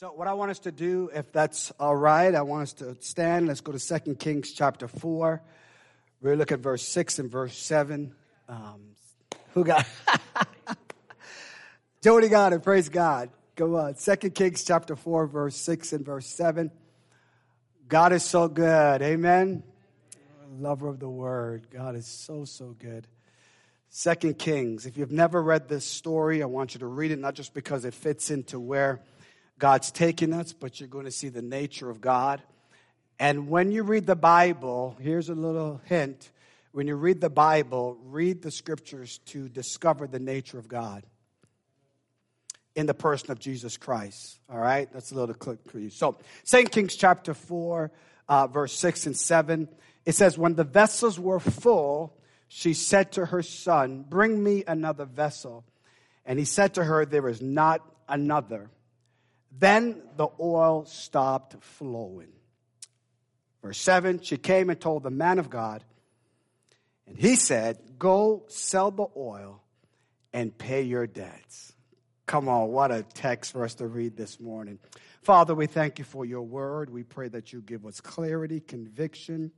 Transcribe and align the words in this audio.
So, 0.00 0.10
what 0.12 0.28
I 0.28 0.32
want 0.32 0.50
us 0.50 0.60
to 0.60 0.72
do, 0.72 1.10
if 1.14 1.30
that's 1.30 1.72
all 1.72 1.94
right, 1.94 2.34
I 2.34 2.40
want 2.40 2.62
us 2.62 2.72
to 2.72 2.96
stand. 3.00 3.48
Let's 3.48 3.60
go 3.60 3.70
to 3.70 4.00
2 4.00 4.14
Kings 4.14 4.50
chapter 4.50 4.88
4. 4.88 5.42
We'll 6.22 6.36
look 6.36 6.52
at 6.52 6.60
verse 6.60 6.88
6 6.88 7.18
and 7.18 7.30
verse 7.30 7.54
7. 7.58 8.14
Um, 8.48 8.80
who 9.52 9.62
got 9.62 9.86
Jody 12.02 12.30
got 12.30 12.54
it. 12.54 12.62
Praise 12.62 12.88
God. 12.88 13.28
Go 13.56 13.76
on. 13.76 13.92
2 13.92 14.16
Kings 14.30 14.64
chapter 14.64 14.96
4, 14.96 15.26
verse 15.26 15.56
6 15.56 15.92
and 15.92 16.06
verse 16.06 16.26
7. 16.28 16.70
God 17.86 18.14
is 18.14 18.24
so 18.24 18.48
good. 18.48 19.02
Amen. 19.02 19.62
Lover 20.58 20.88
of 20.88 20.98
the 20.98 21.10
word. 21.10 21.66
God 21.70 21.94
is 21.94 22.06
so, 22.06 22.46
so 22.46 22.74
good. 22.78 23.06
Second 23.90 24.38
Kings. 24.38 24.86
If 24.86 24.96
you've 24.96 25.12
never 25.12 25.42
read 25.42 25.68
this 25.68 25.84
story, 25.84 26.42
I 26.42 26.46
want 26.46 26.72
you 26.72 26.80
to 26.80 26.86
read 26.86 27.10
it, 27.10 27.18
not 27.18 27.34
just 27.34 27.52
because 27.52 27.84
it 27.84 27.92
fits 27.92 28.30
into 28.30 28.58
where 28.58 29.02
God's 29.60 29.92
taking 29.92 30.32
us, 30.32 30.52
but 30.52 30.80
you're 30.80 30.88
going 30.88 31.04
to 31.04 31.12
see 31.12 31.28
the 31.28 31.42
nature 31.42 31.88
of 31.88 32.00
God. 32.00 32.42
And 33.20 33.48
when 33.48 33.70
you 33.70 33.82
read 33.82 34.06
the 34.06 34.16
Bible, 34.16 34.96
here's 34.98 35.28
a 35.28 35.34
little 35.34 35.80
hint. 35.84 36.30
When 36.72 36.86
you 36.86 36.96
read 36.96 37.20
the 37.20 37.30
Bible, 37.30 37.98
read 38.02 38.42
the 38.42 38.50
scriptures 38.50 39.18
to 39.26 39.48
discover 39.48 40.06
the 40.06 40.18
nature 40.18 40.58
of 40.58 40.66
God 40.66 41.04
in 42.74 42.86
the 42.86 42.94
person 42.94 43.30
of 43.30 43.38
Jesus 43.38 43.76
Christ. 43.76 44.40
All 44.50 44.58
right? 44.58 44.90
That's 44.92 45.12
a 45.12 45.14
little 45.14 45.34
clip 45.34 45.70
for 45.70 45.78
you. 45.78 45.90
So, 45.90 46.16
St. 46.44 46.72
Kings 46.72 46.96
chapter 46.96 47.34
4, 47.34 47.92
uh, 48.28 48.46
verse 48.46 48.72
6 48.78 49.06
and 49.06 49.16
7, 49.16 49.68
it 50.06 50.14
says, 50.14 50.38
When 50.38 50.54
the 50.54 50.64
vessels 50.64 51.20
were 51.20 51.40
full, 51.40 52.16
she 52.48 52.72
said 52.72 53.12
to 53.12 53.26
her 53.26 53.42
son, 53.42 54.06
Bring 54.08 54.42
me 54.42 54.64
another 54.66 55.04
vessel. 55.04 55.64
And 56.24 56.38
he 56.38 56.46
said 56.46 56.74
to 56.74 56.84
her, 56.84 57.04
There 57.04 57.28
is 57.28 57.42
not 57.42 57.82
another. 58.08 58.70
Then 59.50 60.02
the 60.16 60.28
oil 60.38 60.84
stopped 60.86 61.62
flowing. 61.62 62.32
Verse 63.62 63.78
7 63.78 64.22
She 64.22 64.36
came 64.36 64.70
and 64.70 64.80
told 64.80 65.02
the 65.02 65.10
man 65.10 65.38
of 65.38 65.50
God, 65.50 65.84
and 67.06 67.16
he 67.16 67.36
said, 67.36 67.78
Go 67.98 68.44
sell 68.48 68.90
the 68.90 69.06
oil 69.16 69.62
and 70.32 70.56
pay 70.56 70.82
your 70.82 71.06
debts. 71.06 71.72
Come 72.26 72.48
on, 72.48 72.68
what 72.68 72.92
a 72.92 73.02
text 73.02 73.52
for 73.52 73.64
us 73.64 73.74
to 73.74 73.88
read 73.88 74.16
this 74.16 74.38
morning. 74.38 74.78
Father, 75.22 75.54
we 75.54 75.66
thank 75.66 75.98
you 75.98 76.04
for 76.04 76.24
your 76.24 76.42
word. 76.42 76.88
We 76.88 77.02
pray 77.02 77.28
that 77.28 77.52
you 77.52 77.60
give 77.60 77.84
us 77.84 78.00
clarity, 78.00 78.60
conviction, 78.60 79.50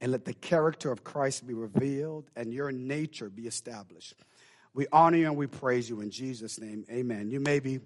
and 0.00 0.12
let 0.12 0.26
the 0.26 0.34
character 0.34 0.92
of 0.92 1.02
Christ 1.02 1.46
be 1.46 1.54
revealed 1.54 2.30
and 2.36 2.52
your 2.52 2.72
nature 2.72 3.30
be 3.30 3.46
established. 3.46 4.14
We 4.74 4.86
honor 4.92 5.16
you 5.16 5.26
and 5.26 5.36
we 5.36 5.46
praise 5.46 5.88
you 5.88 6.00
in 6.00 6.10
Jesus' 6.10 6.60
name. 6.60 6.84
Amen. 6.90 7.30
You 7.30 7.40
may 7.40 7.58
be 7.58 7.80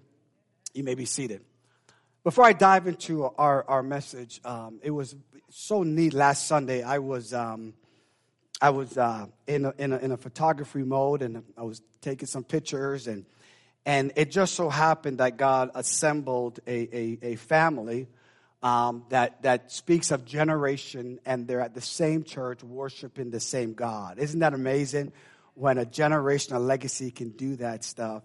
you 0.75 0.83
may 0.83 0.95
be 0.95 1.05
seated. 1.05 1.41
Before 2.23 2.43
I 2.43 2.53
dive 2.53 2.87
into 2.87 3.23
our, 3.23 3.63
our 3.69 3.83
message, 3.83 4.41
um, 4.43 4.79
it 4.83 4.91
was 4.91 5.15
so 5.49 5.83
neat 5.83 6.13
last 6.13 6.47
Sunday. 6.47 6.83
I 6.83 6.99
was, 6.99 7.33
um, 7.33 7.75
I 8.61 8.71
was 8.71 8.97
uh, 8.97 9.27
in, 9.47 9.65
a, 9.65 9.73
in, 9.77 9.93
a, 9.93 9.97
in 9.97 10.11
a 10.11 10.17
photography 10.17 10.83
mode 10.83 11.21
and 11.21 11.43
I 11.57 11.63
was 11.63 11.81
taking 12.01 12.27
some 12.27 12.43
pictures, 12.43 13.07
and, 13.07 13.25
and 13.85 14.11
it 14.15 14.31
just 14.31 14.55
so 14.55 14.69
happened 14.69 15.19
that 15.19 15.37
God 15.37 15.71
assembled 15.75 16.59
a, 16.67 16.97
a, 16.97 17.19
a 17.21 17.35
family 17.35 18.07
um, 18.61 19.05
that, 19.09 19.43
that 19.43 19.71
speaks 19.71 20.11
of 20.11 20.25
generation 20.25 21.19
and 21.25 21.47
they're 21.47 21.61
at 21.61 21.73
the 21.73 21.81
same 21.81 22.23
church 22.23 22.63
worshiping 22.63 23.29
the 23.29 23.39
same 23.39 23.73
God. 23.73 24.17
Isn't 24.19 24.39
that 24.39 24.53
amazing 24.53 25.13
when 25.53 25.77
a 25.77 25.85
generational 25.85 26.65
legacy 26.65 27.11
can 27.11 27.29
do 27.29 27.55
that 27.57 27.83
stuff? 27.83 28.23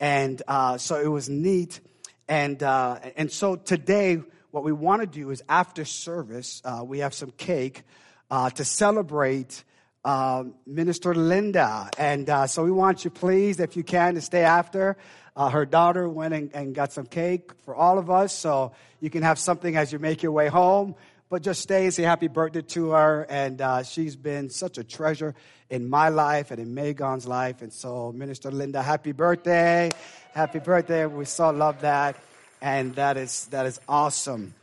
And 0.00 0.42
uh, 0.46 0.78
so 0.78 1.00
it 1.00 1.08
was 1.08 1.28
neat. 1.28 1.80
And, 2.28 2.62
uh, 2.62 2.98
and 3.16 3.30
so 3.32 3.56
today, 3.56 4.20
what 4.50 4.64
we 4.64 4.72
want 4.72 5.02
to 5.02 5.06
do 5.06 5.30
is 5.30 5.42
after 5.48 5.84
service, 5.84 6.62
uh, 6.64 6.82
we 6.84 7.00
have 7.00 7.14
some 7.14 7.30
cake 7.32 7.82
uh, 8.30 8.50
to 8.50 8.64
celebrate 8.64 9.64
uh, 10.04 10.44
Minister 10.66 11.14
Linda. 11.14 11.90
And 11.98 12.28
uh, 12.30 12.46
so 12.46 12.64
we 12.64 12.70
want 12.70 13.04
you, 13.04 13.10
please, 13.10 13.60
if 13.60 13.76
you 13.76 13.82
can, 13.82 14.14
to 14.14 14.20
stay 14.20 14.42
after. 14.42 14.96
Uh, 15.36 15.48
her 15.50 15.64
daughter 15.64 16.08
went 16.08 16.34
and, 16.34 16.50
and 16.54 16.74
got 16.74 16.92
some 16.92 17.06
cake 17.06 17.52
for 17.64 17.74
all 17.74 17.98
of 17.98 18.10
us, 18.10 18.32
so 18.32 18.72
you 19.00 19.08
can 19.08 19.22
have 19.22 19.38
something 19.38 19.76
as 19.76 19.92
you 19.92 19.98
make 19.98 20.20
your 20.22 20.32
way 20.32 20.48
home 20.48 20.96
but 21.30 21.42
just 21.42 21.60
stay 21.60 21.84
and 21.84 21.94
say 21.94 22.02
happy 22.02 22.28
birthday 22.28 22.62
to 22.62 22.90
her. 22.90 23.26
And 23.28 23.60
uh, 23.60 23.82
she's 23.82 24.16
been 24.16 24.50
such 24.50 24.78
a 24.78 24.84
treasure 24.84 25.34
in 25.68 25.88
my 25.88 26.08
life 26.08 26.50
and 26.50 26.60
in 26.60 26.74
Megan's 26.74 27.26
life. 27.26 27.62
And 27.62 27.72
so, 27.72 28.12
Minister 28.12 28.50
Linda, 28.50 28.82
happy 28.82 29.12
birthday. 29.12 29.90
Happy 30.32 30.58
birthday. 30.58 31.06
We 31.06 31.24
so 31.24 31.50
love 31.50 31.82
that. 31.82 32.16
And 32.60 32.94
that 32.94 33.16
is, 33.16 33.46
that 33.46 33.66
is 33.66 33.80
awesome. 33.88 34.54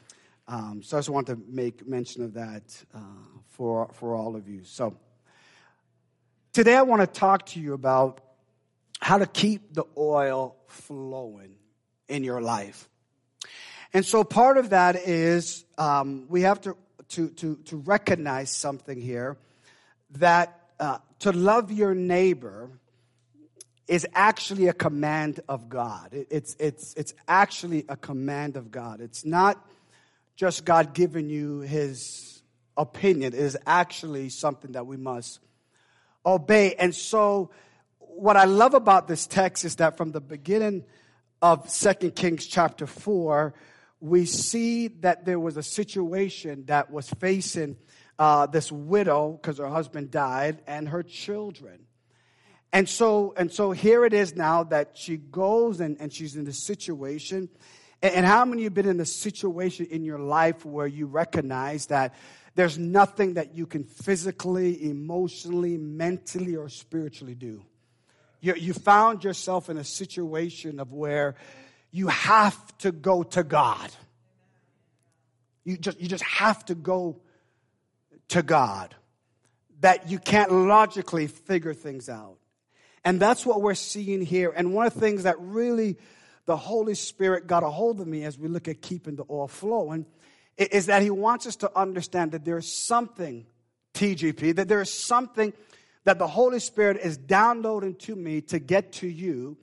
Um, 0.48 0.81
so 0.84 0.98
I 0.98 1.00
just 1.00 1.09
want 1.09 1.28
to 1.28 1.40
make 1.48 1.88
mention 1.88 2.24
of 2.24 2.34
that 2.34 2.64
uh, 2.94 3.00
for, 3.50 3.90
for 3.94 4.16
all 4.16 4.36
of 4.36 4.47
you. 4.47 4.64
So 4.64 4.96
today 6.53 6.76
I 6.76 6.82
want 6.82 7.02
to 7.02 7.08
talk 7.08 7.46
to 7.47 7.59
you 7.59 7.74
about 7.74 8.22
how 9.00 9.18
to 9.18 9.26
keep 9.26 9.74
the 9.74 9.86
oil 9.97 10.56
flowing 10.68 11.56
in 12.08 12.24
your 12.24 12.42
life. 12.42 12.90
And 13.95 14.06
so 14.06 14.25
part 14.25 14.57
of 14.57 14.72
that 14.72 14.97
is 14.97 15.63
um, 15.78 16.25
we 16.28 16.41
have 16.41 16.59
to, 16.63 16.75
to, 17.11 17.29
to, 17.29 17.56
to 17.56 17.78
recognize 17.78 18.51
something 18.51 19.00
here 19.00 19.38
that 20.17 20.59
uh, 20.81 20.97
to 21.19 21.31
love 21.31 21.72
your 21.72 21.95
neighbor 21.95 22.72
is 23.88 24.05
actually 24.13 24.67
a 24.67 24.73
command 24.73 25.39
of 25.47 25.69
God. 25.69 26.13
It, 26.13 26.28
it's, 26.29 26.57
it's, 26.59 26.94
it's 26.95 27.13
actually 27.29 27.85
a 27.88 27.95
command 27.95 28.57
of 28.57 28.69
God. 28.69 29.00
It's 29.00 29.23
not 29.23 29.66
just 30.35 30.66
God 30.66 30.94
giving 30.94 31.29
you 31.29 31.61
his 31.61 32.44
opinion, 32.75 33.34
it 33.34 33.39
is 33.39 33.57
actually 33.66 34.28
something 34.28 34.73
that 34.73 34.85
we 34.85 34.97
must 34.97 35.39
obey. 36.25 36.75
And 36.75 36.94
so, 36.94 37.50
what 38.00 38.35
I 38.35 38.44
love 38.44 38.73
about 38.73 39.07
this 39.07 39.25
text 39.25 39.63
is 39.63 39.78
that 39.78 39.95
from 39.95 40.11
the 40.11 40.19
beginning 40.19 40.84
of 41.41 41.69
Second 41.69 42.13
Kings 42.13 42.45
chapter 42.45 42.85
4, 42.85 43.53
we 44.05 44.25
see 44.25 44.88
that 44.88 45.25
there 45.25 45.39
was 45.39 45.57
a 45.57 45.63
situation 45.63 46.66
that 46.67 46.91
was 46.91 47.09
facing 47.09 47.75
uh, 48.19 48.45
this 48.45 48.71
widow 48.71 49.31
because 49.31 49.57
her 49.57 49.67
husband 49.67 50.11
died 50.11 50.61
and 50.67 50.89
her 50.89 51.03
children. 51.03 51.79
And 52.71 52.88
so, 52.88 53.33
and 53.38 53.51
so 53.51 53.71
here 53.71 54.05
it 54.05 54.13
is 54.13 54.35
now 54.35 54.63
that 54.66 54.97
she 54.97 55.17
goes 55.17 55.79
and, 55.79 55.97
and 55.99 56.13
she's 56.13 56.35
in 56.35 56.43
this 56.43 56.63
situation. 56.63 57.49
And, 58.01 58.16
and 58.16 58.25
how 58.25 58.45
many 58.45 58.61
of 58.61 58.63
you 58.63 58.66
have 58.66 58.73
been 58.73 58.89
in 58.89 58.99
a 58.99 59.05
situation 59.05 59.88
in 59.89 60.03
your 60.03 60.19
life 60.19 60.66
where 60.66 60.87
you 60.87 61.07
recognize 61.07 61.87
that 61.87 62.13
there's 62.53 62.77
nothing 62.77 63.33
that 63.33 63.55
you 63.55 63.66
can 63.66 63.83
physically, 63.83 64.89
emotionally, 64.89 65.77
mentally, 65.77 66.55
or 66.55 66.69
spiritually 66.69 67.35
do? 67.35 67.63
You, 68.39 68.53
you 68.55 68.73
found 68.73 69.23
yourself 69.23 69.69
in 69.69 69.77
a 69.77 69.83
situation 69.83 70.79
of 70.79 70.93
where 70.93 71.35
you 71.95 72.09
have 72.09 72.78
to 72.79 72.91
go 72.91 73.23
to 73.23 73.41
God. 73.41 73.89
You 75.63 75.78
just, 75.78 75.97
you 75.97 76.09
just 76.09 76.25
have 76.25 76.66
to 76.66 76.75
go 76.75 77.22
to 78.28 78.44
God. 78.44 78.94
That 79.79 80.11
you 80.11 80.19
can't 80.19 80.51
logically 80.51 81.28
figure 81.28 81.73
things 81.73 82.09
out. 82.09 82.35
And 83.05 83.17
that's 83.17 83.45
what 83.45 83.61
we're 83.61 83.75
seeing 83.75 84.25
here. 84.25 84.51
And 84.53 84.73
one 84.73 84.88
of 84.88 84.94
the 84.94 85.00
things 85.00 85.23
that 85.23 85.39
really 85.39 85.95
the 86.45 86.57
Holy 86.57 86.95
Spirit 86.95 87.47
got 87.47 87.63
a 87.63 87.69
hold 87.69 88.01
of 88.01 88.07
me 88.07 88.25
as 88.25 88.38
we 88.38 88.50
look 88.50 88.67
at 88.67 88.81
keeping 88.81 89.16
the 89.16 89.23
oil 89.29 89.47
flowing 89.47 90.05
is 90.57 90.88
that 90.88 91.01
He 91.01 91.11
wants 91.11 91.47
us 91.47 91.55
to 91.57 91.72
understand 91.79 92.34
that 92.34 92.44
there's 92.44 92.69
something, 92.69 93.45
TGP, 93.94 94.57
that 94.57 94.67
there's 94.67 94.91
something 94.91 95.53
that 96.03 96.19
the 96.19 96.28
Holy 96.28 96.59
Spirit 96.59 96.97
is 96.97 97.16
downloading 97.16 97.95
to 97.95 98.17
me 98.17 98.41
to 98.41 98.59
get 98.59 98.91
to 98.94 99.07
you 99.07 99.55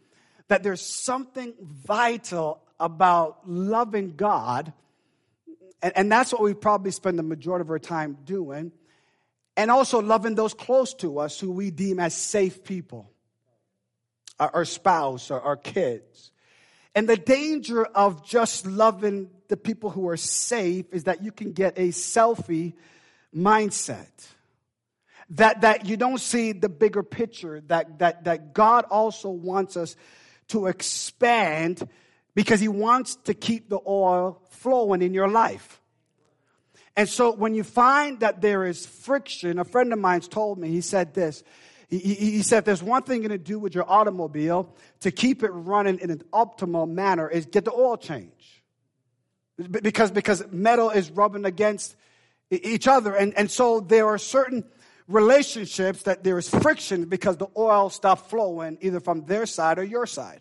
that 0.48 0.62
there's 0.62 0.80
something 0.80 1.54
vital 1.60 2.62
about 2.78 3.48
loving 3.48 4.16
God. 4.16 4.72
And, 5.82 5.92
and 5.96 6.12
that's 6.12 6.32
what 6.32 6.42
we 6.42 6.54
probably 6.54 6.90
spend 6.90 7.18
the 7.18 7.22
majority 7.22 7.62
of 7.62 7.70
our 7.70 7.78
time 7.78 8.18
doing. 8.24 8.72
And 9.56 9.70
also 9.70 10.00
loving 10.00 10.34
those 10.34 10.54
close 10.54 10.94
to 10.94 11.18
us 11.18 11.38
who 11.38 11.52
we 11.52 11.70
deem 11.70 12.00
as 12.00 12.14
safe 12.14 12.64
people 12.64 13.12
our, 14.42 14.50
our 14.54 14.64
spouse, 14.64 15.30
or 15.30 15.40
our 15.40 15.56
kids. 15.56 16.32
And 16.94 17.08
the 17.08 17.16
danger 17.16 17.84
of 17.84 18.26
just 18.26 18.66
loving 18.66 19.30
the 19.48 19.56
people 19.56 19.90
who 19.90 20.08
are 20.08 20.16
safe 20.16 20.86
is 20.92 21.04
that 21.04 21.22
you 21.22 21.32
can 21.32 21.52
get 21.52 21.78
a 21.78 21.88
selfie 21.88 22.74
mindset. 23.34 24.10
That, 25.30 25.62
that 25.62 25.86
you 25.86 25.96
don't 25.96 26.20
see 26.20 26.52
the 26.52 26.68
bigger 26.68 27.02
picture, 27.02 27.62
that, 27.68 28.00
that, 28.00 28.24
that 28.24 28.52
God 28.52 28.84
also 28.90 29.30
wants 29.30 29.78
us 29.78 29.96
to 30.52 30.66
expand 30.66 31.88
because 32.34 32.60
he 32.60 32.68
wants 32.68 33.16
to 33.24 33.34
keep 33.34 33.68
the 33.68 33.80
oil 33.86 34.40
flowing 34.50 35.02
in 35.02 35.14
your 35.14 35.28
life. 35.28 35.80
And 36.94 37.08
so 37.08 37.32
when 37.32 37.54
you 37.54 37.64
find 37.64 38.20
that 38.20 38.42
there 38.42 38.64
is 38.64 38.84
friction, 38.84 39.58
a 39.58 39.64
friend 39.64 39.92
of 39.92 39.98
mine's 39.98 40.28
told 40.28 40.58
me, 40.58 40.68
he 40.68 40.82
said 40.82 41.14
this. 41.14 41.42
He, 41.88 41.98
he, 41.98 42.42
said, 42.42 42.64
there's 42.64 42.82
one 42.82 43.02
thing 43.02 43.20
you're 43.20 43.28
going 43.28 43.40
to 43.40 43.44
do 43.44 43.58
with 43.58 43.74
your 43.74 43.90
automobile 43.90 44.74
to 45.00 45.10
keep 45.10 45.42
it 45.42 45.50
running 45.50 45.98
in 45.98 46.10
an 46.10 46.22
optimal 46.32 46.88
manner 46.88 47.28
is 47.28 47.46
get 47.46 47.64
the 47.64 47.72
oil 47.72 47.96
change. 47.96 48.62
because, 49.70 50.10
because 50.10 50.42
metal 50.50 50.90
is 50.90 51.10
rubbing 51.10 51.44
against 51.44 51.96
each 52.50 52.88
other. 52.88 53.14
And, 53.14 53.36
and 53.36 53.50
so 53.50 53.80
there 53.80 54.06
are 54.06 54.18
certain 54.18 54.64
relationships 55.08 56.04
that 56.04 56.24
there 56.24 56.38
is 56.38 56.48
friction 56.48 57.06
because 57.06 57.36
the 57.36 57.48
oil 57.56 57.90
stopped 57.90 58.30
flowing 58.30 58.78
either 58.80 59.00
from 59.00 59.24
their 59.26 59.46
side 59.46 59.78
or 59.78 59.84
your 59.84 60.06
side. 60.06 60.40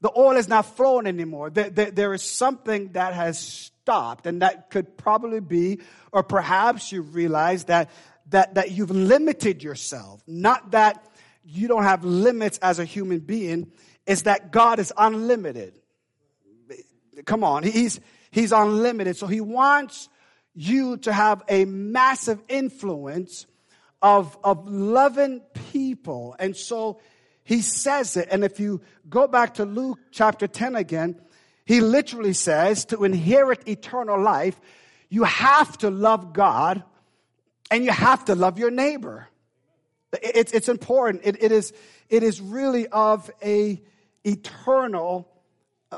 The 0.00 0.10
oil 0.16 0.36
is 0.36 0.48
not 0.48 0.66
flowing 0.76 1.06
anymore. 1.06 1.50
There, 1.50 1.70
there, 1.70 1.90
there 1.90 2.14
is 2.14 2.22
something 2.22 2.92
that 2.92 3.14
has 3.14 3.38
stopped, 3.38 4.26
and 4.26 4.42
that 4.42 4.68
could 4.70 4.96
probably 4.96 5.40
be, 5.40 5.80
or 6.10 6.24
perhaps 6.24 6.90
you 6.90 7.02
realize 7.02 7.64
that, 7.64 7.90
that, 8.30 8.54
that 8.54 8.72
you've 8.72 8.90
limited 8.90 9.62
yourself. 9.62 10.20
Not 10.26 10.72
that 10.72 11.06
you 11.44 11.68
don't 11.68 11.84
have 11.84 12.04
limits 12.04 12.58
as 12.58 12.80
a 12.80 12.84
human 12.84 13.20
being, 13.20 13.70
it's 14.06 14.22
that 14.22 14.50
God 14.50 14.80
is 14.80 14.92
unlimited. 14.96 15.78
Come 17.24 17.44
on, 17.44 17.62
He's, 17.62 18.00
he's 18.32 18.50
unlimited. 18.50 19.16
So 19.16 19.28
He 19.28 19.40
wants 19.40 20.08
you 20.54 20.96
to 20.98 21.12
have 21.12 21.42
a 21.48 21.64
massive 21.64 22.42
influence 22.48 23.46
of, 24.02 24.36
of 24.42 24.68
loving 24.68 25.40
people. 25.70 26.34
And 26.38 26.56
so 26.56 27.00
he 27.44 27.62
says 27.62 28.16
it. 28.16 28.28
And 28.30 28.44
if 28.44 28.58
you 28.60 28.82
go 29.08 29.28
back 29.28 29.54
to 29.54 29.64
Luke 29.64 30.00
chapter 30.10 30.46
10 30.46 30.74
again, 30.74 31.20
he 31.64 31.80
literally 31.80 32.32
says 32.32 32.84
to 32.86 33.04
inherit 33.04 33.68
eternal 33.68 34.20
life, 34.20 34.60
you 35.08 35.24
have 35.24 35.78
to 35.78 35.90
love 35.90 36.32
God 36.32 36.82
and 37.70 37.84
you 37.84 37.92
have 37.92 38.24
to 38.26 38.34
love 38.34 38.58
your 38.58 38.70
neighbor. 38.70 39.28
It's, 40.20 40.52
it's 40.52 40.68
important. 40.68 41.22
It, 41.24 41.42
it, 41.42 41.52
is, 41.52 41.72
it 42.08 42.22
is 42.22 42.40
really 42.40 42.86
of 42.88 43.30
a 43.42 43.80
eternal 44.24 45.28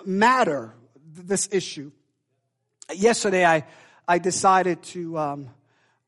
matter, 0.05 0.75
this 1.07 1.49
issue. 1.53 1.91
Yesterday, 2.95 3.45
I, 3.45 3.65
I 4.07 4.19
decided 4.19 4.83
to, 4.85 5.19
um, 5.19 5.51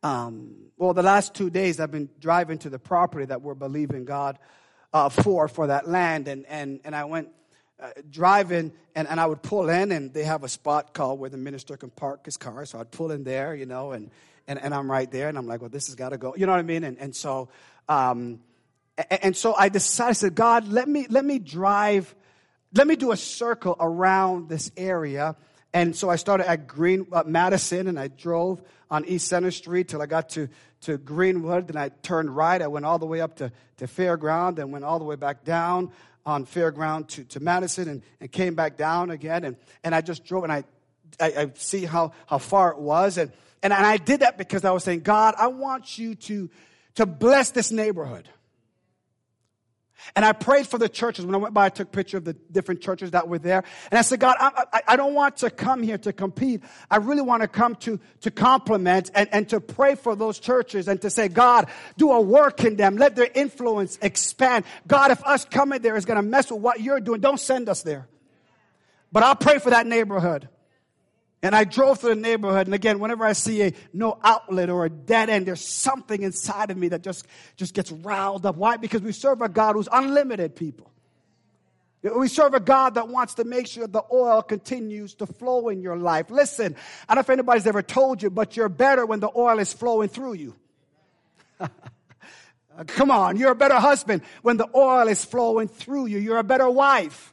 um, 0.03 0.55
well, 0.77 0.95
the 0.95 1.03
last 1.03 1.35
two 1.35 1.51
days 1.51 1.81
I've 1.81 1.91
been 1.91 2.09
driving 2.21 2.59
to 2.59 2.71
the 2.71 2.79
property 2.79 3.25
that 3.27 3.43
we're 3.43 3.55
believing 3.55 4.05
God 4.05 4.39
uh, 4.93 5.09
for, 5.09 5.49
for 5.49 5.69
that 5.69 5.89
land. 5.89 6.29
And, 6.29 6.47
and, 6.47 6.81
and 6.85 6.95
I 6.95 7.05
went 7.05 7.29
uh, 7.81 7.91
driving 8.09 8.73
and, 8.95 9.09
and 9.09 9.21
I 9.21 9.27
would 9.27 9.43
pull 9.43 9.69
in 9.69 9.93
and 9.93 10.13
they 10.13 10.25
have 10.25 10.45
a 10.45 10.49
spot 10.49 10.95
called 10.95 11.19
where 11.19 11.31
the 11.31 11.37
minister 11.37 11.77
can 11.77 11.91
park 11.91 12.25
his 12.25 12.37
car. 12.37 12.65
So 12.67 12.79
I'd 12.79 12.91
pull 12.91 13.11
in 13.11 13.25
there, 13.25 13.55
you 13.55 13.67
know, 13.67 13.93
and, 13.93 14.11
and, 14.47 14.59
and 14.59 14.75
I'm 14.75 14.91
right 14.91 15.11
there 15.11 15.29
and 15.29 15.37
I'm 15.37 15.47
like, 15.47 15.61
well, 15.61 15.71
this 15.71 15.87
has 15.87 15.95
got 15.95 16.11
to 16.11 16.19
go. 16.19 16.35
You 16.37 16.47
know 16.47 16.53
what 16.53 16.59
I 16.59 16.63
mean? 16.63 16.85
And, 16.85 16.99
and 16.99 17.15
so, 17.15 17.49
um, 17.89 18.41
and, 18.97 19.25
and 19.25 19.37
so 19.37 19.55
I 19.55 19.69
decided, 19.69 20.11
I 20.11 20.13
said, 20.13 20.35
God, 20.35 20.69
let 20.69 20.89
me, 20.89 21.07
let 21.11 21.25
me 21.25 21.39
drive, 21.39 22.15
let 22.75 22.87
me 22.87 22.97
do 22.97 23.13
a 23.13 23.17
circle 23.17 23.77
around 23.79 24.49
this 24.49 24.71
area 24.77 25.37
and 25.73 25.95
so 25.95 26.09
I 26.09 26.17
started 26.17 26.49
at 26.49 26.67
Green 26.67 27.07
uh, 27.13 27.25
Madison, 27.27 27.89
and 27.89 27.99
I 27.99 28.09
drove 28.09 28.63
on 28.91 29.05
East 29.05 29.29
Center 29.29 29.51
Street 29.51 29.89
till 29.89 30.01
I 30.01 30.07
got 30.07 30.31
to, 30.31 30.49
to 30.83 30.99
Greenwood. 30.99 31.69
Then 31.69 31.77
I 31.77 31.91
turned 32.03 32.35
right. 32.35 32.61
I 32.63 32.67
went 32.67 32.87
all 32.87 32.99
the 32.99 33.07
way 33.07 33.21
up 33.21 33.37
to, 33.37 33.53
to 33.79 33.87
Fairground, 33.87 34.57
then 34.57 34.71
went 34.71 34.85
all 34.85 34.99
the 34.99 35.05
way 35.05 35.17
back 35.17 35.45
down 35.45 35.91
on 36.25 36.47
Fairground 36.47 37.09
to, 37.09 37.25
to 37.25 37.41
Madison, 37.41 37.89
and, 37.89 38.03
and 38.21 38.33
came 38.33 38.55
back 38.55 38.77
down 38.77 39.11
again. 39.11 39.45
And, 39.45 39.57
and 39.85 39.95
I 39.95 40.01
just 40.01 40.25
drove, 40.25 40.45
and 40.45 40.53
I, 40.53 40.65
I, 41.21 41.27
I 41.27 41.53
see 41.55 41.85
how, 41.85 42.13
how 42.27 42.39
far 42.39 42.73
it 42.73 42.79
was. 42.79 43.19
And, 43.19 43.31
and, 43.63 43.73
and 43.73 43.87
I 43.87 43.97
did 43.97 44.21
that 44.21 44.39
because 44.39 44.65
I 44.65 44.71
was 44.71 44.85
saying, 44.85 45.01
God, 45.01 45.35
I 45.39 45.49
want 45.49 45.99
you 45.99 46.15
to, 46.15 46.51
to 46.97 47.07
bless 47.07 47.51
this 47.51 47.71
neighborhood. 47.71 48.29
And 50.15 50.25
I 50.25 50.33
prayed 50.33 50.67
for 50.67 50.79
the 50.79 50.89
churches. 50.89 51.25
When 51.25 51.35
I 51.35 51.39
went 51.39 51.55
by, 51.55 51.67
I 51.67 51.69
took 51.69 51.89
a 51.89 51.91
picture 51.91 52.17
of 52.17 52.25
the 52.25 52.35
different 52.35 52.81
churches 52.81 53.11
that 53.13 53.29
were 53.29 53.39
there. 53.39 53.65
And 53.91 53.99
I 53.99 54.03
said, 54.03 54.21
God, 54.21 54.37
I, 54.39 54.65
I, 54.73 54.83
I 54.89 54.97
don't 54.97 55.15
want 55.15 55.39
to 55.39 55.51
come 55.51 55.83
here 55.83 55.99
to 55.99 56.13
compete. 56.13 56.63
I 56.91 56.97
really 56.99 57.23
want 57.23 57.43
to 57.43 57.49
come 57.49 57.75
to, 57.77 57.99
to 58.21 58.31
compliment 58.31 59.11
and, 59.15 59.29
and 59.33 59.49
to 59.49 59.61
pray 59.61 59.95
for 59.95 60.15
those 60.15 60.39
churches 60.39 60.89
and 60.89 61.01
to 61.03 61.11
say, 61.11 61.29
God, 61.29 61.69
do 61.97 62.13
a 62.13 62.21
work 62.21 62.65
in 62.65 62.77
them. 62.77 62.97
Let 62.97 63.17
their 63.17 63.31
influence 63.35 63.99
expand. 64.03 64.65
God, 64.87 65.11
if 65.11 65.25
us 65.25 65.45
coming 65.45 65.83
there 65.83 65.97
is 65.97 66.05
going 66.05 66.17
to 66.17 66.23
mess 66.23 66.51
with 66.51 66.61
what 66.61 66.81
you're 66.81 67.01
doing, 67.01 67.21
don't 67.21 67.41
send 67.41 67.69
us 67.69 67.83
there. 67.83 68.09
But 69.13 69.23
I'll 69.23 69.37
pray 69.37 69.59
for 69.59 69.71
that 69.71 69.87
neighborhood. 69.87 70.49
And 71.43 71.55
I 71.55 71.65
drove 71.65 72.01
through 72.01 72.15
the 72.15 72.21
neighborhood, 72.21 72.67
and 72.67 72.75
again, 72.75 72.99
whenever 72.99 73.25
I 73.25 73.35
see 73.35 73.63
a 73.63 73.73
no 73.93 74.19
outlet 74.25 74.71
or 74.71 74.87
a 74.87 74.91
dead 74.91 75.29
end, 75.29 75.47
there's 75.47 75.67
something 75.67 76.23
inside 76.23 76.71
of 76.71 76.77
me 76.77 76.89
that 76.89 77.03
just, 77.03 77.27
just 77.57 77.75
gets 77.75 77.93
riled 77.93 78.47
up. 78.47 78.57
Why? 78.57 78.79
Because 78.79 79.03
we 79.03 79.13
serve 79.13 79.43
a 79.43 79.49
God 79.49 79.75
who's 79.75 79.89
unlimited, 79.93 80.57
people. 80.57 80.91
We 82.03 82.29
serve 82.29 82.55
a 82.55 82.61
God 82.61 82.95
that 82.95 83.09
wants 83.09 83.35
to 83.35 83.45
make 83.45 83.67
sure 83.67 83.87
the 83.87 84.05
oil 84.13 84.41
continues 84.43 85.15
to 85.17 85.27
flow 85.27 85.69
in 85.69 85.83
your 85.83 85.97
life. 85.97 86.31
Listen, 86.31 86.77
I 87.09 87.15
don't 87.15 87.17
know 87.17 87.21
if 87.21 87.31
anybody's 87.31 87.67
ever 87.67 87.83
told 87.83 88.23
you, 88.23 88.31
but 88.31 88.57
you're 88.57 88.69
better 88.69 89.05
when 89.05 89.21
the 89.21 89.31
oil 89.35 89.59
is 89.59 89.73
flowing 89.73 90.09
through 90.09 90.35
you. 90.35 90.55
Come 92.87 93.11
on, 93.11 93.37
you're 93.37 93.53
a 93.53 93.57
better 93.57 93.77
husband 93.77 94.23
when 94.43 94.57
the 94.57 94.69
oil 94.75 95.09
is 95.09 95.25
flowing 95.25 95.69
through 95.69 96.07
you. 96.07 96.19
You're 96.19 96.39
a 96.39 96.45
better 96.45 96.71
wife 96.71 97.33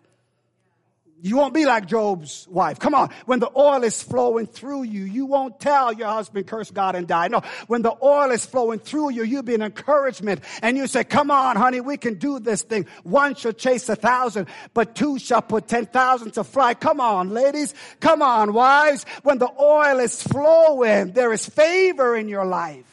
you 1.26 1.38
won't 1.38 1.54
be 1.54 1.66
like 1.66 1.86
Job's 1.86 2.46
wife. 2.50 2.80
Come 2.80 2.94
on. 2.94 3.10
When 3.26 3.40
the 3.40 3.50
oil 3.56 3.86
is 3.86 4.04
flowing 4.04 4.46
through 4.46 4.84
you, 4.84 5.06
you 5.06 5.26
won't 5.26 5.58
tell 5.58 5.94
your 5.94 6.10
husband, 6.10 6.48
curse 6.48 6.70
God 6.70 6.96
and 6.96 7.08
die. 7.08 7.30
No. 7.30 7.42
When 7.68 7.82
the 7.82 7.96
oil 8.04 8.30
is 8.32 8.46
flowing 8.46 8.80
through 8.80 9.12
you, 9.12 9.24
you'll 9.24 9.42
be 9.42 9.56
an 9.56 9.62
encouragement 9.62 10.42
and 10.62 10.76
you 10.76 10.86
say, 10.86 11.06
come 11.06 11.32
on, 11.32 11.56
honey, 11.56 11.80
we 11.80 11.96
can 11.96 12.16
do 12.16 12.40
this 12.40 12.64
thing. 12.64 12.88
One 13.04 13.36
shall 13.36 13.54
chase 13.54 13.88
a 13.88 13.96
thousand, 13.96 14.50
but 14.74 14.96
two 14.96 15.18
shall 15.18 15.42
put 15.42 15.66
ten 15.70 15.86
thousand 15.86 16.32
to 16.32 16.44
flight. 16.44 16.82
Come 16.82 17.00
on, 17.00 17.30
ladies. 17.30 17.74
Come 18.02 18.22
on, 18.22 18.52
wives. 18.52 19.06
When 19.24 19.38
the 19.38 19.50
oil 19.58 20.00
is 20.00 20.22
flowing, 20.22 21.14
there 21.14 21.32
is 21.32 21.46
favor 21.46 22.18
in 22.18 22.28
your 22.28 22.44
life. 22.44 22.84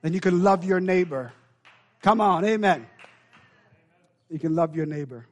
Then 0.00 0.14
you 0.14 0.20
can 0.20 0.42
love 0.42 0.64
your 0.64 0.80
neighbor. 0.80 1.34
Come 2.00 2.22
on, 2.22 2.46
amen. 2.46 2.86
You 4.30 4.38
can 4.38 4.54
love 4.54 4.74
your 4.74 4.86
neighbor. 4.86 5.26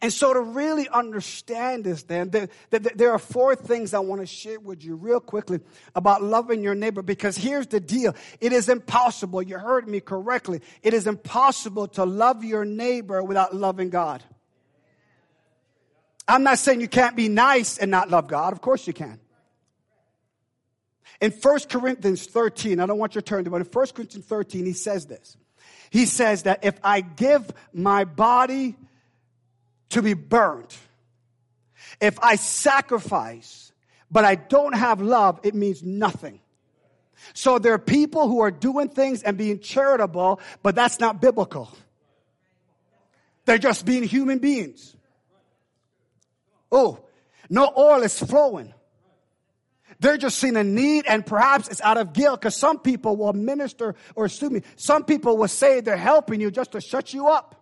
And 0.00 0.12
so 0.12 0.32
to 0.32 0.40
really 0.40 0.88
understand 0.88 1.84
this, 1.84 2.04
then, 2.04 2.30
there, 2.30 2.48
there 2.70 3.12
are 3.12 3.18
four 3.18 3.54
things 3.54 3.94
I 3.94 3.98
want 3.98 4.20
to 4.20 4.26
share 4.26 4.60
with 4.60 4.84
you 4.84 4.96
real 4.96 5.20
quickly 5.20 5.60
about 5.94 6.22
loving 6.22 6.62
your 6.62 6.74
neighbor 6.74 7.02
because 7.02 7.36
here's 7.36 7.66
the 7.66 7.80
deal. 7.80 8.14
It 8.40 8.52
is 8.52 8.68
impossible. 8.68 9.42
You 9.42 9.58
heard 9.58 9.88
me 9.88 10.00
correctly. 10.00 10.60
It 10.82 10.94
is 10.94 11.06
impossible 11.06 11.88
to 11.88 12.04
love 12.04 12.44
your 12.44 12.64
neighbor 12.64 13.22
without 13.22 13.54
loving 13.54 13.90
God. 13.90 14.22
I'm 16.26 16.44
not 16.44 16.58
saying 16.58 16.80
you 16.80 16.88
can't 16.88 17.16
be 17.16 17.28
nice 17.28 17.78
and 17.78 17.90
not 17.90 18.10
love 18.10 18.28
God. 18.28 18.52
Of 18.52 18.60
course 18.60 18.86
you 18.86 18.92
can. 18.92 19.18
In 21.20 21.30
1 21.30 21.60
Corinthians 21.68 22.26
13, 22.26 22.80
I 22.80 22.86
don't 22.86 22.98
want 22.98 23.14
your 23.14 23.22
turn 23.22 23.44
to, 23.44 23.50
but 23.50 23.60
in 23.60 23.66
1 23.66 23.86
Corinthians 23.94 24.26
13, 24.26 24.66
he 24.66 24.72
says 24.72 25.06
this. 25.06 25.36
He 25.90 26.06
says 26.06 26.44
that 26.44 26.64
if 26.64 26.78
I 26.82 27.00
give 27.00 27.50
my 27.72 28.04
body 28.04 28.76
to 29.92 30.02
be 30.02 30.14
burnt. 30.14 30.78
If 32.00 32.18
I 32.20 32.36
sacrifice, 32.36 33.72
but 34.10 34.24
I 34.24 34.34
don't 34.34 34.74
have 34.74 35.00
love, 35.00 35.40
it 35.42 35.54
means 35.54 35.82
nothing. 35.82 36.40
So 37.34 37.58
there 37.58 37.72
are 37.72 37.78
people 37.78 38.28
who 38.28 38.40
are 38.40 38.50
doing 38.50 38.88
things 38.88 39.22
and 39.22 39.38
being 39.38 39.60
charitable, 39.60 40.40
but 40.62 40.74
that's 40.74 40.98
not 40.98 41.20
biblical. 41.20 41.70
They're 43.44 43.58
just 43.58 43.86
being 43.86 44.02
human 44.02 44.38
beings. 44.38 44.96
Oh, 46.70 47.00
no 47.48 47.72
oil 47.76 48.02
is 48.02 48.18
flowing. 48.18 48.72
They're 50.00 50.16
just 50.16 50.38
seeing 50.38 50.56
a 50.56 50.64
need 50.64 51.04
and 51.06 51.24
perhaps 51.24 51.68
it's 51.68 51.80
out 51.80 51.96
of 51.96 52.12
guilt 52.12 52.40
because 52.40 52.56
some 52.56 52.78
people 52.78 53.16
will 53.16 53.32
minister 53.32 53.94
or 54.16 54.26
excuse 54.26 54.50
me, 54.50 54.62
some 54.74 55.04
people 55.04 55.36
will 55.36 55.48
say 55.48 55.80
they're 55.80 55.96
helping 55.96 56.40
you 56.40 56.50
just 56.50 56.72
to 56.72 56.80
shut 56.80 57.14
you 57.14 57.28
up. 57.28 57.61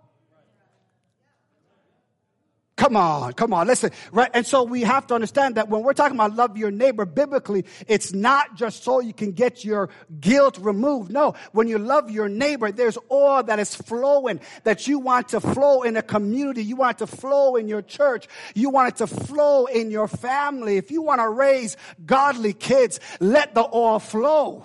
Come 2.81 2.97
on, 2.97 3.35
come 3.35 3.53
on, 3.53 3.67
listen. 3.67 3.91
Right? 4.11 4.31
And 4.33 4.47
so 4.47 4.63
we 4.63 4.81
have 4.85 5.07
to 5.09 5.15
understand 5.15 5.57
that 5.57 5.69
when 5.69 5.83
we're 5.83 5.93
talking 5.93 6.17
about 6.17 6.35
love 6.35 6.57
your 6.57 6.71
neighbor 6.71 7.05
biblically, 7.05 7.67
it's 7.87 8.15
not 8.15 8.57
just 8.57 8.85
so 8.85 9.01
you 9.01 9.13
can 9.13 9.33
get 9.33 9.67
your 9.67 9.91
guilt 10.19 10.57
removed. 10.57 11.13
No, 11.13 11.35
when 11.53 11.69
you 11.69 11.77
love 11.77 12.11
your 12.11 12.31
neighbor, 12.31 12.73
there's 12.73 12.97
oil 13.13 13.43
that 13.43 13.59
is 13.59 13.75
flowing 13.75 14.41
that 14.65 14.89
you 14.89 14.99
want 14.99 15.29
to 15.29 15.43
flow 15.43 15.83
in 15.83 15.99
a 15.99 16.03
community. 16.03 16.65
You 16.65 16.77
want 16.77 17.03
it 17.03 17.07
to 17.07 17.17
flow 17.19 17.57
in 17.57 17.69
your 17.69 17.83
church. 17.83 18.29
You 18.55 18.71
want 18.71 18.95
it 18.95 18.97
to 18.97 19.07
flow 19.07 19.67
in 19.67 19.91
your 19.91 20.09
family. 20.09 20.79
If 20.79 20.91
you 20.91 21.03
want 21.03 21.21
to 21.21 21.29
raise 21.29 21.77
godly 22.07 22.55
kids, 22.55 22.99
let 23.21 23.55
the 23.55 23.69
oil 23.75 23.99
flow. 23.99 24.63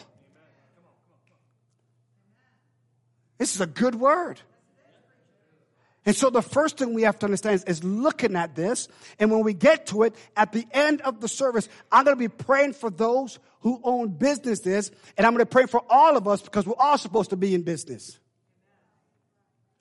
This 3.39 3.55
is 3.55 3.59
a 3.59 3.67
good 3.67 3.95
word. 3.95 4.39
And 6.05 6.15
so 6.15 6.29
the 6.29 6.41
first 6.41 6.77
thing 6.77 6.93
we 6.93 7.01
have 7.01 7.17
to 7.19 7.25
understand 7.25 7.55
is, 7.55 7.63
is, 7.63 7.83
looking 7.83 8.35
at 8.35 8.55
this. 8.55 8.87
And 9.19 9.31
when 9.31 9.43
we 9.43 9.53
get 9.53 9.87
to 9.87 10.03
it, 10.03 10.13
at 10.37 10.51
the 10.51 10.67
end 10.71 11.01
of 11.01 11.19
the 11.19 11.27
service, 11.27 11.67
I'm 11.91 12.05
going 12.05 12.15
to 12.15 12.19
be 12.19 12.27
praying 12.27 12.73
for 12.73 12.91
those 12.91 13.39
who 13.61 13.81
own 13.83 14.09
businesses. 14.09 14.91
And 15.17 15.25
I'm 15.25 15.33
going 15.33 15.41
to 15.41 15.47
pray 15.47 15.65
for 15.65 15.81
all 15.89 16.15
of 16.15 16.27
us 16.27 16.43
because 16.43 16.67
we're 16.67 16.75
all 16.77 16.99
supposed 16.99 17.31
to 17.31 17.37
be 17.37 17.55
in 17.55 17.63
business. 17.63 18.19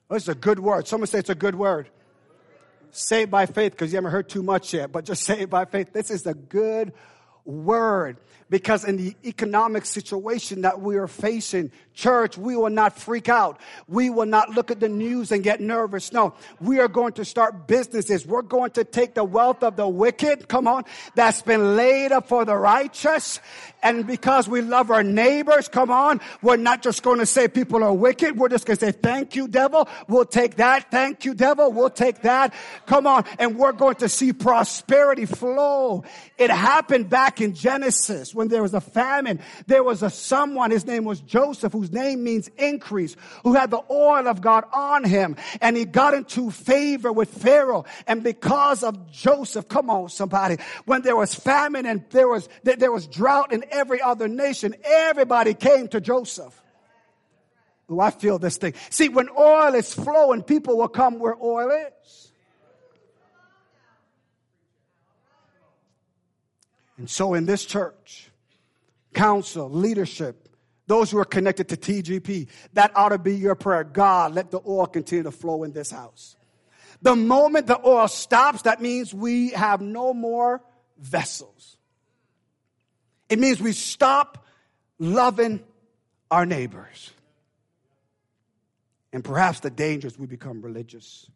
Oh, 0.09 0.15
it's 0.15 0.27
a 0.27 0.35
good 0.35 0.59
word. 0.59 0.87
Someone 0.87 1.07
say 1.07 1.19
it's 1.19 1.29
a 1.29 1.35
good 1.35 1.55
word. 1.55 1.89
Say 2.89 3.23
it 3.23 3.31
by 3.31 3.45
faith, 3.45 3.73
because 3.73 3.91
you 3.91 3.97
haven't 3.97 4.11
heard 4.11 4.29
too 4.29 4.41
much 4.41 4.73
yet, 4.73 4.91
but 4.91 5.05
just 5.05 5.23
say 5.25 5.41
it 5.41 5.49
by 5.49 5.65
faith. 5.65 5.93
This 5.93 6.09
is 6.09 6.25
a 6.25 6.33
good 6.33 6.93
word 7.45 8.17
because 8.49 8.85
in 8.85 8.97
the 8.97 9.15
economic 9.25 9.85
situation 9.85 10.61
that 10.61 10.79
we 10.79 10.97
are 10.97 11.07
facing, 11.07 11.71
church, 11.93 12.37
we 12.37 12.55
will 12.55 12.69
not 12.69 12.97
freak 12.97 13.27
out. 13.27 13.59
We 13.87 14.09
will 14.09 14.27
not 14.27 14.49
look 14.51 14.69
at 14.69 14.79
the 14.79 14.89
news 14.89 15.31
and 15.31 15.43
get 15.43 15.61
nervous. 15.61 16.13
No, 16.13 16.35
we 16.59 16.79
are 16.79 16.87
going 16.87 17.13
to 17.13 17.25
start 17.25 17.67
businesses. 17.67 18.25
We're 18.25 18.43
going 18.43 18.71
to 18.71 18.83
take 18.83 19.15
the 19.15 19.23
wealth 19.23 19.63
of 19.63 19.75
the 19.75 19.87
wicked, 19.87 20.47
come 20.47 20.67
on, 20.67 20.83
that's 21.15 21.41
been 21.41 21.75
laid 21.75 22.11
up 22.11 22.27
for 22.27 22.45
the 22.45 22.55
righteous. 22.55 23.39
And 23.85 24.07
because 24.07 24.49
we 24.49 24.61
love 24.61 24.89
our 24.89 25.03
neighbors, 25.03 25.67
come 25.67 25.91
on, 25.91 26.19
we're 26.41 26.57
not 26.57 26.81
just 26.81 27.03
going 27.03 27.19
to 27.19 27.25
say 27.27 27.47
people 27.47 27.83
are 27.83 27.93
wicked. 27.93 28.35
We're 28.35 28.49
just 28.49 28.65
going 28.65 28.77
to 28.77 28.85
say, 28.87 28.91
thank 28.91 29.35
you, 29.35 29.47
devil. 29.47 29.87
We'll 30.07 30.25
take 30.25 30.55
that. 30.55 30.89
Thank 30.89 31.23
you, 31.23 31.35
devil. 31.35 31.71
We'll 31.71 31.91
take 31.91 32.23
that. 32.23 32.55
Come 32.87 33.05
on. 33.05 33.25
And 33.37 33.59
we're 33.59 33.73
going 33.73 33.97
to 33.97 34.09
see 34.09 34.33
prosperity 34.33 35.27
flow. 35.27 36.03
It 36.39 36.49
happened 36.49 37.11
back 37.11 37.41
in 37.41 37.53
Genesis 37.53 38.33
when 38.33 38.47
there 38.47 38.63
was 38.63 38.73
a 38.73 38.81
famine. 38.81 39.39
There 39.67 39.83
was 39.83 40.01
a 40.01 40.09
someone, 40.09 40.71
his 40.71 40.87
name 40.87 41.03
was 41.03 41.21
Joseph, 41.21 41.71
whose 41.71 41.91
name 41.91 42.23
means 42.23 42.49
increase, 42.57 43.15
who 43.43 43.53
had 43.53 43.69
the 43.69 43.83
oil 43.91 44.27
of 44.27 44.41
God 44.41 44.63
on 44.73 45.03
him. 45.03 45.35
And 45.61 45.77
he 45.77 45.85
got 45.85 46.15
into 46.15 46.49
favor 46.49 47.13
with 47.13 47.29
Pharaoh. 47.29 47.85
And 48.07 48.23
because 48.23 48.81
of 48.81 49.11
Joseph, 49.11 49.67
come 49.67 49.91
on, 49.91 50.09
somebody, 50.09 50.57
when 50.85 51.03
there 51.03 51.15
was 51.15 51.35
famine 51.35 51.85
and 51.85 52.03
there 52.09 52.27
was, 52.27 52.49
there 52.63 52.91
was 52.91 53.05
drought 53.05 53.53
in 53.53 53.63
every 53.75 54.01
other 54.01 54.27
nation, 54.27 54.75
everybody 54.83 55.53
came 55.53 55.87
to 55.89 56.01
Joseph. 56.01 56.59
Oh, 57.89 57.99
I 57.99 58.09
feel 58.09 58.39
this 58.39 58.57
thing. 58.57 58.73
See, 58.89 59.09
when 59.09 59.29
oil 59.37 59.75
is 59.75 59.93
flowing, 59.93 60.41
people 60.41 60.77
will 60.77 60.87
come 60.87 61.19
where 61.19 61.35
oil 61.39 61.69
is. 61.69 62.31
And 66.97 67.09
so 67.09 67.33
in 67.33 67.45
this 67.45 67.65
church, 67.65 68.31
council, 69.13 69.69
leadership, 69.69 70.49
those 70.87 71.11
who 71.11 71.17
are 71.17 71.25
connected 71.25 71.69
to 71.69 71.77
TGP, 71.77 72.47
that 72.73 72.95
ought 72.95 73.09
to 73.09 73.19
be 73.19 73.35
your 73.35 73.55
prayer. 73.55 73.83
God, 73.83 74.33
let 74.33 74.51
the 74.51 74.61
oil 74.65 74.87
continue 74.87 75.23
to 75.23 75.31
flow 75.31 75.63
in 75.63 75.73
this 75.73 75.91
house. 75.91 76.35
The 77.01 77.15
moment 77.15 77.67
the 77.67 77.85
oil 77.85 78.07
stops, 78.07 78.63
that 78.63 78.81
means 78.81 79.13
we 79.13 79.49
have 79.49 79.81
no 79.81 80.13
more 80.13 80.63
vessels. 80.97 81.77
It 83.29 83.39
means 83.39 83.61
we 83.61 83.71
stop 83.71 84.45
loving 84.99 85.63
our 86.29 86.45
neighbors. 86.45 87.11
And 89.13 89.23
perhaps 89.23 89.61
the 89.61 89.69
danger 89.69 90.07
is 90.07 90.19
we 90.19 90.27
become 90.27 90.61
religious. 90.61 91.29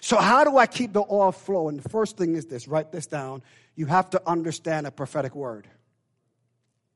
So, 0.00 0.16
how 0.16 0.44
do 0.44 0.58
I 0.58 0.66
keep 0.66 0.92
the 0.92 1.04
oil 1.10 1.32
flowing? 1.32 1.76
The 1.76 1.88
first 1.88 2.16
thing 2.16 2.34
is 2.36 2.46
this 2.46 2.68
write 2.68 2.92
this 2.92 3.06
down. 3.06 3.42
You 3.74 3.86
have 3.86 4.10
to 4.10 4.22
understand 4.26 4.86
a 4.86 4.90
prophetic 4.90 5.34
word. 5.34 5.66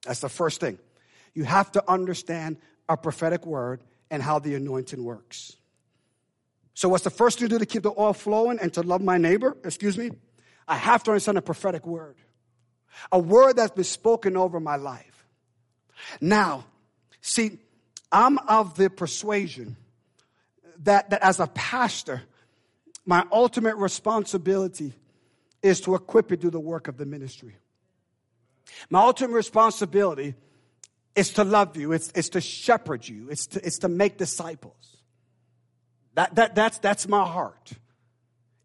That's 0.04 0.20
the 0.20 0.28
first 0.28 0.60
thing. 0.60 0.78
You 1.34 1.44
have 1.44 1.72
to 1.72 1.84
understand 1.90 2.58
a 2.88 2.96
prophetic 2.96 3.44
word 3.44 3.82
and 4.10 4.22
how 4.22 4.38
the 4.38 4.54
anointing 4.54 5.02
works. 5.02 5.56
So, 6.74 6.88
what's 6.88 7.04
the 7.04 7.10
first 7.10 7.38
thing 7.38 7.48
to 7.48 7.54
do 7.54 7.58
to 7.58 7.66
keep 7.66 7.82
the 7.82 7.92
oil 7.98 8.12
flowing 8.12 8.58
and 8.58 8.72
to 8.74 8.82
love 8.82 9.00
my 9.00 9.18
neighbor? 9.18 9.56
Excuse 9.64 9.96
me? 9.96 10.10
I 10.68 10.76
have 10.76 11.02
to 11.04 11.12
understand 11.12 11.38
a 11.38 11.42
prophetic 11.42 11.86
word, 11.86 12.16
a 13.12 13.18
word 13.18 13.56
that's 13.56 13.72
been 13.72 13.84
spoken 13.84 14.36
over 14.36 14.60
my 14.60 14.76
life. 14.76 15.26
Now, 16.20 16.64
see, 17.20 17.58
I'm 18.10 18.38
of 18.38 18.76
the 18.76 18.90
persuasion 18.90 19.76
that, 20.84 21.10
that 21.10 21.22
as 21.22 21.40
a 21.40 21.46
pastor, 21.48 22.22
my 23.04 23.24
ultimate 23.32 23.76
responsibility 23.76 24.92
is 25.62 25.80
to 25.82 25.94
equip 25.94 26.30
you 26.30 26.36
to 26.36 26.42
do 26.42 26.50
the 26.50 26.60
work 26.60 26.88
of 26.88 26.96
the 26.96 27.06
ministry. 27.06 27.56
My 28.90 29.00
ultimate 29.00 29.34
responsibility 29.34 30.34
is 31.14 31.30
to 31.30 31.44
love 31.44 31.76
you, 31.76 31.92
it's, 31.92 32.12
it's 32.14 32.28
to 32.30 32.40
shepherd 32.40 33.08
you, 33.08 33.28
it's 33.30 33.46
to, 33.48 33.64
it's 33.64 33.78
to 33.78 33.88
make 33.88 34.18
disciples. 34.18 34.96
That, 36.14 36.34
that, 36.34 36.54
that's, 36.54 36.78
that's 36.78 37.08
my 37.08 37.24
heart, 37.24 37.72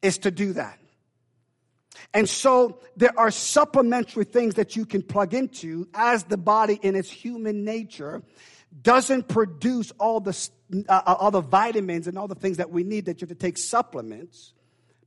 is 0.01 0.17
to 0.19 0.31
do 0.31 0.53
that. 0.53 0.79
And 2.13 2.27
so 2.27 2.79
there 2.95 3.17
are 3.17 3.31
supplementary 3.31 4.23
things 4.25 4.55
that 4.55 4.75
you 4.75 4.85
can 4.85 5.01
plug 5.01 5.33
into 5.33 5.87
as 5.93 6.23
the 6.23 6.37
body 6.37 6.79
in 6.81 6.95
its 6.95 7.09
human 7.09 7.63
nature 7.63 8.21
doesn't 8.81 9.27
produce 9.27 9.91
all 9.99 10.19
the, 10.19 10.49
uh, 10.87 11.01
all 11.05 11.31
the 11.31 11.41
vitamins 11.41 12.07
and 12.07 12.17
all 12.17 12.27
the 12.27 12.35
things 12.35 12.57
that 12.57 12.69
we 12.69 12.83
need 12.83 13.05
that 13.05 13.21
you 13.21 13.27
have 13.27 13.37
to 13.37 13.41
take 13.41 13.57
supplements 13.57 14.53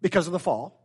because 0.02 0.26
of 0.26 0.32
the 0.32 0.38
fall. 0.38 0.83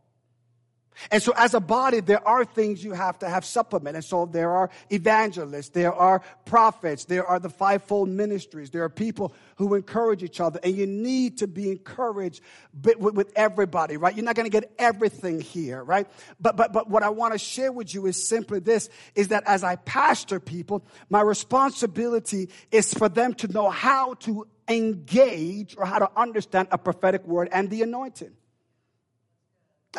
And 1.10 1.22
so, 1.22 1.32
as 1.36 1.54
a 1.54 1.60
body, 1.60 2.00
there 2.00 2.26
are 2.26 2.44
things 2.44 2.84
you 2.84 2.92
have 2.92 3.18
to 3.20 3.28
have 3.28 3.44
supplement. 3.44 3.96
And 3.96 4.04
so, 4.04 4.26
there 4.26 4.50
are 4.50 4.70
evangelists, 4.90 5.70
there 5.70 5.94
are 5.94 6.22
prophets, 6.44 7.06
there 7.06 7.24
are 7.26 7.38
the 7.38 7.48
fivefold 7.48 8.08
ministries, 8.08 8.70
there 8.70 8.84
are 8.84 8.90
people 8.90 9.32
who 9.56 9.74
encourage 9.74 10.22
each 10.22 10.40
other. 10.40 10.60
And 10.62 10.76
you 10.76 10.86
need 10.86 11.38
to 11.38 11.46
be 11.46 11.70
encouraged 11.70 12.42
with, 12.82 13.32
everybody, 13.36 13.96
right? 13.96 14.14
You're 14.14 14.24
not 14.24 14.34
going 14.34 14.50
to 14.50 14.60
get 14.60 14.72
everything 14.78 15.40
here, 15.40 15.82
right? 15.82 16.06
But, 16.40 16.56
but, 16.56 16.72
but 16.72 16.90
what 16.90 17.02
I 17.02 17.10
want 17.10 17.32
to 17.32 17.38
share 17.38 17.72
with 17.72 17.94
you 17.94 18.06
is 18.06 18.28
simply 18.28 18.58
this 18.58 18.88
is 19.14 19.28
that 19.28 19.44
as 19.46 19.64
I 19.64 19.76
pastor 19.76 20.40
people, 20.40 20.84
my 21.08 21.20
responsibility 21.20 22.50
is 22.70 22.92
for 22.92 23.08
them 23.08 23.34
to 23.34 23.48
know 23.48 23.70
how 23.70 24.14
to 24.14 24.46
engage 24.68 25.76
or 25.76 25.86
how 25.86 25.98
to 25.98 26.10
understand 26.16 26.68
a 26.70 26.78
prophetic 26.78 27.26
word 27.26 27.48
and 27.52 27.70
the 27.70 27.82
anointing 27.82 28.32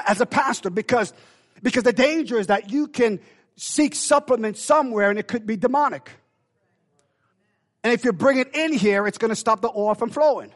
as 0.06 0.22
a 0.22 0.26
pastor 0.26 0.70
because, 0.70 1.14
because 1.62 1.84
the 1.84 1.94
danger 1.94 2.40
is 2.40 2.48
that 2.48 2.72
you 2.72 2.88
can 2.88 3.20
seek 3.56 3.96
supplement 3.96 4.58
somewhere 4.58 5.10
and 5.10 5.20
it 5.20 5.28
could 5.28 5.46
be 5.46 5.58
demonic. 5.58 6.10
And 7.84 7.94
if 7.94 8.06
you 8.06 8.14
bring 8.14 8.38
it 8.38 8.56
in 8.56 8.74
here, 8.74 9.08
it's 9.08 9.18
going 9.18 9.30
to 9.30 9.36
stop 9.36 9.62
the 9.62 9.72
oil 9.76 9.96
from 9.96 10.10
flowing. 10.10 10.54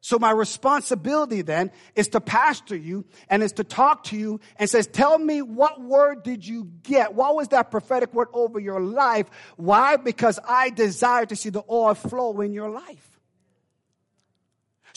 So 0.00 0.18
my 0.18 0.30
responsibility 0.30 1.42
then 1.42 1.72
is 1.96 2.08
to 2.08 2.20
pastor 2.20 2.76
you 2.76 3.04
and 3.28 3.42
is 3.42 3.52
to 3.54 3.64
talk 3.64 4.04
to 4.04 4.16
you 4.16 4.40
and 4.56 4.70
says, 4.70 4.86
tell 4.86 5.18
me 5.18 5.42
what 5.42 5.80
word 5.80 6.22
did 6.22 6.46
you 6.46 6.70
get? 6.82 7.14
What 7.14 7.34
was 7.34 7.48
that 7.48 7.70
prophetic 7.70 8.14
word 8.14 8.28
over 8.32 8.60
your 8.60 8.80
life? 8.80 9.26
Why? 9.56 9.96
Because 9.96 10.38
I 10.48 10.70
desire 10.70 11.26
to 11.26 11.36
see 11.36 11.50
the 11.50 11.64
oil 11.68 11.94
flow 11.94 12.40
in 12.40 12.52
your 12.52 12.70
life. 12.70 13.07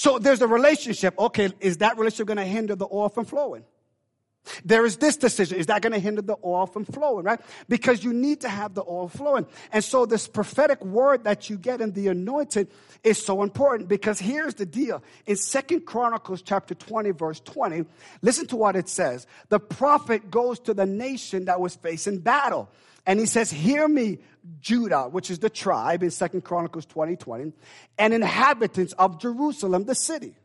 So 0.02 0.18
there's 0.18 0.42
a 0.42 0.48
relationship. 0.48 1.14
Okay, 1.20 1.52
is 1.60 1.78
that 1.78 1.96
relationship 1.96 2.26
going 2.26 2.38
to 2.38 2.44
hinder 2.44 2.76
the 2.76 2.88
oil 2.92 3.08
from 3.08 3.24
flowing? 3.24 3.64
There 4.66 4.84
is 4.84 4.98
this 4.98 5.16
decision. 5.16 5.60
Is 5.60 5.68
that 5.68 5.84
going 5.84 5.94
to 5.94 6.00
hinder 6.00 6.24
the 6.24 6.38
oil 6.44 6.66
from 6.66 6.86
flowing, 6.86 7.24
right? 7.24 7.40
Because 7.70 8.04
you 8.04 8.12
need 8.12 8.42
to 8.42 8.50
have 8.50 8.74
the 8.74 8.82
oil 8.82 9.10
flowing. 9.10 9.46
And 9.72 9.84
so 9.84 10.08
this 10.08 10.28
prophetic 10.28 10.84
word 10.84 11.26
that 11.26 11.52
you 11.52 11.58
get 11.60 11.82
in 11.82 11.92
the 11.92 12.08
anointed 12.08 12.70
is 13.04 13.24
so 13.24 13.44
important 13.44 13.90
because 13.90 14.18
here's 14.18 14.56
the 14.56 14.66
deal. 14.66 15.04
In 15.28 15.36
Second 15.36 15.82
Chronicles 15.82 16.42
chapter 16.42 16.74
20, 16.74 17.12
verse 17.12 17.40
20, 17.42 17.86
listen 18.24 18.48
to 18.48 18.56
what 18.56 18.76
it 18.76 18.90
says. 18.90 19.28
The 19.50 19.60
prophet 19.60 20.32
goes 20.32 20.60
to 20.62 20.74
the 20.74 20.88
nation 20.88 21.46
that 21.46 21.60
was 21.60 21.76
facing 21.76 22.22
battle. 22.22 22.72
And 23.06 23.20
he 23.20 23.26
says, 23.26 23.52
Hear 23.52 23.88
me, 23.88 24.20
Judah, 24.60 25.04
which 25.04 25.30
is 25.30 25.40
the 25.40 25.50
tribe 25.50 26.04
in 26.04 26.12
Second 26.12 26.44
Chronicles 26.44 26.86
20 26.86 27.16
20, 27.16 27.54
and 27.98 28.14
inhabitants 28.14 28.94
of 28.94 29.20
Jerusalem, 29.20 29.86
the 29.86 29.96
city. 29.96 30.36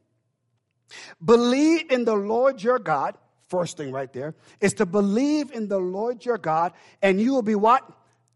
Believe 1.24 1.90
in 1.90 2.04
the 2.04 2.14
Lord 2.14 2.62
your 2.62 2.78
God. 2.78 3.16
First 3.48 3.76
thing 3.76 3.92
right 3.92 4.12
there 4.12 4.34
is 4.60 4.74
to 4.74 4.86
believe 4.86 5.52
in 5.52 5.68
the 5.68 5.78
Lord 5.78 6.24
your 6.24 6.38
God, 6.38 6.72
and 7.00 7.20
you 7.20 7.32
will 7.32 7.42
be 7.42 7.54
what? 7.54 7.88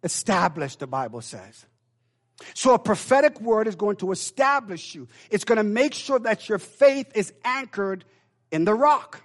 Established, 0.02 0.78
the 0.78 0.86
Bible 0.86 1.20
says. 1.20 1.66
So 2.54 2.74
a 2.74 2.78
prophetic 2.78 3.40
word 3.40 3.66
is 3.66 3.74
going 3.74 3.96
to 3.96 4.12
establish 4.12 4.94
you. 4.94 5.08
It's 5.30 5.44
going 5.44 5.58
to 5.58 5.64
make 5.64 5.94
sure 5.94 6.18
that 6.20 6.48
your 6.48 6.58
faith 6.58 7.10
is 7.14 7.32
anchored 7.44 8.04
in 8.50 8.64
the 8.64 8.74
rock. 8.74 9.22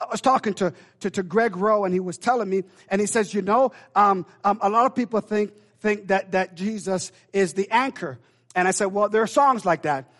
I 0.00 0.06
was 0.10 0.20
talking 0.20 0.54
to, 0.54 0.74
to, 1.00 1.10
to, 1.10 1.22
Greg 1.22 1.56
Rowe, 1.56 1.84
and 1.84 1.94
he 1.94 2.00
was 2.00 2.18
telling 2.18 2.48
me, 2.48 2.64
and 2.88 3.00
he 3.00 3.06
says, 3.06 3.32
you 3.32 3.40
know, 3.40 3.72
um, 3.94 4.26
um, 4.44 4.58
a 4.60 4.68
lot 4.68 4.86
of 4.86 4.94
people 4.94 5.20
think, 5.20 5.52
think 5.80 6.08
that, 6.08 6.32
that 6.32 6.54
Jesus 6.54 7.12
is 7.32 7.54
the 7.54 7.70
anchor. 7.70 8.18
And 8.54 8.68
I 8.68 8.72
said, 8.72 8.86
well, 8.86 9.08
there 9.08 9.22
are 9.22 9.26
songs 9.26 9.64
like 9.64 9.82
that. 9.82 10.10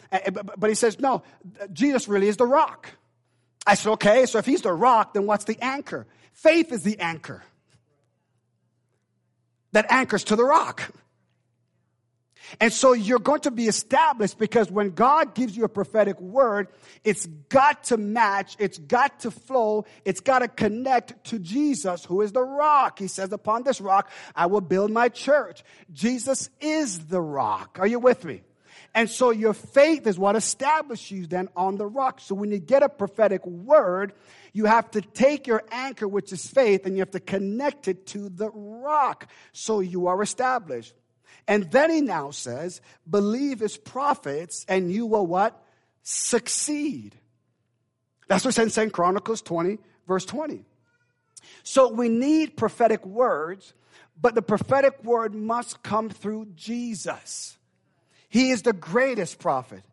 But 0.56 0.70
he 0.70 0.74
says, 0.74 0.98
no, 0.98 1.22
Jesus 1.72 2.08
really 2.08 2.28
is 2.28 2.36
the 2.36 2.46
rock. 2.46 2.90
I 3.66 3.74
said, 3.74 3.90
okay, 3.92 4.26
so 4.26 4.38
if 4.38 4.46
he's 4.46 4.62
the 4.62 4.72
rock, 4.72 5.14
then 5.14 5.26
what's 5.26 5.44
the 5.44 5.58
anchor? 5.60 6.06
Faith 6.32 6.72
is 6.72 6.82
the 6.82 6.98
anchor 7.00 7.42
that 9.72 9.86
anchors 9.90 10.24
to 10.24 10.36
the 10.36 10.44
rock. 10.44 10.90
And 12.60 12.72
so 12.72 12.92
you're 12.92 13.18
going 13.18 13.40
to 13.40 13.50
be 13.50 13.66
established 13.66 14.38
because 14.38 14.70
when 14.70 14.90
God 14.90 15.34
gives 15.34 15.56
you 15.56 15.64
a 15.64 15.68
prophetic 15.68 16.20
word, 16.20 16.68
it's 17.04 17.26
got 17.48 17.84
to 17.84 17.96
match, 17.96 18.56
it's 18.58 18.78
got 18.78 19.20
to 19.20 19.30
flow, 19.30 19.84
it's 20.04 20.20
got 20.20 20.40
to 20.40 20.48
connect 20.48 21.24
to 21.26 21.38
Jesus, 21.38 22.04
who 22.04 22.22
is 22.22 22.32
the 22.32 22.42
rock. 22.42 22.98
He 22.98 23.08
says, 23.08 23.32
Upon 23.32 23.62
this 23.62 23.80
rock, 23.80 24.10
I 24.34 24.46
will 24.46 24.60
build 24.60 24.90
my 24.90 25.08
church. 25.08 25.62
Jesus 25.92 26.50
is 26.60 27.06
the 27.06 27.20
rock. 27.20 27.78
Are 27.80 27.86
you 27.86 27.98
with 27.98 28.24
me? 28.24 28.42
And 28.94 29.10
so 29.10 29.30
your 29.30 29.52
faith 29.52 30.06
is 30.06 30.18
what 30.18 30.36
establishes 30.36 31.10
you 31.10 31.26
then 31.26 31.48
on 31.54 31.76
the 31.76 31.86
rock. 31.86 32.18
So 32.20 32.34
when 32.34 32.50
you 32.50 32.58
get 32.58 32.82
a 32.82 32.88
prophetic 32.88 33.44
word, 33.44 34.14
you 34.54 34.64
have 34.64 34.90
to 34.92 35.02
take 35.02 35.46
your 35.46 35.62
anchor, 35.70 36.08
which 36.08 36.32
is 36.32 36.46
faith, 36.46 36.86
and 36.86 36.96
you 36.96 37.00
have 37.00 37.10
to 37.10 37.20
connect 37.20 37.88
it 37.88 38.06
to 38.08 38.30
the 38.30 38.50
rock. 38.50 39.28
So 39.52 39.80
you 39.80 40.06
are 40.06 40.22
established. 40.22 40.94
And 41.48 41.70
then 41.70 41.90
he 41.90 42.00
now 42.00 42.30
says, 42.30 42.80
believe 43.08 43.60
his 43.60 43.76
prophets 43.76 44.64
and 44.68 44.90
you 44.90 45.06
will 45.06 45.26
what? 45.26 45.62
Succeed. 46.02 47.14
That's 48.28 48.44
what's 48.44 48.58
in 48.58 48.70
2 48.70 48.90
Chronicles 48.90 49.42
20, 49.42 49.78
verse 50.08 50.24
20. 50.24 50.64
So 51.62 51.92
we 51.92 52.08
need 52.08 52.56
prophetic 52.56 53.04
words, 53.06 53.74
but 54.20 54.34
the 54.34 54.42
prophetic 54.42 55.02
word 55.04 55.34
must 55.34 55.82
come 55.82 56.08
through 56.08 56.46
Jesus. 56.56 57.56
He 58.28 58.50
is 58.50 58.62
the 58.62 58.72
greatest 58.72 59.38
prophet. 59.38 59.84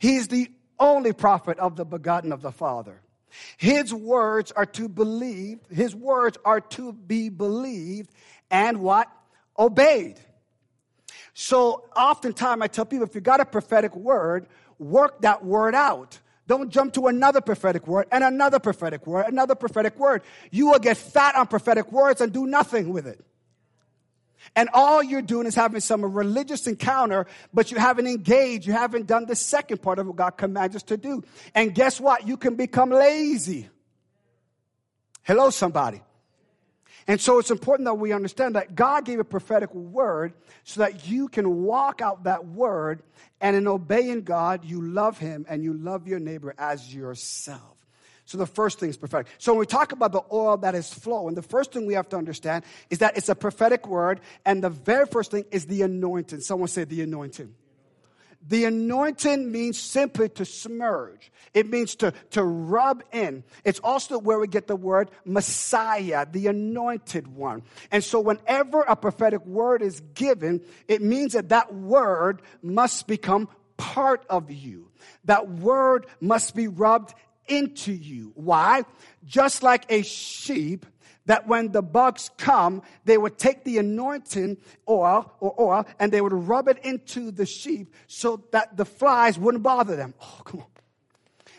He 0.00 0.16
is 0.16 0.28
the 0.28 0.50
only 0.78 1.12
prophet 1.12 1.58
of 1.58 1.76
the 1.76 1.84
begotten 1.84 2.32
of 2.32 2.42
the 2.42 2.52
Father. 2.52 3.00
His 3.56 3.92
words 3.92 4.52
are 4.52 4.66
to 4.66 4.88
believe, 4.88 5.58
his 5.70 5.94
words 5.94 6.38
are 6.44 6.60
to 6.60 6.92
be 6.92 7.28
believed 7.28 8.10
and 8.50 8.78
what? 8.80 9.08
Obeyed. 9.58 10.18
So 11.40 11.84
oftentimes 11.94 12.60
I 12.62 12.66
tell 12.66 12.84
people 12.84 13.06
if 13.06 13.14
you 13.14 13.20
got 13.20 13.38
a 13.38 13.44
prophetic 13.44 13.94
word, 13.94 14.48
work 14.80 15.20
that 15.20 15.44
word 15.44 15.72
out. 15.72 16.18
Don't 16.48 16.68
jump 16.68 16.94
to 16.94 17.06
another 17.06 17.40
prophetic 17.40 17.86
word 17.86 18.08
and 18.10 18.24
another 18.24 18.58
prophetic 18.58 19.06
word, 19.06 19.26
another 19.28 19.54
prophetic 19.54 19.96
word. 20.00 20.22
You 20.50 20.66
will 20.66 20.80
get 20.80 20.96
fat 20.96 21.36
on 21.36 21.46
prophetic 21.46 21.92
words 21.92 22.20
and 22.20 22.32
do 22.32 22.44
nothing 22.44 22.92
with 22.92 23.06
it. 23.06 23.24
And 24.56 24.68
all 24.74 25.00
you're 25.00 25.22
doing 25.22 25.46
is 25.46 25.54
having 25.54 25.80
some 25.80 26.04
religious 26.04 26.66
encounter, 26.66 27.28
but 27.54 27.70
you 27.70 27.78
haven't 27.78 28.08
engaged. 28.08 28.66
You 28.66 28.72
haven't 28.72 29.06
done 29.06 29.26
the 29.26 29.36
second 29.36 29.80
part 29.80 30.00
of 30.00 30.08
what 30.08 30.16
God 30.16 30.30
commands 30.30 30.74
us 30.74 30.82
to 30.84 30.96
do. 30.96 31.22
And 31.54 31.72
guess 31.72 32.00
what? 32.00 32.26
You 32.26 32.36
can 32.36 32.56
become 32.56 32.90
lazy. 32.90 33.68
Hello, 35.22 35.50
somebody. 35.50 36.02
And 37.08 37.18
so 37.18 37.38
it's 37.38 37.50
important 37.50 37.86
that 37.86 37.94
we 37.94 38.12
understand 38.12 38.54
that 38.54 38.74
God 38.74 39.06
gave 39.06 39.18
a 39.18 39.24
prophetic 39.24 39.74
word 39.74 40.34
so 40.64 40.80
that 40.82 41.08
you 41.08 41.28
can 41.28 41.62
walk 41.62 42.02
out 42.02 42.24
that 42.24 42.46
word 42.46 43.02
and 43.40 43.56
in 43.56 43.66
obeying 43.66 44.22
God, 44.22 44.64
you 44.64 44.82
love 44.82 45.18
Him 45.18 45.46
and 45.48 45.64
you 45.64 45.72
love 45.72 46.06
your 46.06 46.18
neighbor 46.18 46.54
as 46.58 46.94
yourself. 46.94 47.78
So 48.26 48.36
the 48.36 48.46
first 48.46 48.78
thing 48.78 48.90
is 48.90 48.98
prophetic. 48.98 49.28
So 49.38 49.52
when 49.52 49.60
we 49.60 49.66
talk 49.66 49.92
about 49.92 50.12
the 50.12 50.20
oil 50.30 50.58
that 50.58 50.74
is 50.74 50.92
flowing, 50.92 51.34
the 51.34 51.40
first 51.40 51.72
thing 51.72 51.86
we 51.86 51.94
have 51.94 52.10
to 52.10 52.18
understand 52.18 52.62
is 52.90 52.98
that 52.98 53.16
it's 53.16 53.30
a 53.30 53.34
prophetic 53.34 53.88
word, 53.88 54.20
and 54.44 54.62
the 54.62 54.68
very 54.68 55.06
first 55.06 55.30
thing 55.30 55.46
is 55.50 55.64
the 55.64 55.80
anointing. 55.80 56.40
Someone 56.40 56.68
say 56.68 56.84
the 56.84 57.00
anointing. 57.00 57.54
The 58.48 58.64
anointing 58.64 59.52
means 59.52 59.78
simply 59.78 60.30
to 60.30 60.42
smurge. 60.44 61.28
It 61.52 61.68
means 61.68 61.94
to, 61.96 62.12
to 62.30 62.42
rub 62.42 63.04
in. 63.12 63.44
It's 63.64 63.78
also 63.80 64.18
where 64.18 64.38
we 64.38 64.48
get 64.48 64.66
the 64.66 64.76
word 64.76 65.10
Messiah, 65.24 66.26
the 66.30 66.46
anointed 66.46 67.28
one. 67.28 67.62
And 67.90 68.02
so 68.02 68.20
whenever 68.20 68.80
a 68.80 68.96
prophetic 68.96 69.44
word 69.44 69.82
is 69.82 70.00
given, 70.14 70.62
it 70.88 71.02
means 71.02 71.34
that 71.34 71.50
that 71.50 71.74
word 71.74 72.40
must 72.62 73.06
become 73.06 73.48
part 73.76 74.24
of 74.30 74.50
you. 74.50 74.90
That 75.26 75.50
word 75.50 76.06
must 76.20 76.54
be 76.54 76.68
rubbed 76.68 77.14
into 77.48 77.92
you. 77.92 78.32
Why? 78.34 78.84
Just 79.26 79.62
like 79.62 79.84
a 79.90 80.02
sheep 80.02 80.86
that 81.28 81.46
when 81.46 81.72
the 81.72 81.82
bugs 81.82 82.30
come, 82.38 82.82
they 83.04 83.16
would 83.16 83.38
take 83.38 83.62
the 83.64 83.78
anointing 83.78 84.56
oil 84.88 85.30
or 85.40 85.54
oil 85.60 85.86
and 86.00 86.10
they 86.10 86.20
would 86.20 86.32
rub 86.32 86.68
it 86.68 86.78
into 86.84 87.30
the 87.30 87.46
sheep 87.46 87.94
so 88.06 88.42
that 88.50 88.76
the 88.76 88.84
flies 88.84 89.38
wouldn't 89.38 89.62
bother 89.62 89.94
them. 89.94 90.14
Oh, 90.20 90.40
come 90.44 90.60
on. 90.60 90.66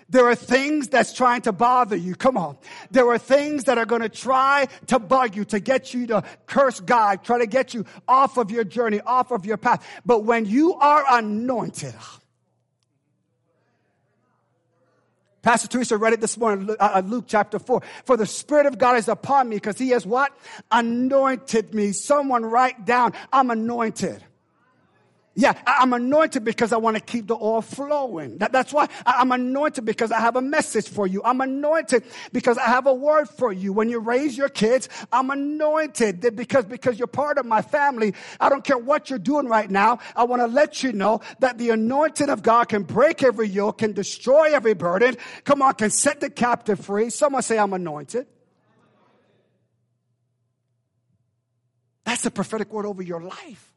There 0.10 0.28
are 0.28 0.34
things 0.34 0.88
that's 0.88 1.14
trying 1.14 1.42
to 1.44 1.52
bother 1.52 1.96
you. 1.96 2.16
Come 2.16 2.36
on. 2.36 2.58
There 2.90 3.08
are 3.10 3.20
things 3.20 3.66
that 3.66 3.78
are 3.78 3.86
going 3.86 4.02
to 4.02 4.10
try 4.10 4.68
to 4.88 4.98
bug 4.98 5.36
you, 5.36 5.46
to 5.46 5.60
get 5.60 5.94
you 5.94 6.08
to 6.08 6.24
curse 6.48 6.80
God, 6.80 7.24
try 7.24 7.38
to 7.38 7.46
get 7.46 7.76
you 7.76 7.86
off 8.08 8.38
of 8.38 8.50
your 8.50 8.64
journey, 8.64 9.02
off 9.02 9.30
of 9.30 9.46
your 9.46 9.58
path. 9.58 9.86
But 10.04 10.24
when 10.24 10.46
you 10.46 10.74
are 10.74 11.06
anointed, 11.12 11.94
Pastor 15.42 15.68
Teresa 15.68 15.98
read 15.98 16.14
it 16.14 16.22
this 16.22 16.38
morning, 16.38 16.70
uh, 16.70 16.76
uh, 16.80 17.02
Luke 17.06 17.26
chapter 17.28 17.60
4. 17.60 17.82
For 18.06 18.18
the 18.18 18.26
Spirit 18.26 18.66
of 18.66 18.78
God 18.78 18.98
is 18.98 19.08
upon 19.08 19.50
me 19.50 19.56
because 19.56 19.78
He 19.78 19.90
has 19.90 20.06
what? 20.06 20.38
Anointed 20.72 21.74
me. 21.74 21.94
Someone 21.94 22.46
write 22.46 22.86
down, 22.86 23.14
I'm 23.32 23.50
anointed. 23.50 24.24
Yeah, 25.36 25.54
I'm 25.66 25.94
anointed 25.94 26.44
because 26.44 26.74
I 26.74 26.78
want 26.78 26.98
to 26.98 27.02
keep 27.02 27.28
the 27.28 27.36
oil 27.36 27.62
flowing. 27.62 28.40
That, 28.40 28.52
that's 28.52 28.74
why 28.74 28.90
I'm 29.06 29.32
anointed 29.32 29.86
because 29.86 30.12
I 30.12 30.20
have 30.20 30.36
a 30.36 30.42
message 30.42 30.90
for 30.90 31.08
you. 31.08 31.22
I'm 31.24 31.40
anointed 31.40 32.04
because 32.34 32.58
I 32.58 32.66
have 32.66 32.88
a 32.88 32.94
word 32.94 33.30
for 33.30 33.54
you. 33.54 33.72
When 33.72 33.90
you 33.90 34.00
raise 34.00 34.38
your 34.38 34.50
kids, 34.50 34.90
I'm 35.14 35.30
anointed 35.30 36.36
because, 36.36 36.66
because 36.66 37.00
you're 37.00 37.08
part 37.08 37.38
of 37.38 37.46
my 37.46 37.62
family. 37.62 38.16
I 38.42 38.50
don't 38.50 38.64
care 38.66 38.78
what 38.78 39.10
you're 39.10 39.20
doing 39.20 39.48
right 39.48 39.70
now. 39.70 40.00
I 40.16 40.26
want 40.26 40.42
to 40.42 40.48
let 40.48 40.84
you 40.84 40.92
know 40.92 41.22
that 41.40 41.58
the 41.58 41.70
anointing 41.70 42.30
of 42.30 42.44
God 42.44 42.68
can 42.68 42.84
break 42.84 43.24
every 43.24 43.48
yoke, 43.48 43.78
can 43.78 43.94
destroy 43.94 44.54
every 44.54 44.74
burden. 44.74 45.16
Come 45.46 45.62
on, 45.62 45.76
can 45.76 45.92
set 45.92 46.20
the 46.20 46.30
captive 46.30 46.82
free. 46.82 47.12
Someone 47.12 47.44
say, 47.44 47.58
I'm 47.58 47.72
anointed. 47.74 48.28
That's 52.04 52.26
a 52.26 52.32
prophetic 52.32 52.74
word 52.74 52.88
over 52.88 53.04
your 53.04 53.22
life. 53.22 53.69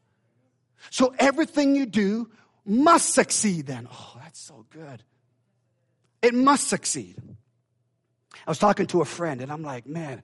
So 0.89 1.13
everything 1.19 1.75
you 1.75 1.85
do 1.85 2.29
must 2.65 3.13
succeed 3.13 3.67
then. 3.67 3.87
Oh, 3.91 4.17
that's 4.21 4.39
so 4.39 4.65
good. 4.69 5.03
It 6.21 6.33
must 6.33 6.67
succeed. 6.67 7.21
I 8.45 8.51
was 8.51 8.57
talking 8.57 8.87
to 8.87 9.01
a 9.01 9.05
friend 9.05 9.41
and 9.41 9.51
I'm 9.51 9.63
like, 9.63 9.85
man, 9.85 10.23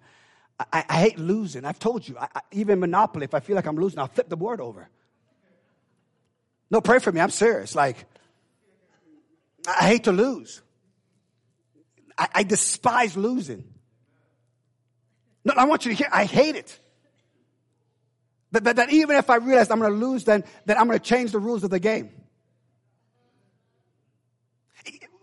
I, 0.71 0.83
I 0.89 0.97
hate 0.97 1.19
losing. 1.19 1.65
I've 1.65 1.79
told 1.79 2.07
you, 2.07 2.17
I, 2.17 2.27
I, 2.35 2.41
even 2.51 2.79
Monopoly, 2.79 3.25
if 3.25 3.33
I 3.33 3.39
feel 3.39 3.55
like 3.55 3.65
I'm 3.65 3.77
losing, 3.77 3.99
I'll 3.99 4.07
flip 4.07 4.29
the 4.29 4.37
board 4.37 4.61
over. 4.61 4.89
No, 6.71 6.81
pray 6.81 6.99
for 6.99 7.11
me. 7.11 7.19
I'm 7.19 7.29
serious. 7.29 7.75
Like, 7.75 8.05
I 9.67 9.87
hate 9.87 10.05
to 10.05 10.11
lose. 10.11 10.61
I, 12.17 12.27
I 12.35 12.43
despise 12.43 13.17
losing. 13.17 13.63
No, 15.45 15.53
I 15.55 15.65
want 15.65 15.85
you 15.85 15.91
to 15.91 15.97
hear, 15.97 16.09
I 16.11 16.25
hate 16.25 16.55
it. 16.55 16.79
That, 18.51 18.63
that, 18.63 18.75
that 18.77 18.91
even 18.91 19.15
if 19.15 19.29
I 19.29 19.35
realize 19.35 19.69
I'm 19.69 19.79
going 19.79 19.91
to 19.91 19.97
lose, 19.97 20.23
then, 20.23 20.43
that 20.65 20.79
I'm 20.79 20.87
going 20.87 20.97
to 20.97 21.05
change 21.05 21.31
the 21.31 21.39
rules 21.39 21.63
of 21.63 21.69
the 21.69 21.79
game. 21.79 22.09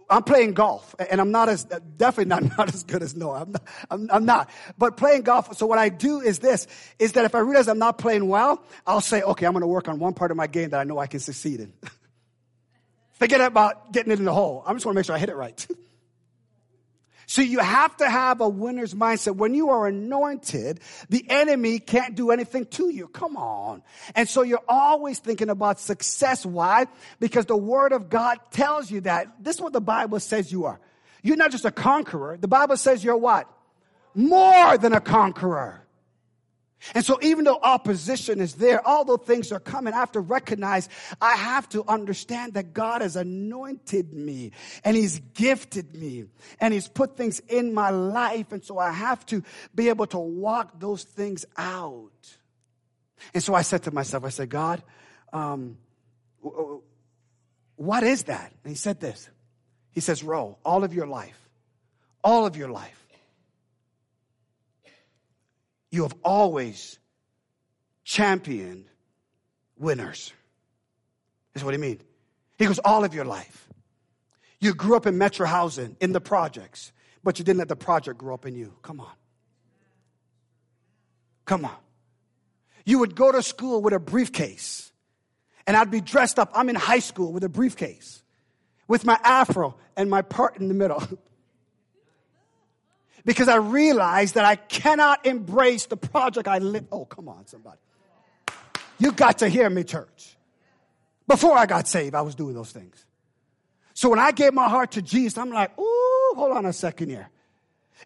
I'm 0.09 0.23
playing 0.23 0.55
golf, 0.55 0.95
and 1.11 1.21
I'm 1.21 1.33
not 1.33 1.49
as 1.49 1.65
definitely 1.65 2.27
not, 2.27 2.43
not 2.59 2.73
as 2.73 2.85
good 2.85 3.03
as 3.03 3.17
Noah. 3.17 3.41
I'm 3.43 3.51
not, 3.53 3.63
I'm, 3.91 4.11
I'm 4.13 4.25
not. 4.25 4.51
But 4.79 4.97
playing 4.97 5.23
golf. 5.23 5.57
So 5.57 5.67
what 5.67 5.79
I 5.79 5.89
do 5.89 6.21
is 6.21 6.39
this: 6.39 6.69
is 6.99 7.13
that 7.13 7.25
if 7.25 7.35
I 7.35 7.41
realize 7.41 7.67
I'm 7.67 7.81
not 7.81 7.99
playing 7.99 8.29
well, 8.29 8.63
I'll 8.87 9.01
say, 9.01 9.23
okay, 9.23 9.47
I'm 9.47 9.53
going 9.53 9.63
to 9.63 9.67
work 9.67 9.89
on 9.89 9.99
one 9.99 10.15
part 10.15 10.31
of 10.31 10.37
my 10.37 10.47
game 10.47 10.71
that 10.71 10.79
I 10.79 10.85
know 10.85 10.99
I 10.99 11.09
can 11.09 11.21
succeed 11.21 11.61
in. 11.61 11.73
Forget 13.15 13.41
about 13.41 13.93
getting 13.93 14.13
it 14.13 14.19
in 14.19 14.27
the 14.27 14.33
hole. 14.33 14.63
I 14.65 14.73
just 14.75 14.87
want 14.87 14.95
to 14.95 14.99
make 15.01 15.07
sure 15.07 15.17
I 15.17 15.19
hit 15.19 15.31
it 15.31 15.37
right. 15.37 15.67
So 17.27 17.43
you 17.43 17.59
have 17.59 17.97
to 17.97 18.09
have 18.09 18.41
a 18.41 18.49
winner's 18.49 18.95
mindset. 18.95 19.35
When 19.35 19.53
you 19.53 19.71
are 19.71 19.89
anointed, 19.89 20.81
the 21.09 21.27
enemy 21.29 21.81
can't 21.81 22.15
do 22.15 22.31
anything 22.31 22.67
to 22.67 22.89
you. 22.89 23.09
Come 23.09 23.37
on. 23.37 23.83
And 24.15 24.29
so 24.29 24.43
you're 24.43 24.63
always 24.69 25.19
thinking 25.19 25.51
about 25.51 25.81
success. 25.81 26.47
Why? 26.47 26.87
Because 27.19 27.47
the 27.47 27.57
word 27.57 27.93
of 27.93 28.09
God 28.09 28.39
tells 28.53 28.91
you 28.91 29.01
that. 29.03 29.43
This 29.43 29.57
is 29.57 29.61
what 29.61 29.73
the 29.73 29.81
Bible 29.81 30.21
says 30.21 30.53
you 30.53 30.67
are. 30.67 30.81
You're 31.23 31.37
not 31.37 31.51
just 31.51 31.65
a 31.65 31.73
conqueror. 31.73 32.37
The 32.37 32.49
Bible 32.49 32.77
says 32.77 33.03
you're 33.03 33.17
what? 33.17 33.51
More 34.15 34.79
than 34.79 34.93
a 34.93 35.01
conqueror. 35.01 35.86
And 36.95 37.05
so, 37.05 37.19
even 37.23 37.45
though 37.45 37.59
opposition 37.63 38.41
is 38.41 38.55
there, 38.55 38.87
although 38.87 39.17
things 39.17 39.53
are 39.53 39.61
coming, 39.61 39.95
I 39.95 39.99
have 39.99 40.13
to 40.13 40.21
recognize, 40.21 40.89
I 41.21 41.35
have 41.35 41.69
to 41.71 41.85
understand 41.89 42.55
that 42.55 42.73
God 42.73 43.03
has 43.03 43.17
anointed 43.17 44.13
me 44.13 44.53
and 44.85 44.97
He's 44.97 45.21
gifted 45.35 45.95
me 45.95 46.27
and 46.61 46.73
He's 46.73 46.89
put 46.89 47.17
things 47.17 47.41
in 47.49 47.75
my 47.75 47.91
life. 47.91 48.53
And 48.53 48.65
so, 48.65 48.79
I 48.79 48.93
have 48.93 49.25
to 49.27 49.43
be 49.75 49.89
able 49.89 50.07
to 50.09 50.19
walk 50.19 50.79
those 50.79 51.03
things 51.03 51.45
out. 51.57 52.37
And 53.35 53.43
so, 53.43 53.55
I 53.55 53.63
said 53.63 53.83
to 53.85 53.91
myself, 53.91 54.25
I 54.25 54.31
said, 54.31 54.49
God, 54.49 54.83
um, 55.33 55.79
what 57.77 58.03
is 58.03 58.25
that? 58.25 58.53
And 58.65 58.71
He 58.71 58.77
said 58.77 59.01
this 59.01 59.29
He 59.93 60.01
says, 60.01 60.23
Row, 60.23 60.59
all 60.65 60.85
of 60.85 60.95
your 60.95 61.07
life, 61.07 61.49
all 62.23 62.47
of 62.47 62.57
your 62.57 62.71
life 62.71 63.06
you 65.91 66.03
have 66.03 66.15
always 66.25 66.99
championed 68.05 68.87
winners. 69.79 70.33
That's 71.53 71.65
what 71.65 71.75
he 71.75 71.79
means. 71.79 72.03
He 72.59 72.67
goes, 72.67 72.79
all 72.79 73.05
of 73.05 73.15
your 73.15 73.25
life. 73.25 73.69
You 74.61 74.75
grew 74.75 74.97
up 74.97 75.07
in 75.07 75.19
metro 75.19 75.47
housing, 75.47 75.97
in 76.01 76.13
the 76.13 76.21
projects, 76.21 76.93
but 77.23 77.39
you 77.39 77.45
didn't 77.45 77.59
let 77.59 77.69
the 77.69 77.77
project 77.77 78.19
grow 78.19 78.35
up 78.35 78.47
in 78.47 78.55
you. 78.55 78.75
Come 78.83 79.01
on. 79.01 79.13
Come 81.45 81.65
on. 81.65 81.77
You 82.85 83.01
would 83.01 83.15
go 83.15 83.33
to 83.33 83.43
school 83.43 83.83
with 83.83 83.93
a 83.93 83.99
briefcase 84.01 84.87
And 85.67 85.77
I'd 85.77 85.91
be 85.91 86.01
dressed 86.01 86.39
up. 86.39 86.51
I'm 86.55 86.69
in 86.69 86.77
high 86.77 87.01
school 87.01 87.33
with 87.33 87.43
a 87.43 87.49
briefcase, 87.49 88.23
with 88.87 89.05
my 89.05 89.19
afro 89.25 89.75
and 89.97 90.09
my 90.09 90.23
part 90.23 90.59
in 90.59 90.69
the 90.69 90.75
middle. 90.75 91.03
because 93.27 93.49
I 93.49 93.57
realized 93.57 94.37
that 94.37 94.45
I 94.47 94.55
cannot 94.55 95.27
embrace 95.27 95.87
the 95.87 95.97
project 95.97 96.47
I 96.49 96.59
live. 96.59 96.87
Oh, 96.93 97.05
come 97.05 97.29
on, 97.29 97.47
somebody. 97.47 97.79
You 98.99 99.13
got 99.13 99.39
to 99.39 99.49
hear 99.49 99.69
me, 99.69 99.85
church. 99.85 100.37
Before 101.27 101.59
I 101.59 101.67
got 101.67 101.89
saved, 101.89 102.15
I 102.15 102.23
was 102.23 102.37
doing 102.37 102.55
those 102.55 102.71
things. 102.71 103.05
So 103.95 104.09
when 104.09 104.21
I 104.21 104.31
gave 104.31 104.55
my 104.55 104.69
heart 104.69 104.93
to 104.93 105.03
Jesus, 105.03 105.37
I'm 105.37 105.51
like, 105.51 105.77
ooh, 105.77 106.35
hold 106.37 106.57
on 106.57 106.67
a 106.67 106.73
second 106.73 107.09
here. 107.09 107.29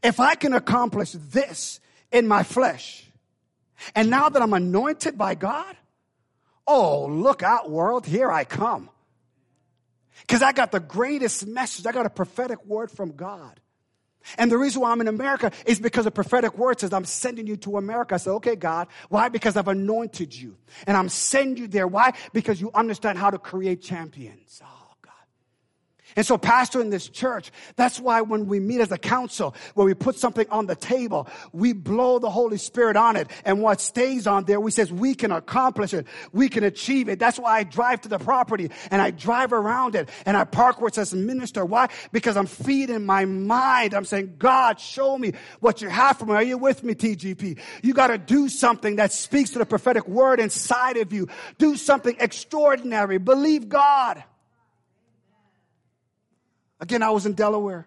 If 0.02 0.20
I 0.20 0.36
can 0.36 0.54
accomplish 0.54 1.12
this 1.12 1.80
in 2.10 2.26
my 2.26 2.42
flesh, 2.42 3.04
and 3.94 4.08
now 4.08 4.30
that 4.30 4.40
I'm 4.40 4.54
anointed 4.54 5.18
by 5.18 5.34
God, 5.34 5.76
oh, 6.66 7.06
look 7.06 7.42
out, 7.42 7.70
world, 7.70 8.06
here 8.06 8.32
I 8.32 8.44
come. 8.44 8.88
Because 10.22 10.42
I 10.42 10.52
got 10.52 10.72
the 10.72 10.80
greatest 10.80 11.46
message. 11.46 11.86
I 11.86 11.92
got 11.92 12.06
a 12.06 12.10
prophetic 12.10 12.64
word 12.64 12.90
from 12.90 13.16
God. 13.16 13.60
And 14.38 14.50
the 14.50 14.58
reason 14.58 14.82
why 14.82 14.92
I'm 14.92 15.00
in 15.00 15.08
America 15.08 15.50
is 15.66 15.80
because 15.80 16.06
a 16.06 16.10
prophetic 16.10 16.56
word 16.58 16.80
says, 16.80 16.92
I'm 16.92 17.04
sending 17.04 17.46
you 17.46 17.56
to 17.58 17.76
America. 17.76 18.14
I 18.14 18.18
said, 18.18 18.32
okay, 18.32 18.56
God. 18.56 18.88
Why? 19.08 19.28
Because 19.28 19.56
I've 19.56 19.68
anointed 19.68 20.34
you. 20.34 20.56
And 20.86 20.96
I'm 20.96 21.08
sending 21.08 21.56
you 21.56 21.68
there. 21.68 21.86
Why? 21.86 22.12
Because 22.32 22.60
you 22.60 22.70
understand 22.74 23.18
how 23.18 23.30
to 23.30 23.38
create 23.38 23.82
champions. 23.82 24.60
Oh. 24.64 24.79
And 26.16 26.26
so, 26.26 26.36
pastor 26.38 26.80
in 26.80 26.90
this 26.90 27.08
church, 27.08 27.50
that's 27.76 28.00
why 28.00 28.20
when 28.20 28.46
we 28.46 28.60
meet 28.60 28.80
as 28.80 28.92
a 28.92 28.98
council, 28.98 29.54
where 29.74 29.86
we 29.86 29.94
put 29.94 30.16
something 30.16 30.46
on 30.50 30.66
the 30.66 30.76
table, 30.76 31.28
we 31.52 31.72
blow 31.72 32.18
the 32.18 32.30
Holy 32.30 32.58
Spirit 32.58 32.96
on 32.96 33.16
it. 33.16 33.28
And 33.44 33.62
what 33.62 33.80
stays 33.80 34.26
on 34.26 34.44
there, 34.44 34.60
we 34.60 34.70
says 34.70 34.92
we 34.92 35.14
can 35.14 35.32
accomplish 35.32 35.94
it. 35.94 36.06
We 36.32 36.48
can 36.48 36.64
achieve 36.64 37.08
it. 37.08 37.18
That's 37.18 37.38
why 37.38 37.58
I 37.58 37.62
drive 37.64 38.02
to 38.02 38.08
the 38.08 38.18
property 38.18 38.70
and 38.90 39.00
I 39.00 39.10
drive 39.10 39.52
around 39.52 39.94
it 39.94 40.08
and 40.26 40.36
I 40.36 40.44
park 40.44 40.80
where 40.80 40.88
it 40.88 40.94
says 40.94 41.14
minister. 41.14 41.64
Why? 41.64 41.88
Because 42.12 42.36
I'm 42.36 42.46
feeding 42.46 43.06
my 43.06 43.24
mind. 43.24 43.94
I'm 43.94 44.04
saying, 44.04 44.34
God, 44.38 44.80
show 44.80 45.16
me 45.16 45.32
what 45.60 45.82
you 45.82 45.88
have 45.88 46.18
for 46.18 46.26
me. 46.26 46.34
Are 46.34 46.42
you 46.42 46.58
with 46.58 46.82
me, 46.82 46.94
TGP? 46.94 47.58
You 47.82 47.94
got 47.94 48.08
to 48.08 48.18
do 48.18 48.48
something 48.48 48.96
that 48.96 49.12
speaks 49.12 49.50
to 49.50 49.58
the 49.58 49.66
prophetic 49.66 50.06
word 50.08 50.40
inside 50.40 50.96
of 50.96 51.12
you. 51.12 51.28
Do 51.58 51.76
something 51.76 52.16
extraordinary. 52.18 53.18
Believe 53.18 53.68
God. 53.68 54.22
Again, 56.80 57.02
I 57.02 57.10
was 57.10 57.26
in 57.26 57.34
Delaware 57.34 57.86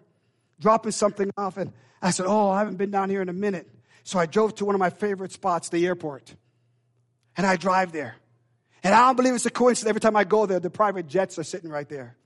dropping 0.60 0.92
something 0.92 1.30
off, 1.36 1.56
and 1.56 1.72
I 2.00 2.10
said, 2.10 2.26
Oh, 2.26 2.50
I 2.50 2.58
haven't 2.58 2.76
been 2.76 2.90
down 2.90 3.10
here 3.10 3.22
in 3.22 3.28
a 3.28 3.34
minute. 3.34 3.68
So 4.04 4.18
I 4.18 4.26
drove 4.26 4.54
to 4.56 4.64
one 4.64 4.74
of 4.74 4.78
my 4.78 4.90
favorite 4.90 5.32
spots, 5.32 5.70
the 5.70 5.86
airport. 5.86 6.34
And 7.36 7.46
I 7.46 7.56
drive 7.56 7.90
there. 7.92 8.16
And 8.82 8.94
I 8.94 9.06
don't 9.06 9.16
believe 9.16 9.34
it's 9.34 9.46
a 9.46 9.50
coincidence. 9.50 9.88
Every 9.88 10.00
time 10.00 10.14
I 10.14 10.24
go 10.24 10.44
there, 10.44 10.60
the 10.60 10.70
private 10.70 11.08
jets 11.08 11.38
are 11.38 11.42
sitting 11.42 11.70
right 11.70 11.88
there. 11.88 12.16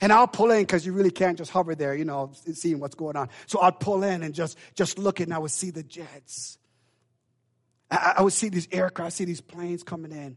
And 0.00 0.12
I'll 0.12 0.26
pull 0.26 0.50
in 0.50 0.62
because 0.62 0.84
you 0.84 0.92
really 0.92 1.10
can't 1.10 1.38
just 1.38 1.50
hover 1.50 1.74
there, 1.74 1.94
you 1.94 2.04
know, 2.04 2.32
seeing 2.54 2.80
what's 2.80 2.94
going 2.94 3.16
on. 3.16 3.28
So 3.46 3.60
I'd 3.60 3.78
pull 3.78 4.02
in 4.02 4.22
and 4.22 4.34
just, 4.34 4.58
just 4.74 4.98
look 4.98 5.20
and 5.20 5.32
I 5.32 5.38
would 5.38 5.50
see 5.50 5.70
the 5.70 5.82
jets. 5.82 6.58
I, 7.90 8.14
I 8.18 8.22
would 8.22 8.32
see 8.32 8.48
these 8.48 8.66
aircraft, 8.72 9.12
see 9.16 9.24
these 9.26 9.42
planes 9.42 9.82
coming 9.82 10.10
in. 10.10 10.36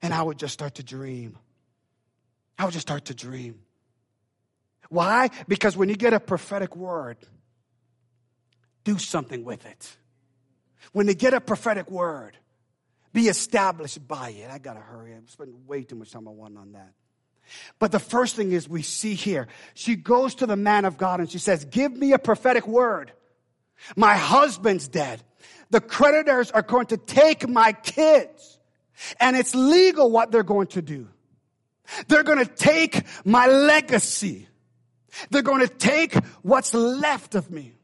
And 0.00 0.14
I 0.14 0.22
would 0.22 0.38
just 0.38 0.54
start 0.54 0.76
to 0.76 0.82
dream. 0.82 1.36
I 2.58 2.64
would 2.64 2.72
just 2.72 2.86
start 2.86 3.06
to 3.06 3.14
dream. 3.14 3.60
Why? 4.92 5.30
Because 5.48 5.74
when 5.74 5.88
you 5.88 5.96
get 5.96 6.12
a 6.12 6.20
prophetic 6.20 6.76
word, 6.76 7.16
do 8.84 8.98
something 8.98 9.42
with 9.42 9.64
it. 9.64 9.96
When 10.92 11.08
you 11.08 11.14
get 11.14 11.32
a 11.32 11.40
prophetic 11.40 11.90
word, 11.90 12.36
be 13.10 13.28
established 13.28 14.06
by 14.06 14.30
it. 14.32 14.50
I 14.50 14.58
got 14.58 14.74
to 14.74 14.80
hurry. 14.80 15.14
I'm 15.14 15.26
spending 15.28 15.66
way 15.66 15.84
too 15.84 15.96
much 15.96 16.10
time 16.10 16.28
on 16.28 16.58
on 16.58 16.72
that. 16.72 16.92
But 17.78 17.90
the 17.90 17.98
first 17.98 18.36
thing 18.36 18.52
is 18.52 18.68
we 18.68 18.82
see 18.82 19.14
here, 19.14 19.48
she 19.72 19.96
goes 19.96 20.34
to 20.36 20.46
the 20.46 20.56
man 20.56 20.84
of 20.84 20.98
God 20.98 21.20
and 21.20 21.30
she 21.30 21.38
says, 21.38 21.64
Give 21.64 21.90
me 21.90 22.12
a 22.12 22.18
prophetic 22.18 22.66
word. 22.66 23.12
My 23.96 24.14
husband's 24.14 24.88
dead. 24.88 25.22
The 25.70 25.80
creditors 25.80 26.50
are 26.50 26.60
going 26.60 26.88
to 26.88 26.98
take 26.98 27.48
my 27.48 27.72
kids. 27.72 28.58
And 29.18 29.38
it's 29.38 29.54
legal 29.54 30.10
what 30.10 30.30
they're 30.30 30.42
going 30.42 30.66
to 30.68 30.82
do. 30.82 31.08
They're 32.08 32.24
going 32.24 32.44
to 32.44 32.54
take 32.54 33.04
my 33.24 33.46
legacy. 33.46 34.48
They're 35.30 35.42
going 35.42 35.66
to 35.66 35.72
take 35.72 36.14
what's 36.42 36.74
left 36.74 37.34
of 37.34 37.50
me. 37.50 37.74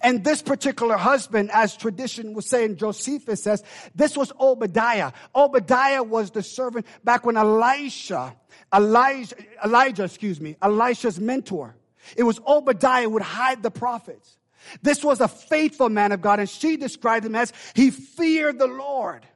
And 0.00 0.24
this 0.24 0.42
particular 0.42 0.96
husband, 0.96 1.50
as 1.52 1.76
tradition 1.76 2.32
was 2.32 2.48
saying, 2.48 2.76
Josephus 2.76 3.42
says, 3.42 3.62
this 3.94 4.16
was 4.16 4.32
Obadiah. 4.40 5.12
Obadiah 5.34 6.02
was 6.02 6.30
the 6.30 6.42
servant 6.42 6.86
back 7.04 7.26
when 7.26 7.36
Elisha, 7.36 8.34
Elijah, 8.74 9.36
Elijah, 9.62 10.04
excuse 10.04 10.40
me, 10.40 10.56
Elisha's 10.62 11.20
mentor. 11.20 11.76
It 12.16 12.22
was 12.22 12.40
Obadiah 12.46 13.08
would 13.08 13.22
hide 13.22 13.62
the 13.62 13.70
prophets. 13.70 14.38
This 14.82 15.04
was 15.04 15.20
a 15.20 15.28
faithful 15.28 15.90
man 15.90 16.12
of 16.12 16.22
God, 16.22 16.40
and 16.40 16.48
she 16.48 16.76
described 16.78 17.26
him 17.26 17.34
as 17.34 17.52
he 17.74 17.90
feared 17.90 18.58
the 18.58 18.66
Lord. 18.66 19.26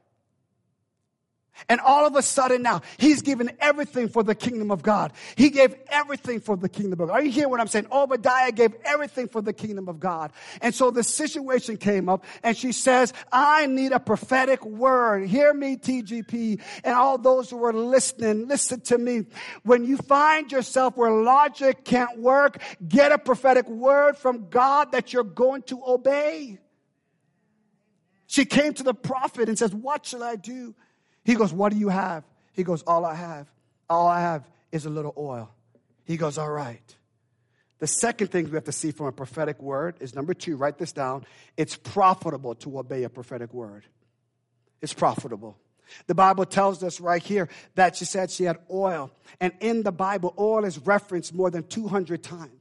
And 1.67 1.79
all 1.81 2.05
of 2.05 2.15
a 2.15 2.21
sudden 2.21 2.61
now, 2.61 2.81
he's 2.97 3.21
given 3.21 3.51
everything 3.59 4.07
for 4.07 4.23
the 4.23 4.35
kingdom 4.35 4.71
of 4.71 4.81
God. 4.81 5.11
He 5.35 5.49
gave 5.49 5.75
everything 5.89 6.39
for 6.39 6.55
the 6.55 6.69
kingdom 6.69 7.01
of 7.01 7.09
God. 7.09 7.13
Are 7.13 7.21
you 7.21 7.31
hearing 7.31 7.49
what 7.49 7.59
I'm 7.59 7.67
saying? 7.67 7.87
Obadiah 7.91 8.51
gave 8.51 8.73
everything 8.85 9.27
for 9.27 9.41
the 9.41 9.53
kingdom 9.53 9.89
of 9.89 9.99
God. 9.99 10.31
And 10.61 10.73
so 10.73 10.91
the 10.91 11.03
situation 11.03 11.77
came 11.77 12.07
up 12.07 12.23
and 12.43 12.55
she 12.55 12.71
says, 12.71 13.13
I 13.31 13.65
need 13.65 13.91
a 13.91 13.99
prophetic 13.99 14.63
word. 14.65 15.27
Hear 15.27 15.53
me, 15.53 15.75
TGP, 15.75 16.61
and 16.83 16.93
all 16.95 17.17
those 17.17 17.49
who 17.49 17.63
are 17.65 17.73
listening, 17.73 18.47
listen 18.47 18.81
to 18.81 18.97
me. 18.97 19.25
When 19.63 19.85
you 19.85 19.97
find 19.97 20.51
yourself 20.51 20.95
where 20.95 21.11
logic 21.11 21.83
can't 21.83 22.19
work, 22.19 22.61
get 22.87 23.11
a 23.11 23.17
prophetic 23.17 23.67
word 23.67 24.17
from 24.17 24.49
God 24.49 24.91
that 24.91 25.13
you're 25.13 25.23
going 25.23 25.63
to 25.63 25.81
obey. 25.85 26.59
She 28.27 28.45
came 28.45 28.73
to 28.75 28.83
the 28.83 28.93
prophet 28.93 29.49
and 29.49 29.57
says, 29.57 29.73
What 29.73 30.05
shall 30.05 30.23
I 30.23 30.35
do? 30.35 30.75
He 31.23 31.35
goes, 31.35 31.53
What 31.53 31.71
do 31.71 31.79
you 31.79 31.89
have? 31.89 32.23
He 32.53 32.63
goes, 32.63 32.81
All 32.83 33.05
I 33.05 33.15
have, 33.15 33.47
all 33.89 34.07
I 34.07 34.21
have 34.21 34.49
is 34.71 34.85
a 34.85 34.89
little 34.89 35.13
oil. 35.17 35.49
He 36.05 36.17
goes, 36.17 36.37
All 36.37 36.51
right. 36.51 36.95
The 37.79 37.87
second 37.87 38.27
thing 38.27 38.45
we 38.45 38.51
have 38.51 38.65
to 38.65 38.73
see 38.73 38.91
from 38.91 39.07
a 39.07 39.11
prophetic 39.11 39.61
word 39.61 39.95
is 40.01 40.13
number 40.13 40.33
two, 40.33 40.57
write 40.57 40.77
this 40.77 40.91
down. 40.91 41.25
It's 41.55 41.77
profitable 41.77 42.55
to 42.55 42.77
obey 42.79 43.03
a 43.03 43.09
prophetic 43.09 43.53
word. 43.53 43.85
It's 44.81 44.93
profitable. 44.93 45.57
The 46.07 46.15
Bible 46.15 46.45
tells 46.45 46.83
us 46.83 46.99
right 46.99 47.23
here 47.23 47.49
that 47.75 47.95
she 47.95 48.05
said 48.05 48.31
she 48.31 48.43
had 48.43 48.57
oil. 48.69 49.11
And 49.39 49.53
in 49.59 49.83
the 49.83 49.91
Bible, 49.91 50.33
oil 50.37 50.65
is 50.65 50.77
referenced 50.77 51.33
more 51.33 51.49
than 51.49 51.63
200 51.63 52.21
times. 52.21 52.58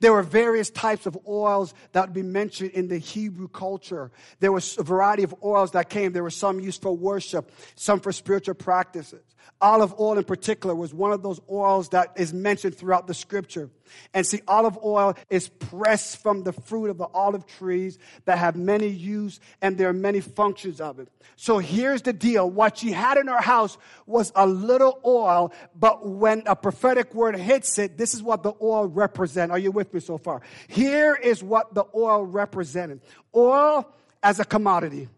There 0.00 0.12
were 0.12 0.22
various 0.22 0.70
types 0.70 1.06
of 1.06 1.18
oils 1.26 1.74
that 1.92 2.06
would 2.06 2.14
be 2.14 2.22
mentioned 2.22 2.70
in 2.70 2.88
the 2.88 2.98
Hebrew 2.98 3.48
culture. 3.48 4.10
There 4.40 4.52
was 4.52 4.78
a 4.78 4.82
variety 4.82 5.22
of 5.22 5.34
oils 5.42 5.72
that 5.72 5.90
came. 5.90 6.12
There 6.12 6.22
were 6.22 6.30
some 6.30 6.60
used 6.60 6.82
for 6.82 6.96
worship, 6.96 7.52
some 7.74 8.00
for 8.00 8.12
spiritual 8.12 8.54
practices. 8.54 9.22
Olive 9.60 9.94
oil 10.00 10.16
in 10.16 10.24
particular 10.24 10.74
was 10.74 10.94
one 10.94 11.12
of 11.12 11.22
those 11.22 11.38
oils 11.50 11.90
that 11.90 12.12
is 12.16 12.32
mentioned 12.32 12.74
throughout 12.74 13.06
the 13.06 13.12
scripture. 13.12 13.68
And 14.14 14.26
see, 14.26 14.40
olive 14.48 14.78
oil 14.82 15.16
is 15.28 15.48
pressed 15.48 16.22
from 16.22 16.44
the 16.44 16.52
fruit 16.52 16.88
of 16.88 16.96
the 16.96 17.08
olive 17.12 17.46
trees 17.46 17.98
that 18.24 18.38
have 18.38 18.56
many 18.56 18.86
use 18.86 19.38
and 19.60 19.76
there 19.76 19.88
are 19.88 19.94
many 19.94 20.20
functions 20.20 20.80
of 20.80 20.98
it. 20.98 21.08
So 21.36 21.58
here's 21.58 22.00
the 22.02 22.14
deal. 22.14 22.48
What 22.48 22.78
she 22.78 22.92
had 22.92 23.18
in 23.18 23.26
her 23.26 23.40
house 23.40 23.76
was 24.06 24.32
a 24.34 24.46
little 24.46 24.98
oil, 25.04 25.52
but 25.74 26.08
when 26.08 26.42
a 26.46 26.56
prophetic 26.56 27.14
word 27.14 27.36
hits 27.36 27.78
it, 27.78 27.98
this 27.98 28.14
is 28.14 28.22
what 28.22 28.42
the 28.42 28.54
oil 28.62 28.86
represents. 28.86 29.50
Are 29.50 29.58
you 29.58 29.72
with 29.72 29.92
me 29.92 30.00
so 30.00 30.16
far? 30.16 30.40
Here 30.68 31.14
is 31.14 31.42
what 31.42 31.74
the 31.74 31.84
oil 31.94 32.24
represented. 32.24 33.02
Oil 33.34 33.86
as 34.22 34.40
a 34.40 34.44
commodity. 34.44 35.08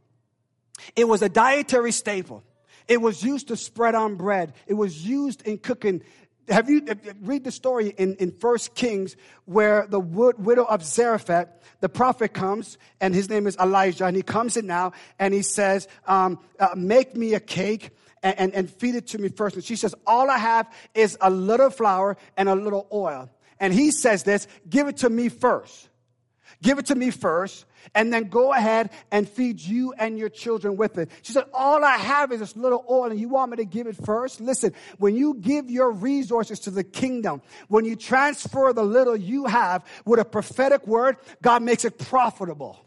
It 0.96 1.06
was 1.06 1.22
a 1.22 1.28
dietary 1.28 1.92
staple. 1.92 2.42
It 2.88 3.00
was 3.00 3.22
used 3.22 3.48
to 3.48 3.56
spread 3.56 3.94
on 3.94 4.16
bread. 4.16 4.54
It 4.66 4.74
was 4.74 5.06
used 5.06 5.42
in 5.42 5.58
cooking. 5.58 6.02
Have 6.48 6.68
you 6.68 6.86
read 7.20 7.44
the 7.44 7.52
story 7.52 7.90
in, 7.96 8.16
in 8.16 8.32
First 8.32 8.74
Kings 8.74 9.16
where 9.44 9.86
the 9.86 10.00
widow 10.00 10.64
of 10.64 10.84
Zarephath, 10.84 11.48
the 11.80 11.88
prophet 11.88 12.32
comes 12.32 12.78
and 13.00 13.14
his 13.14 13.28
name 13.28 13.46
is 13.46 13.56
Elijah 13.56 14.06
and 14.06 14.16
he 14.16 14.22
comes 14.22 14.56
in 14.56 14.66
now 14.66 14.92
and 15.18 15.32
he 15.32 15.42
says, 15.42 15.86
um, 16.06 16.40
uh, 16.58 16.70
make 16.76 17.16
me 17.16 17.34
a 17.34 17.40
cake 17.40 17.90
and, 18.22 18.38
and, 18.38 18.54
and 18.54 18.70
feed 18.70 18.94
it 18.96 19.06
to 19.08 19.18
me 19.18 19.28
first. 19.28 19.56
And 19.56 19.64
she 19.64 19.76
says, 19.76 19.94
all 20.06 20.30
I 20.30 20.38
have 20.38 20.72
is 20.94 21.16
a 21.20 21.30
little 21.30 21.70
flour 21.70 22.16
and 22.36 22.48
a 22.48 22.54
little 22.54 22.88
oil. 22.92 23.30
And 23.60 23.72
he 23.72 23.92
says 23.92 24.24
this, 24.24 24.48
give 24.68 24.88
it 24.88 24.98
to 24.98 25.10
me 25.10 25.28
first. 25.28 25.88
Give 26.62 26.78
it 26.78 26.86
to 26.86 26.94
me 26.94 27.10
first 27.10 27.66
and 27.94 28.12
then 28.12 28.28
go 28.28 28.52
ahead 28.52 28.90
and 29.10 29.28
feed 29.28 29.60
you 29.60 29.92
and 29.98 30.16
your 30.16 30.28
children 30.28 30.76
with 30.76 30.96
it. 30.96 31.10
She 31.22 31.32
said, 31.32 31.44
all 31.52 31.84
I 31.84 31.96
have 31.96 32.30
is 32.30 32.38
this 32.38 32.56
little 32.56 32.84
oil 32.88 33.10
and 33.10 33.18
you 33.18 33.28
want 33.28 33.50
me 33.50 33.56
to 33.58 33.64
give 33.64 33.88
it 33.88 33.96
first? 33.96 34.40
Listen, 34.40 34.72
when 34.98 35.16
you 35.16 35.34
give 35.34 35.68
your 35.68 35.90
resources 35.90 36.60
to 36.60 36.70
the 36.70 36.84
kingdom, 36.84 37.42
when 37.66 37.84
you 37.84 37.96
transfer 37.96 38.72
the 38.72 38.84
little 38.84 39.16
you 39.16 39.46
have 39.46 39.84
with 40.04 40.20
a 40.20 40.24
prophetic 40.24 40.86
word, 40.86 41.16
God 41.42 41.62
makes 41.62 41.84
it 41.84 41.98
profitable. 41.98 42.86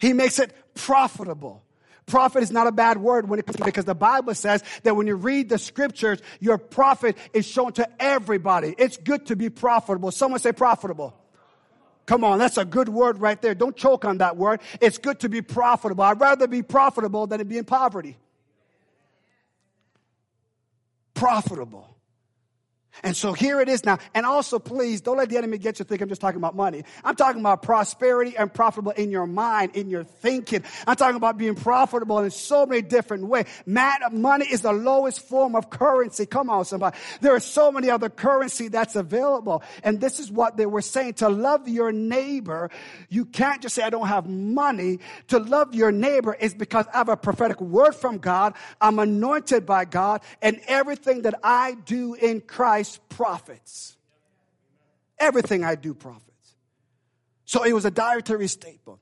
He 0.00 0.14
makes 0.14 0.38
it 0.38 0.52
profitable. 0.74 1.62
Profit 2.06 2.42
is 2.42 2.50
not 2.50 2.66
a 2.66 2.72
bad 2.72 2.98
word 2.98 3.28
when 3.28 3.38
it 3.38 3.46
comes 3.46 3.60
because 3.64 3.84
the 3.84 3.94
Bible 3.94 4.34
says 4.34 4.64
that 4.82 4.96
when 4.96 5.06
you 5.06 5.14
read 5.14 5.50
the 5.50 5.58
scriptures, 5.58 6.20
your 6.40 6.58
profit 6.58 7.16
is 7.32 7.46
shown 7.46 7.72
to 7.74 7.88
everybody. 8.02 8.74
It's 8.78 8.96
good 8.96 9.26
to 9.26 9.36
be 9.36 9.50
profitable. 9.50 10.10
Someone 10.10 10.40
say 10.40 10.52
profitable. 10.52 11.21
Come 12.06 12.24
on, 12.24 12.38
that's 12.38 12.58
a 12.58 12.64
good 12.64 12.88
word 12.88 13.18
right 13.20 13.40
there. 13.40 13.54
Don't 13.54 13.76
choke 13.76 14.04
on 14.04 14.18
that 14.18 14.36
word. 14.36 14.60
It's 14.80 14.98
good 14.98 15.20
to 15.20 15.28
be 15.28 15.40
profitable. 15.40 16.04
I'd 16.04 16.20
rather 16.20 16.46
be 16.46 16.62
profitable 16.62 17.26
than 17.26 17.38
to 17.38 17.44
be 17.44 17.58
in 17.58 17.64
poverty. 17.64 18.16
Profitable. 21.14 21.91
And 23.02 23.16
so 23.16 23.32
here 23.32 23.60
it 23.60 23.68
is 23.68 23.84
now. 23.84 23.98
And 24.14 24.26
also, 24.26 24.58
please 24.58 25.00
don't 25.00 25.16
let 25.16 25.30
the 25.30 25.38
enemy 25.38 25.58
get 25.58 25.78
you 25.78 25.84
think 25.84 26.02
I'm 26.02 26.08
just 26.08 26.20
talking 26.20 26.36
about 26.36 26.54
money. 26.54 26.84
I'm 27.02 27.16
talking 27.16 27.40
about 27.40 27.62
prosperity 27.62 28.36
and 28.36 28.52
profitable 28.52 28.92
in 28.92 29.10
your 29.10 29.26
mind, 29.26 29.76
in 29.76 29.88
your 29.88 30.04
thinking. 30.04 30.62
I'm 30.86 30.96
talking 30.96 31.16
about 31.16 31.38
being 31.38 31.54
profitable 31.54 32.18
in 32.18 32.30
so 32.30 32.66
many 32.66 32.82
different 32.82 33.26
ways. 33.26 33.46
Man, 33.64 34.00
money 34.12 34.46
is 34.46 34.60
the 34.60 34.72
lowest 34.72 35.26
form 35.26 35.56
of 35.56 35.70
currency. 35.70 36.26
Come 36.26 36.50
on, 36.50 36.64
somebody. 36.64 36.96
There 37.20 37.34
are 37.34 37.40
so 37.40 37.72
many 37.72 37.88
other 37.88 38.10
currency 38.10 38.68
that's 38.68 38.94
available. 38.94 39.62
And 39.82 40.00
this 40.00 40.20
is 40.20 40.30
what 40.30 40.56
they 40.56 40.66
were 40.66 40.82
saying. 40.82 41.14
To 41.14 41.28
love 41.28 41.68
your 41.68 41.92
neighbor, 41.92 42.70
you 43.08 43.24
can't 43.24 43.62
just 43.62 43.74
say, 43.74 43.82
I 43.82 43.90
don't 43.90 44.08
have 44.08 44.28
money. 44.28 44.98
To 45.28 45.38
love 45.38 45.74
your 45.74 45.92
neighbor 45.92 46.34
is 46.34 46.52
because 46.52 46.86
I 46.92 46.98
have 46.98 47.08
a 47.08 47.16
prophetic 47.16 47.60
word 47.60 47.94
from 47.94 48.18
God. 48.18 48.54
I'm 48.80 48.98
anointed 48.98 49.64
by 49.64 49.86
God 49.86 50.20
and 50.42 50.60
everything 50.66 51.22
that 51.22 51.34
I 51.42 51.74
do 51.86 52.14
in 52.14 52.42
Christ 52.42 52.81
Christ 52.82 53.08
profits. 53.10 53.96
Everything 55.16 55.62
I 55.62 55.76
do 55.76 55.94
profits. 55.94 56.56
So 57.44 57.62
it 57.62 57.72
was 57.72 57.84
a 57.84 57.92
dietary 57.92 58.48
staple. 58.48 58.98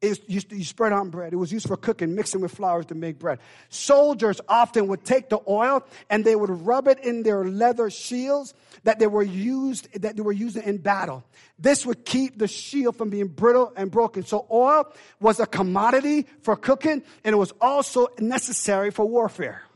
It 0.00 0.28
used 0.28 0.50
to, 0.50 0.56
you 0.56 0.64
spread 0.64 0.92
on 0.92 1.10
bread. 1.10 1.32
It 1.32 1.36
was 1.36 1.52
used 1.52 1.68
for 1.68 1.76
cooking, 1.76 2.16
mixing 2.16 2.40
with 2.40 2.50
flours 2.50 2.86
to 2.86 2.96
make 2.96 3.20
bread. 3.20 3.38
Soldiers 3.68 4.40
often 4.48 4.88
would 4.88 5.04
take 5.04 5.28
the 5.28 5.38
oil 5.46 5.84
and 6.08 6.24
they 6.24 6.34
would 6.34 6.50
rub 6.66 6.88
it 6.88 6.98
in 7.04 7.22
their 7.22 7.44
leather 7.44 7.88
shields 7.88 8.52
that 8.82 8.98
they 8.98 9.06
were 9.06 9.22
used 9.22 9.86
that 10.02 10.16
they 10.16 10.22
were 10.22 10.32
using 10.32 10.64
in 10.64 10.78
battle. 10.78 11.22
This 11.56 11.86
would 11.86 12.04
keep 12.04 12.36
the 12.36 12.48
shield 12.48 12.96
from 12.96 13.10
being 13.10 13.28
brittle 13.28 13.72
and 13.76 13.92
broken. 13.92 14.24
So 14.24 14.46
oil 14.50 14.92
was 15.20 15.38
a 15.38 15.46
commodity 15.46 16.26
for 16.42 16.56
cooking 16.56 17.04
and 17.22 17.32
it 17.32 17.38
was 17.38 17.52
also 17.60 18.08
necessary 18.18 18.90
for 18.90 19.04
warfare. 19.04 19.62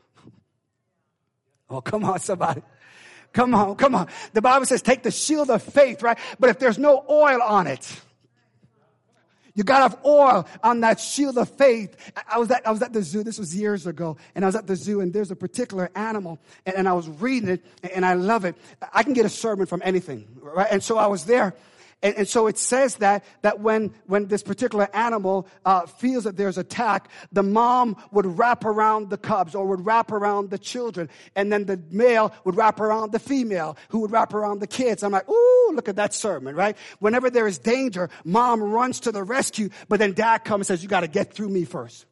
Oh, 1.71 1.81
come 1.81 2.05
on, 2.05 2.21
somebody. 2.21 2.61
Come 3.35 3.53
on, 3.53 3.75
come 3.75 3.97
on. 3.97 4.09
The 4.33 4.41
Bible 4.41 4.65
says 4.65 4.81
take 4.81 5.03
the 5.03 5.11
shield 5.11 5.51
of 5.51 5.63
faith, 5.63 6.03
right? 6.03 6.17
But 6.39 6.51
if 6.51 6.59
there's 6.61 6.79
no 6.79 7.05
oil 7.11 7.43
on 7.43 7.67
it, 7.67 8.01
you 9.57 9.65
gotta 9.65 9.83
have 9.83 10.05
oil 10.05 10.47
on 10.63 10.81
that 10.81 11.01
shield 11.01 11.37
of 11.37 11.49
faith. 11.49 11.97
I 12.29 12.39
was 12.39 12.51
at, 12.53 12.67
I 12.67 12.71
was 12.71 12.81
at 12.81 12.93
the 12.93 13.03
zoo, 13.03 13.25
this 13.25 13.39
was 13.39 13.55
years 13.55 13.89
ago, 13.89 14.17
and 14.37 14.45
I 14.45 14.49
was 14.49 14.55
at 14.55 14.69
the 14.69 14.77
zoo 14.77 15.01
and 15.01 15.13
there's 15.13 15.33
a 15.33 15.37
particular 15.37 15.91
animal 15.97 16.39
and, 16.65 16.77
and 16.77 16.89
I 16.89 16.93
was 16.93 17.09
reading 17.09 17.49
it 17.49 17.65
and 17.93 18.07
I 18.07 18.15
love 18.15 18.45
it. 18.45 18.55
I 18.93 19.03
can 19.03 19.15
get 19.15 19.27
a 19.27 19.29
sermon 19.29 19.67
from 19.67 19.83
anything, 19.85 20.27
right? 20.41 20.69
And 20.71 20.83
so 20.83 20.97
I 20.97 21.09
was 21.09 21.25
there 21.25 21.55
and, 22.05 22.15
and, 22.17 22.29
so 22.29 22.47
it 22.47 22.59
says 22.59 22.97
that, 22.97 23.25
that 23.41 23.61
when, 23.61 23.95
when 24.07 24.29
this 24.29 24.43
particular 24.43 24.89
animal 24.95 25.49
uh, 25.65 25.87
feels 25.87 26.25
that 26.25 26.37
there's 26.37 26.59
attack, 26.59 27.09
the 27.33 27.43
mom 27.43 27.97
would 28.13 28.27
wrap 28.27 28.67
around 28.67 29.09
the 29.09 29.17
cubs 29.17 29.55
or 29.55 29.67
would 29.67 29.87
wrap 29.87 30.13
around 30.13 30.51
the 30.51 30.59
children. 30.59 31.09
And 31.35 31.51
then 31.51 31.65
the 31.65 31.83
male 31.91 32.35
would 32.45 32.57
wrap 32.57 32.79
around 32.79 33.13
the 33.13 33.19
female 33.19 33.79
who 33.89 34.01
would 34.01 34.11
wrap 34.11 34.35
around 34.35 34.61
the 34.61 34.67
kids. 34.67 35.03
I'm 35.03 35.13
like, 35.13 35.29
ooh, 35.31 35.73
look 35.73 35.89
at 35.89 35.97
that 35.97 36.13
sermon, 36.13 36.55
right? 36.55 36.77
Whenever 36.99 37.31
there 37.31 37.47
is 37.47 37.59
danger, 37.59 38.11
mom 38.23 38.63
runs 38.63 39.01
to 39.01 39.13
the 39.13 39.23
rescue, 39.23 39.71
but 39.89 39.99
then 39.99 40.13
dad 40.13 40.45
comes 40.45 40.69
and 40.71 40.79
says, 40.79 40.83
you 40.83 40.91
got 40.91 41.01
to 41.01 41.09
get 41.09 41.33
through 41.33 41.49
me 41.49 41.65
first. 41.65 42.05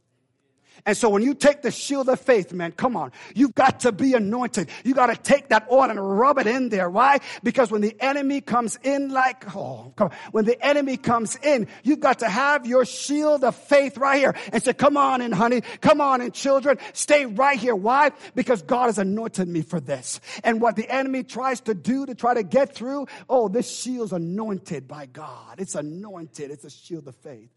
And 0.85 0.97
so 0.97 1.09
when 1.09 1.23
you 1.23 1.35
take 1.35 1.63
the 1.63 1.71
shield 1.71 2.09
of 2.09 2.21
faith, 2.21 2.53
man, 2.53 2.73
come 2.73 2.97
on. 2.97 3.13
You've 3.37 3.55
got 3.55 3.81
to 3.81 3.93
be 3.93 4.15
anointed. 4.15 4.69
You 4.85 4.95
got 4.95 5.07
to 5.07 5.17
take 5.17 5.51
that 5.51 5.69
oil 5.71 5.89
and 5.89 6.19
rub 6.19 6.39
it 6.39 6.49
in 6.49 6.71
there. 6.71 6.91
Why? 6.91 7.21
Because 7.45 7.71
when 7.71 7.83
the 7.83 7.97
enemy 8.01 8.41
comes 8.41 8.79
in 8.83 9.11
like, 9.11 9.55
oh, 9.55 9.93
come 9.95 10.09
on. 10.09 10.17
When 10.33 10.45
the 10.45 10.61
enemy 10.65 10.97
comes 10.97 11.37
in, 11.37 11.69
you've 11.85 12.01
got 12.01 12.19
to 12.19 12.29
have 12.29 12.67
your 12.67 12.85
shield 12.85 13.45
of 13.45 13.55
faith 13.55 13.97
right 13.97 14.19
here 14.19 14.35
and 14.53 14.61
say, 14.61 14.73
come 14.73 14.97
on 14.97 15.21
in, 15.21 15.31
honey. 15.31 15.61
Come 15.81 16.01
on 16.01 16.21
in, 16.21 16.33
children. 16.33 16.79
Stay 16.95 17.27
right 17.27 17.59
here. 17.59 17.77
Why? 17.77 18.11
Because 18.35 18.63
God 18.63 18.87
has 18.87 18.99
anointed 18.99 19.47
me 19.47 19.63
for 19.63 19.79
this. 19.79 20.21
And 20.43 20.61
what 20.61 20.75
the 20.75 20.93
enemy 20.93 21.23
tries 21.23 21.61
to 21.63 21.75
do 21.75 22.07
to 22.07 22.17
try 22.17 22.35
to 22.35 22.43
get 22.43 22.75
through, 22.75 23.07
oh, 23.29 23.47
this 23.47 23.71
shield's 23.71 24.13
anointed 24.13 24.89
by 24.89 25.07
God. 25.07 25.61
It's 25.61 25.77
anointed. 25.77 26.51
It's 26.51 26.65
a 26.65 26.71
shield 26.71 27.07
of 27.07 27.15
faith. 27.17 27.51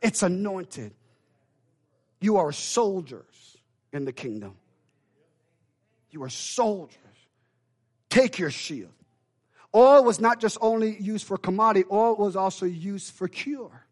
It's 0.00 0.22
anointed. 0.22 0.94
You 2.20 2.38
are 2.38 2.52
soldiers 2.52 3.56
in 3.92 4.04
the 4.04 4.12
kingdom. 4.12 4.56
You 6.10 6.22
are 6.22 6.30
soldiers. 6.30 6.96
Take 8.08 8.38
your 8.38 8.50
shield. 8.50 8.92
Oil 9.74 10.04
was 10.04 10.20
not 10.20 10.40
just 10.40 10.56
only 10.60 10.96
used 10.98 11.26
for 11.26 11.36
commodity, 11.36 11.86
oil 11.90 12.16
was 12.16 12.36
also 12.36 12.64
used 12.64 13.12
for 13.12 13.28
cure. 13.28 13.86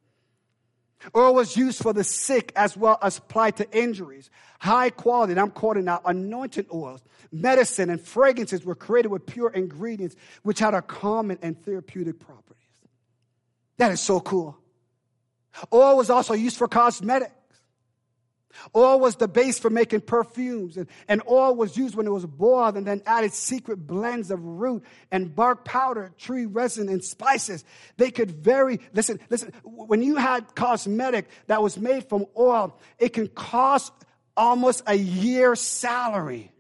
Oil 1.15 1.35
was 1.35 1.57
used 1.57 1.83
for 1.83 1.93
the 1.93 2.05
sick 2.05 2.53
as 2.57 2.77
well 2.77 2.99
as 3.03 3.19
applied 3.19 3.57
to 3.57 3.71
injuries. 3.79 4.31
High 4.59 4.89
quality, 4.89 5.33
and 5.33 5.41
I'm 5.41 5.51
quoting 5.51 5.85
now, 5.85 6.01
anointed 6.05 6.67
oils, 6.73 7.03
medicine, 7.31 7.91
and 7.91 8.01
fragrances 8.01 8.65
were 8.65 8.75
created 8.75 9.09
with 9.09 9.27
pure 9.27 9.51
ingredients 9.51 10.17
which 10.43 10.59
had 10.59 10.73
a 10.73 10.81
common 10.81 11.39
and 11.43 11.63
therapeutic 11.63 12.21
properties. 12.21 12.57
That 13.77 13.93
is 13.93 14.01
so 14.01 14.21
cool. 14.21 14.57
Oil 15.73 15.97
was 15.97 16.09
also 16.09 16.33
used 16.33 16.57
for 16.57 16.69
cosmetics. 16.69 17.33
Oil 18.75 19.01
was 19.01 19.17
the 19.17 19.29
base 19.29 19.59
for 19.59 19.71
making 19.71 20.03
perfumes, 20.03 20.77
and, 20.77 20.89
and 21.09 21.23
oil 21.29 21.55
was 21.55 21.77
used 21.77 21.95
when 21.95 22.07
it 22.07 22.11
was 22.11 22.27
boiled 22.27 22.77
and 22.77 22.87
then 22.87 23.03
added 23.07 23.33
secret 23.33 23.87
blends 23.87 24.31
of 24.31 24.43
root 24.45 24.85
and 25.11 25.35
bark 25.35 25.65
powder, 25.65 26.13
tree 26.19 26.47
resin, 26.47 26.89
and 26.89 27.03
spices. 27.03 27.65
They 27.97 28.11
could 28.11 28.31
vary. 28.31 28.81
Listen, 28.93 29.21
listen, 29.31 29.53
when 29.65 30.03
you 30.03 30.17
had 30.17 30.55
cosmetic 30.55 31.29
that 31.47 31.63
was 31.63 31.79
made 31.79 32.09
from 32.09 32.27
oil, 32.39 32.79
it 32.99 33.11
can 33.11 33.29
cost 33.29 33.93
almost 34.37 34.83
a 34.87 34.95
year's 34.95 35.61
salary. 35.61 36.51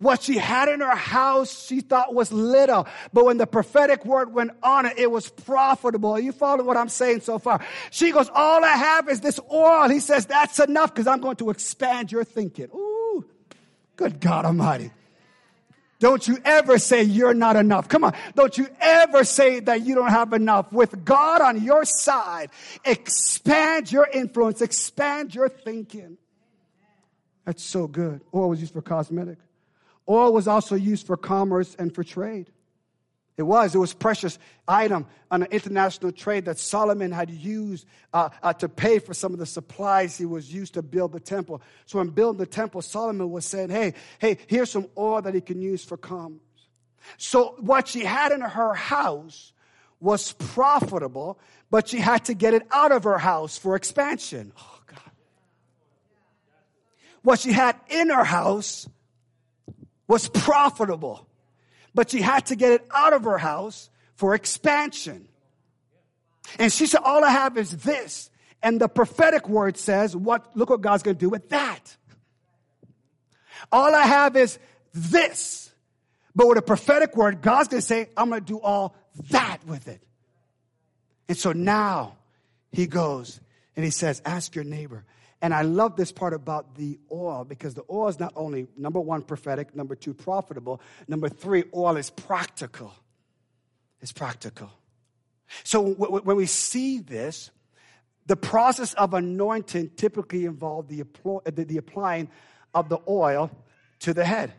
What 0.00 0.22
she 0.22 0.38
had 0.38 0.70
in 0.70 0.80
her 0.80 0.96
house, 0.96 1.66
she 1.66 1.82
thought 1.82 2.14
was 2.14 2.32
little. 2.32 2.88
But 3.12 3.26
when 3.26 3.36
the 3.36 3.46
prophetic 3.46 4.06
word 4.06 4.32
went 4.32 4.52
on 4.62 4.86
it, 4.86 4.98
it 4.98 5.10
was 5.10 5.28
profitable. 5.28 6.18
You 6.18 6.32
following 6.32 6.66
what 6.66 6.78
I'm 6.78 6.88
saying 6.88 7.20
so 7.20 7.38
far? 7.38 7.62
She 7.90 8.10
goes, 8.10 8.30
all 8.34 8.64
I 8.64 8.76
have 8.76 9.10
is 9.10 9.20
this 9.20 9.38
oil. 9.52 9.90
He 9.90 10.00
says, 10.00 10.24
that's 10.24 10.58
enough 10.58 10.94
because 10.94 11.06
I'm 11.06 11.20
going 11.20 11.36
to 11.36 11.50
expand 11.50 12.10
your 12.10 12.24
thinking. 12.24 12.68
Ooh, 12.74 13.26
good 13.96 14.20
God 14.20 14.46
Almighty. 14.46 14.90
Don't 15.98 16.26
you 16.26 16.38
ever 16.46 16.78
say 16.78 17.02
you're 17.02 17.34
not 17.34 17.56
enough. 17.56 17.86
Come 17.86 18.04
on. 18.04 18.14
Don't 18.34 18.56
you 18.56 18.68
ever 18.80 19.22
say 19.22 19.60
that 19.60 19.82
you 19.82 19.94
don't 19.94 20.08
have 20.08 20.32
enough. 20.32 20.72
With 20.72 21.04
God 21.04 21.42
on 21.42 21.62
your 21.62 21.84
side, 21.84 22.48
expand 22.86 23.92
your 23.92 24.08
influence, 24.10 24.62
expand 24.62 25.34
your 25.34 25.50
thinking. 25.50 26.16
That's 27.44 27.62
so 27.62 27.86
good. 27.86 28.22
Oil 28.34 28.48
was 28.48 28.60
used 28.62 28.72
for 28.72 28.80
cosmetic. 28.80 29.36
Oil 30.10 30.32
was 30.32 30.48
also 30.48 30.74
used 30.74 31.06
for 31.06 31.16
commerce 31.16 31.76
and 31.78 31.94
for 31.94 32.02
trade. 32.02 32.50
It 33.36 33.44
was. 33.44 33.74
It 33.74 33.78
was 33.78 33.94
precious 33.94 34.38
item 34.68 35.06
on 35.30 35.44
an 35.44 35.48
international 35.50 36.12
trade 36.12 36.44
that 36.44 36.58
Solomon 36.58 37.10
had 37.12 37.30
used 37.30 37.86
uh, 38.12 38.28
uh, 38.42 38.52
to 38.54 38.68
pay 38.68 38.98
for 38.98 39.14
some 39.14 39.32
of 39.32 39.38
the 39.38 39.46
supplies 39.46 40.18
he 40.18 40.26
was 40.26 40.52
used 40.52 40.74
to 40.74 40.82
build 40.82 41.12
the 41.12 41.20
temple. 41.20 41.62
So 41.86 42.00
in 42.00 42.10
building 42.10 42.38
the 42.38 42.44
temple, 42.44 42.82
Solomon 42.82 43.30
was 43.30 43.46
saying, 43.46 43.70
hey, 43.70 43.94
hey, 44.18 44.36
here's 44.46 44.70
some 44.70 44.88
oil 44.98 45.22
that 45.22 45.32
he 45.32 45.40
can 45.40 45.62
use 45.62 45.82
for 45.82 45.96
commerce. 45.96 46.40
So 47.16 47.54
what 47.60 47.88
she 47.88 48.04
had 48.04 48.32
in 48.32 48.42
her 48.42 48.74
house 48.74 49.54
was 50.00 50.32
profitable, 50.32 51.38
but 51.70 51.88
she 51.88 51.98
had 51.98 52.26
to 52.26 52.34
get 52.34 52.52
it 52.52 52.66
out 52.70 52.92
of 52.92 53.04
her 53.04 53.18
house 53.18 53.56
for 53.56 53.74
expansion. 53.76 54.52
Oh, 54.58 54.80
God. 54.86 55.12
What 57.22 57.38
she 57.38 57.52
had 57.52 57.76
in 57.88 58.10
her 58.10 58.24
house 58.24 58.86
was 60.10 60.28
profitable, 60.28 61.24
but 61.94 62.10
she 62.10 62.20
had 62.20 62.46
to 62.46 62.56
get 62.56 62.72
it 62.72 62.84
out 62.92 63.12
of 63.12 63.22
her 63.22 63.38
house 63.38 63.88
for 64.16 64.34
expansion. 64.34 65.28
And 66.58 66.72
she 66.72 66.86
said, 66.86 67.02
All 67.04 67.24
I 67.24 67.30
have 67.30 67.56
is 67.56 67.70
this. 67.70 68.28
And 68.60 68.80
the 68.80 68.88
prophetic 68.88 69.48
word 69.48 69.76
says, 69.76 70.16
What? 70.16 70.56
Look 70.56 70.68
what 70.68 70.80
God's 70.80 71.04
to 71.04 71.14
do 71.14 71.28
with 71.28 71.50
that. 71.50 71.96
All 73.70 73.94
I 73.94 74.02
have 74.02 74.34
is 74.34 74.58
this. 74.92 75.72
But 76.34 76.48
with 76.48 76.58
a 76.58 76.62
prophetic 76.62 77.16
word, 77.16 77.40
God's 77.40 77.68
to 77.68 77.80
say, 77.80 78.08
I'm 78.16 78.30
to 78.32 78.40
do 78.40 78.60
all 78.60 78.96
that 79.30 79.58
with 79.64 79.86
it. 79.86 80.02
And 81.28 81.38
so 81.38 81.52
now 81.52 82.16
he 82.72 82.88
goes 82.88 83.40
and 83.76 83.84
he 83.84 83.92
says, 83.92 84.20
Ask 84.24 84.56
your 84.56 84.64
neighbor. 84.64 85.04
And 85.42 85.54
I 85.54 85.62
love 85.62 85.96
this 85.96 86.12
part 86.12 86.34
about 86.34 86.74
the 86.74 86.98
oil 87.10 87.44
because 87.44 87.74
the 87.74 87.84
oil 87.90 88.08
is 88.08 88.20
not 88.20 88.32
only, 88.36 88.68
number 88.76 89.00
one, 89.00 89.22
prophetic, 89.22 89.74
number 89.74 89.94
two, 89.94 90.12
profitable, 90.12 90.80
number 91.08 91.28
three, 91.28 91.64
oil 91.74 91.96
is 91.96 92.10
practical. 92.10 92.92
It's 94.00 94.12
practical. 94.12 94.70
So 95.64 95.80
when 95.82 96.36
we 96.36 96.46
see 96.46 96.98
this, 96.98 97.50
the 98.26 98.36
process 98.36 98.92
of 98.94 99.14
anointing 99.14 99.90
typically 99.96 100.44
involved 100.44 100.88
the, 100.88 101.02
uh, 101.24 101.40
the, 101.50 101.64
the 101.64 101.78
applying 101.78 102.28
of 102.74 102.88
the 102.88 102.98
oil 103.08 103.50
to 104.00 104.14
the 104.14 104.24
head. 104.24 104.52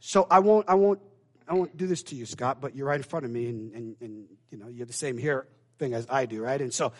So 0.00 0.26
I 0.30 0.38
won't, 0.38 0.68
I 0.68 0.74
won't, 0.74 1.00
I 1.48 1.54
won't 1.54 1.76
do 1.76 1.86
this 1.86 2.02
to 2.04 2.14
you, 2.14 2.26
Scott, 2.26 2.60
but 2.60 2.76
you're 2.76 2.86
right 2.86 2.96
in 2.96 3.02
front 3.02 3.24
of 3.24 3.30
me, 3.30 3.48
and, 3.48 3.72
and, 3.72 3.96
and 4.00 4.24
you 4.50 4.58
know, 4.58 4.68
you 4.68 4.78
have 4.78 4.88
the 4.88 4.94
same 4.94 5.18
hair 5.18 5.46
thing 5.78 5.94
as 5.94 6.06
I 6.08 6.26
do, 6.26 6.42
right? 6.42 6.60
And 6.60 6.72
so, 6.72 6.92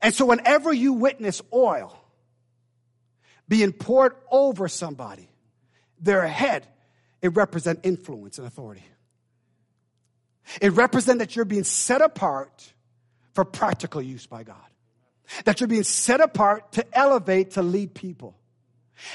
and 0.00 0.14
so 0.14 0.24
whenever 0.26 0.72
you 0.72 0.92
witness 0.94 1.42
oil 1.52 1.98
being 3.52 3.70
poured 3.70 4.14
over 4.30 4.66
somebody, 4.66 5.28
their 6.00 6.26
head, 6.26 6.66
it 7.20 7.36
represents 7.36 7.82
influence 7.84 8.38
and 8.38 8.46
authority. 8.46 8.82
It 10.62 10.72
represents 10.72 11.18
that 11.18 11.36
you're 11.36 11.44
being 11.44 11.64
set 11.64 12.00
apart 12.00 12.72
for 13.34 13.44
practical 13.44 14.00
use 14.00 14.24
by 14.24 14.42
God. 14.42 14.56
That 15.44 15.60
you're 15.60 15.68
being 15.68 15.82
set 15.82 16.22
apart 16.22 16.72
to 16.72 16.86
elevate, 16.94 17.50
to 17.52 17.62
lead 17.62 17.92
people. 17.92 18.38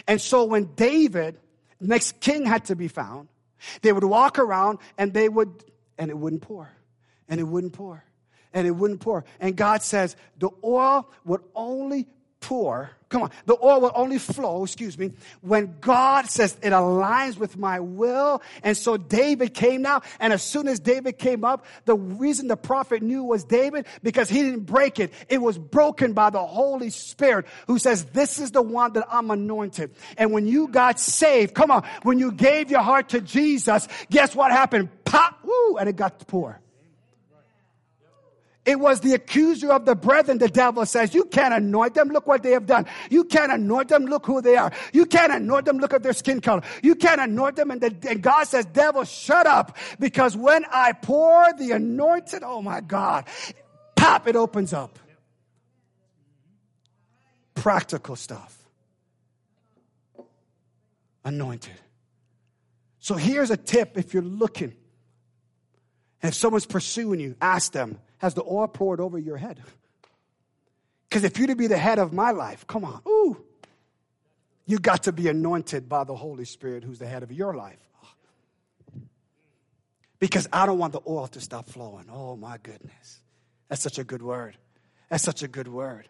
And 0.08 0.22
so 0.22 0.44
when 0.44 0.66
David, 0.76 1.40
next 1.82 2.20
king 2.20 2.46
had 2.46 2.66
to 2.66 2.76
be 2.76 2.90
found, 2.90 3.30
they 3.82 3.92
would 3.92 4.04
walk 4.04 4.38
around 4.38 4.78
and 5.00 5.16
they 5.16 5.28
would, 5.28 5.64
and 5.98 6.12
it 6.12 6.18
wouldn't 6.18 6.44
pour, 6.44 6.72
and 7.28 7.40
it 7.40 7.44
wouldn't 7.44 7.74
pour, 7.74 8.06
and 8.54 8.68
it 8.68 8.72
wouldn't 8.72 9.00
pour. 9.00 9.26
And 9.40 9.56
God 9.56 9.82
says 9.82 10.16
the 10.38 10.52
oil 10.64 11.10
would 11.26 11.42
only 11.56 12.06
pour, 12.48 12.90
come 13.10 13.24
on, 13.24 13.32
the 13.46 13.58
oil 13.62 13.82
will 13.82 13.92
only 13.94 14.18
flow, 14.18 14.64
excuse 14.64 14.98
me, 14.98 15.12
when 15.42 15.76
God 15.82 16.30
says 16.30 16.56
it 16.62 16.70
aligns 16.70 17.38
with 17.38 17.58
my 17.58 17.82
will. 17.82 18.42
And 18.64 18.78
so 18.78 18.96
David 18.96 19.54
came 19.54 19.82
now, 19.82 20.02
and 20.22 20.32
as 20.32 20.44
soon 20.44 20.70
as 20.70 20.80
David 20.80 21.18
came 21.18 21.44
up, 21.44 21.66
the 21.84 21.96
reason 21.96 22.48
the 22.48 22.56
prophet 22.56 23.04
knew 23.04 23.22
was 23.22 23.44
David, 23.44 23.86
because 24.02 24.30
he 24.30 24.44
didn't 24.44 24.62
break 24.62 24.98
it. 24.98 25.12
It 25.28 25.42
was 25.42 25.58
broken 25.58 26.14
by 26.14 26.30
the 26.30 26.46
Holy 26.46 26.90
Spirit 26.90 27.48
who 27.68 27.80
says, 27.80 28.06
this 28.06 28.40
is 28.40 28.52
the 28.52 28.62
one 28.62 28.94
that 28.94 29.06
I'm 29.12 29.30
anointed. 29.30 29.94
And 30.18 30.32
when 30.32 30.48
you 30.48 30.70
got 30.70 31.02
saved, 31.02 31.54
come 31.54 31.70
on, 31.70 31.84
when 32.04 32.18
you 32.18 32.32
gave 32.32 32.72
your 32.72 32.82
heart 32.82 33.10
to 33.10 33.20
Jesus, 33.20 33.90
guess 34.10 34.34
what 34.34 34.52
happened? 34.52 34.88
Pop, 35.04 35.38
woo, 35.44 35.76
and 35.76 35.90
it 35.90 35.98
got 35.98 36.20
to 36.20 36.26
pour. 36.26 36.62
It 38.68 38.82
was 38.82 39.00
the 39.00 39.14
accuser 39.14 39.72
of 39.72 39.86
the 39.86 39.96
brethren, 39.96 40.40
the 40.40 40.50
devil 40.50 40.86
says. 40.86 41.14
You 41.16 41.24
can't 41.24 41.54
anoint 41.54 41.94
them. 41.94 42.10
Look 42.10 42.28
what 42.28 42.44
they 42.44 42.52
have 42.52 42.66
done. 42.66 42.86
You 43.10 43.24
can't 43.24 43.50
anoint 43.50 43.88
them. 43.88 44.08
Look 44.08 44.26
who 44.26 44.42
they 44.42 44.58
are. 44.58 44.74
You 44.92 45.06
can't 45.06 45.32
anoint 45.32 45.64
them. 45.64 45.78
Look 45.78 45.94
at 45.94 46.04
their 46.04 46.12
skin 46.12 46.42
color. 46.42 46.64
You 46.84 46.94
can't 46.96 47.22
anoint 47.22 47.56
them. 47.56 47.72
And, 47.72 47.80
the, 47.80 47.96
and 48.10 48.22
God 48.22 48.44
says, 48.44 48.66
devil, 48.66 49.06
shut 49.06 49.48
up. 49.48 49.78
Because 50.02 50.36
when 50.36 50.66
I 50.70 50.92
pour 50.92 51.54
the 51.58 51.72
anointed, 51.72 52.44
oh 52.44 52.62
my 52.62 52.82
God, 52.82 53.24
pop, 53.96 54.28
it 54.28 54.36
opens 54.36 54.74
up. 54.74 55.00
Practical 57.56 58.18
stuff. 58.18 58.54
Anointed. 61.24 61.72
So 63.00 63.16
here's 63.16 63.50
a 63.50 63.56
tip 63.56 63.98
if 63.98 64.14
you're 64.14 64.22
looking. 64.22 64.74
And 66.22 66.32
if 66.32 66.36
someone's 66.36 66.66
pursuing 66.66 67.22
you, 67.22 67.38
ask 67.40 67.72
them, 67.72 68.00
has 68.20 68.34
the 68.34 68.44
oil 68.44 68.68
poured 68.68 69.00
over 69.00 69.18
your 69.18 69.38
head. 69.38 69.62
Because 71.10 71.24
if 71.24 71.38
you're 71.38 71.48
to 71.48 71.56
be 71.56 71.68
the 71.68 71.78
head 71.78 72.00
of 72.00 72.12
my 72.12 72.32
life, 72.32 72.68
come 72.68 72.84
on, 72.84 73.02
ooh, 73.08 73.42
you 74.66 74.78
got 74.78 75.04
to 75.04 75.14
be 75.14 75.30
anointed 75.30 75.88
by 75.88 76.04
the 76.04 76.14
Holy 76.14 76.44
Spirit 76.44 76.84
who's 76.84 77.00
the 77.00 77.08
head 77.08 77.24
of 77.24 77.32
your 77.32 77.56
life. 77.56 77.80
Because 80.20 80.50
I 80.52 80.66
don't 80.66 80.80
want 80.80 80.92
the 80.94 81.00
oil 81.08 81.28
to 81.28 81.40
stop 81.40 81.70
flowing. 81.70 82.08
Oh 82.12 82.36
my 82.36 82.58
goodness. 82.62 83.22
That's 83.70 83.82
such 83.82 84.00
a 84.00 84.04
good 84.04 84.22
word. 84.22 84.58
That's 85.10 85.24
such 85.24 85.44
a 85.44 85.48
good 85.48 85.68
word. 85.68 86.10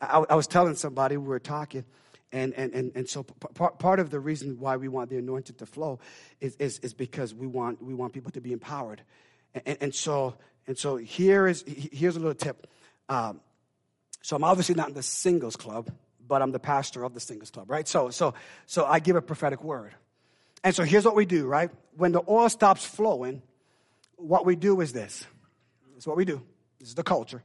I, 0.00 0.24
I 0.28 0.34
was 0.34 0.46
telling 0.46 0.74
somebody, 0.74 1.16
we 1.16 1.28
were 1.28 1.38
talking, 1.38 1.84
and, 2.32 2.52
and, 2.54 2.72
and, 2.72 2.92
and 2.94 3.08
so 3.08 3.22
part, 3.22 3.78
part 3.78 4.00
of 4.00 4.10
the 4.10 4.20
reason 4.20 4.58
why 4.58 4.76
we 4.76 4.88
want 4.88 5.08
the 5.10 5.16
anointing 5.16 5.56
to 5.56 5.66
flow 5.66 5.98
is, 6.40 6.56
is, 6.56 6.78
is 6.80 6.94
because 6.94 7.34
we 7.34 7.46
want, 7.46 7.82
we 7.82 7.94
want 7.94 8.12
people 8.12 8.30
to 8.32 8.40
be 8.40 8.52
empowered. 8.52 9.02
And, 9.54 9.78
and 9.80 9.94
so 9.94 10.34
and 10.68 10.78
so 10.78 10.96
here 10.96 11.48
is 11.48 11.64
here's 11.66 12.14
a 12.14 12.20
little 12.20 12.34
tip. 12.34 12.68
Um, 13.08 13.40
so 14.22 14.36
I'm 14.36 14.44
obviously 14.44 14.74
not 14.74 14.88
in 14.88 14.94
the 14.94 15.02
singles 15.02 15.56
club, 15.56 15.90
but 16.28 16.42
I'm 16.42 16.52
the 16.52 16.58
pastor 16.60 17.02
of 17.04 17.14
the 17.14 17.20
singles 17.20 17.50
club, 17.50 17.70
right? 17.70 17.88
So 17.88 18.10
so 18.10 18.34
so 18.66 18.84
I 18.84 19.00
give 19.00 19.16
a 19.16 19.22
prophetic 19.22 19.64
word. 19.64 19.94
And 20.62 20.74
so 20.74 20.84
here's 20.84 21.04
what 21.04 21.16
we 21.16 21.24
do, 21.24 21.46
right? 21.46 21.70
When 21.96 22.12
the 22.12 22.22
oil 22.28 22.48
stops 22.48 22.84
flowing, 22.84 23.42
what 24.16 24.44
we 24.44 24.56
do 24.56 24.80
is 24.80 24.92
this. 24.92 25.24
This 25.94 26.04
is 26.04 26.06
what 26.06 26.16
we 26.16 26.24
do. 26.24 26.42
This 26.78 26.90
is 26.90 26.94
the 26.94 27.02
culture. 27.02 27.42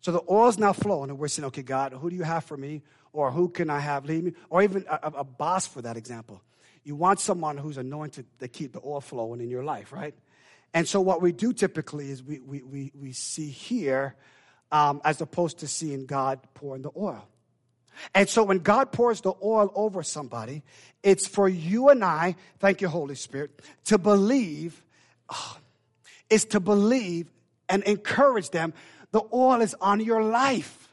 So 0.00 0.12
the 0.12 0.22
oil's 0.28 0.58
now 0.58 0.72
flowing, 0.72 1.10
and 1.10 1.18
we're 1.18 1.28
saying, 1.28 1.46
okay, 1.46 1.62
God, 1.62 1.92
who 1.92 2.10
do 2.10 2.16
you 2.16 2.24
have 2.24 2.44
for 2.44 2.56
me? 2.56 2.82
Or 3.12 3.30
who 3.30 3.48
can 3.48 3.70
I 3.70 3.78
have 3.78 4.04
lead 4.04 4.24
me? 4.24 4.32
Or 4.50 4.62
even 4.62 4.84
a, 4.90 5.12
a 5.18 5.24
boss 5.24 5.66
for 5.66 5.80
that 5.82 5.96
example. 5.96 6.42
You 6.82 6.96
want 6.96 7.20
someone 7.20 7.56
who's 7.56 7.78
anointed 7.78 8.26
to 8.40 8.48
keep 8.48 8.72
the 8.72 8.80
oil 8.84 9.00
flowing 9.00 9.40
in 9.40 9.48
your 9.48 9.62
life, 9.62 9.92
right? 9.92 10.14
And 10.74 10.88
so, 10.88 11.00
what 11.00 11.20
we 11.20 11.32
do 11.32 11.52
typically 11.52 12.10
is 12.10 12.22
we, 12.22 12.40
we, 12.40 12.62
we, 12.62 12.92
we 12.94 13.12
see 13.12 13.48
here 13.48 14.14
um, 14.70 15.00
as 15.04 15.20
opposed 15.20 15.58
to 15.58 15.68
seeing 15.68 16.06
God 16.06 16.40
pouring 16.54 16.82
the 16.82 16.90
oil. 16.96 17.28
And 18.14 18.28
so, 18.28 18.42
when 18.42 18.58
God 18.58 18.92
pours 18.92 19.20
the 19.20 19.34
oil 19.42 19.70
over 19.74 20.02
somebody, 20.02 20.62
it's 21.02 21.26
for 21.26 21.48
you 21.48 21.90
and 21.90 22.02
I, 22.02 22.36
thank 22.58 22.80
you, 22.80 22.88
Holy 22.88 23.14
Spirit, 23.14 23.60
to 23.84 23.98
believe, 23.98 24.82
oh, 25.28 25.58
is 26.30 26.46
to 26.46 26.60
believe 26.60 27.30
and 27.68 27.82
encourage 27.84 28.50
them. 28.50 28.72
The 29.10 29.22
oil 29.32 29.60
is 29.60 29.74
on 29.80 30.00
your 30.00 30.22
life. 30.22 30.88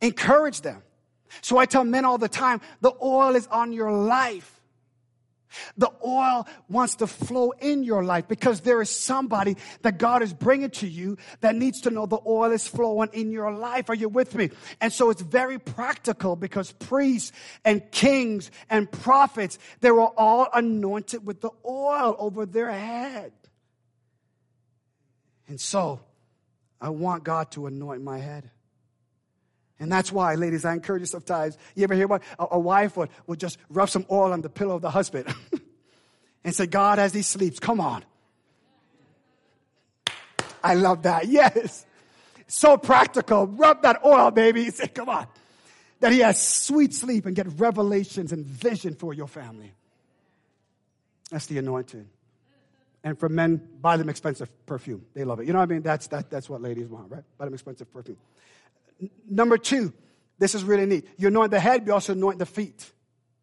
Encourage 0.00 0.62
them. 0.62 0.82
So 1.42 1.58
I 1.58 1.66
tell 1.66 1.84
men 1.84 2.04
all 2.04 2.18
the 2.18 2.28
time 2.28 2.60
the 2.80 2.92
oil 3.00 3.36
is 3.36 3.46
on 3.46 3.72
your 3.72 3.92
life. 3.92 4.60
The 5.76 5.89
oil 6.10 6.46
wants 6.68 6.96
to 6.96 7.06
flow 7.06 7.52
in 7.60 7.84
your 7.84 8.04
life 8.04 8.28
because 8.28 8.60
there 8.60 8.82
is 8.82 8.90
somebody 8.90 9.56
that 9.82 9.98
God 9.98 10.22
is 10.22 10.32
bringing 10.32 10.70
to 10.70 10.88
you 10.88 11.16
that 11.40 11.54
needs 11.54 11.82
to 11.82 11.90
know 11.90 12.06
the 12.06 12.18
oil 12.26 12.50
is 12.50 12.66
flowing 12.66 13.10
in 13.12 13.30
your 13.30 13.52
life. 13.52 13.88
Are 13.88 13.94
you 13.94 14.08
with 14.08 14.34
me? 14.34 14.50
And 14.80 14.92
so 14.92 15.10
it's 15.10 15.22
very 15.22 15.58
practical 15.58 16.36
because 16.36 16.72
priests 16.72 17.32
and 17.64 17.90
kings 17.90 18.50
and 18.68 18.90
prophets, 18.90 19.58
they 19.80 19.90
were 19.90 20.08
all 20.18 20.48
anointed 20.52 21.26
with 21.26 21.40
the 21.40 21.50
oil 21.64 22.16
over 22.18 22.46
their 22.46 22.70
head. 22.70 23.32
And 25.48 25.60
so 25.60 26.00
I 26.80 26.90
want 26.90 27.24
God 27.24 27.50
to 27.52 27.66
anoint 27.66 28.02
my 28.02 28.18
head. 28.18 28.50
And 29.80 29.90
that's 29.90 30.12
why, 30.12 30.34
ladies, 30.34 30.66
I 30.66 30.74
encourage 30.74 31.00
you 31.00 31.06
sometimes. 31.06 31.56
You 31.74 31.84
ever 31.84 31.94
hear 31.94 32.06
what? 32.06 32.22
a, 32.38 32.48
a 32.52 32.58
wife 32.58 32.98
would, 32.98 33.08
would 33.26 33.40
just 33.40 33.58
rub 33.70 33.88
some 33.88 34.04
oil 34.10 34.32
on 34.32 34.42
the 34.42 34.50
pillow 34.50 34.76
of 34.76 34.82
the 34.82 34.90
husband 34.90 35.34
and 36.44 36.54
say, 36.54 36.66
God, 36.66 36.98
as 36.98 37.12
he 37.12 37.22
sleeps, 37.22 37.58
come 37.58 37.80
on. 37.80 38.04
I 40.62 40.74
love 40.74 41.02
that. 41.02 41.28
Yes. 41.28 41.86
So 42.46 42.76
practical. 42.76 43.46
Rub 43.46 43.82
that 43.82 44.04
oil, 44.04 44.30
baby. 44.30 44.70
Say, 44.70 44.88
come 44.88 45.08
on. 45.08 45.26
That 46.00 46.12
he 46.12 46.20
has 46.20 46.42
sweet 46.42 46.94
sleep 46.94 47.26
and 47.26 47.36
get 47.36 47.46
revelations 47.58 48.32
and 48.32 48.44
vision 48.44 48.94
for 48.94 49.14
your 49.14 49.28
family. 49.28 49.72
That's 51.30 51.46
the 51.46 51.58
anointing. 51.58 52.08
And 53.04 53.18
for 53.18 53.28
men, 53.28 53.62
buy 53.80 53.96
them 53.96 54.08
expensive 54.08 54.50
perfume. 54.66 55.06
They 55.14 55.24
love 55.24 55.40
it. 55.40 55.46
You 55.46 55.52
know 55.52 55.60
what 55.60 55.70
I 55.70 55.72
mean? 55.72 55.82
That's, 55.82 56.06
that, 56.08 56.30
that's 56.30 56.50
what 56.50 56.60
ladies 56.60 56.88
want, 56.88 57.10
right? 57.10 57.22
Buy 57.38 57.46
them 57.46 57.54
expensive 57.54 57.90
perfume. 57.92 58.18
Number 59.28 59.56
two, 59.56 59.92
this 60.38 60.54
is 60.54 60.64
really 60.64 60.86
neat. 60.86 61.06
You 61.16 61.28
anoint 61.28 61.50
the 61.50 61.60
head, 61.60 61.82
but 61.82 61.86
you 61.86 61.92
also 61.94 62.12
anoint 62.12 62.38
the 62.38 62.46
feet. 62.46 62.90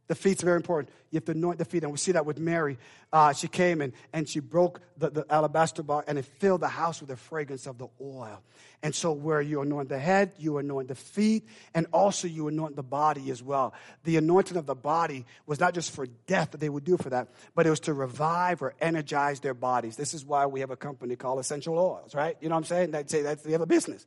The 0.07 0.15
feet's 0.15 0.41
very 0.41 0.55
important. 0.55 0.93
You 1.11 1.17
have 1.17 1.25
to 1.25 1.33
anoint 1.33 1.59
the 1.59 1.65
feet. 1.65 1.83
And 1.83 1.91
we 1.91 1.97
see 1.97 2.13
that 2.13 2.25
with 2.25 2.39
Mary. 2.39 2.77
Uh, 3.11 3.33
she 3.33 3.47
came 3.47 3.81
and, 3.81 3.91
and 4.13 4.27
she 4.27 4.39
broke 4.39 4.79
the, 4.97 5.09
the 5.09 5.25
alabaster 5.29 5.83
box 5.83 6.05
and 6.07 6.17
it 6.17 6.25
filled 6.25 6.61
the 6.61 6.69
house 6.69 7.01
with 7.01 7.09
the 7.09 7.17
fragrance 7.17 7.67
of 7.67 7.77
the 7.77 7.87
oil. 8.01 8.41
And 8.83 8.93
so, 8.93 9.11
where 9.11 9.41
you 9.41 9.61
anoint 9.61 9.89
the 9.89 9.97
head, 9.97 10.33
you 10.37 10.59
anoint 10.59 10.87
the 10.87 10.95
feet, 10.95 11.47
and 11.73 11.87
also 11.91 12.27
you 12.27 12.47
anoint 12.47 12.75
the 12.75 12.83
body 12.83 13.31
as 13.31 13.41
well. 13.41 13.73
The 14.03 14.17
anointing 14.17 14.55
of 14.55 14.67
the 14.67 14.75
body 14.75 15.25
was 15.47 15.59
not 15.59 15.73
just 15.73 15.91
for 15.91 16.05
death 16.27 16.51
that 16.51 16.59
they 16.59 16.69
would 16.69 16.83
do 16.83 16.95
for 16.95 17.09
that, 17.09 17.29
but 17.55 17.65
it 17.65 17.71
was 17.71 17.79
to 17.81 17.93
revive 17.93 18.61
or 18.61 18.75
energize 18.79 19.39
their 19.39 19.55
bodies. 19.55 19.95
This 19.95 20.13
is 20.13 20.23
why 20.23 20.45
we 20.45 20.59
have 20.59 20.69
a 20.69 20.75
company 20.75 21.15
called 21.15 21.39
Essential 21.39 21.77
Oils, 21.77 22.13
right? 22.13 22.37
You 22.39 22.49
know 22.49 22.55
what 22.55 22.59
I'm 22.59 22.65
saying? 22.65 22.91
They'd 22.91 23.09
say 23.09 23.23
that's 23.23 23.41
the 23.41 23.55
other 23.55 23.65
business 23.65 24.05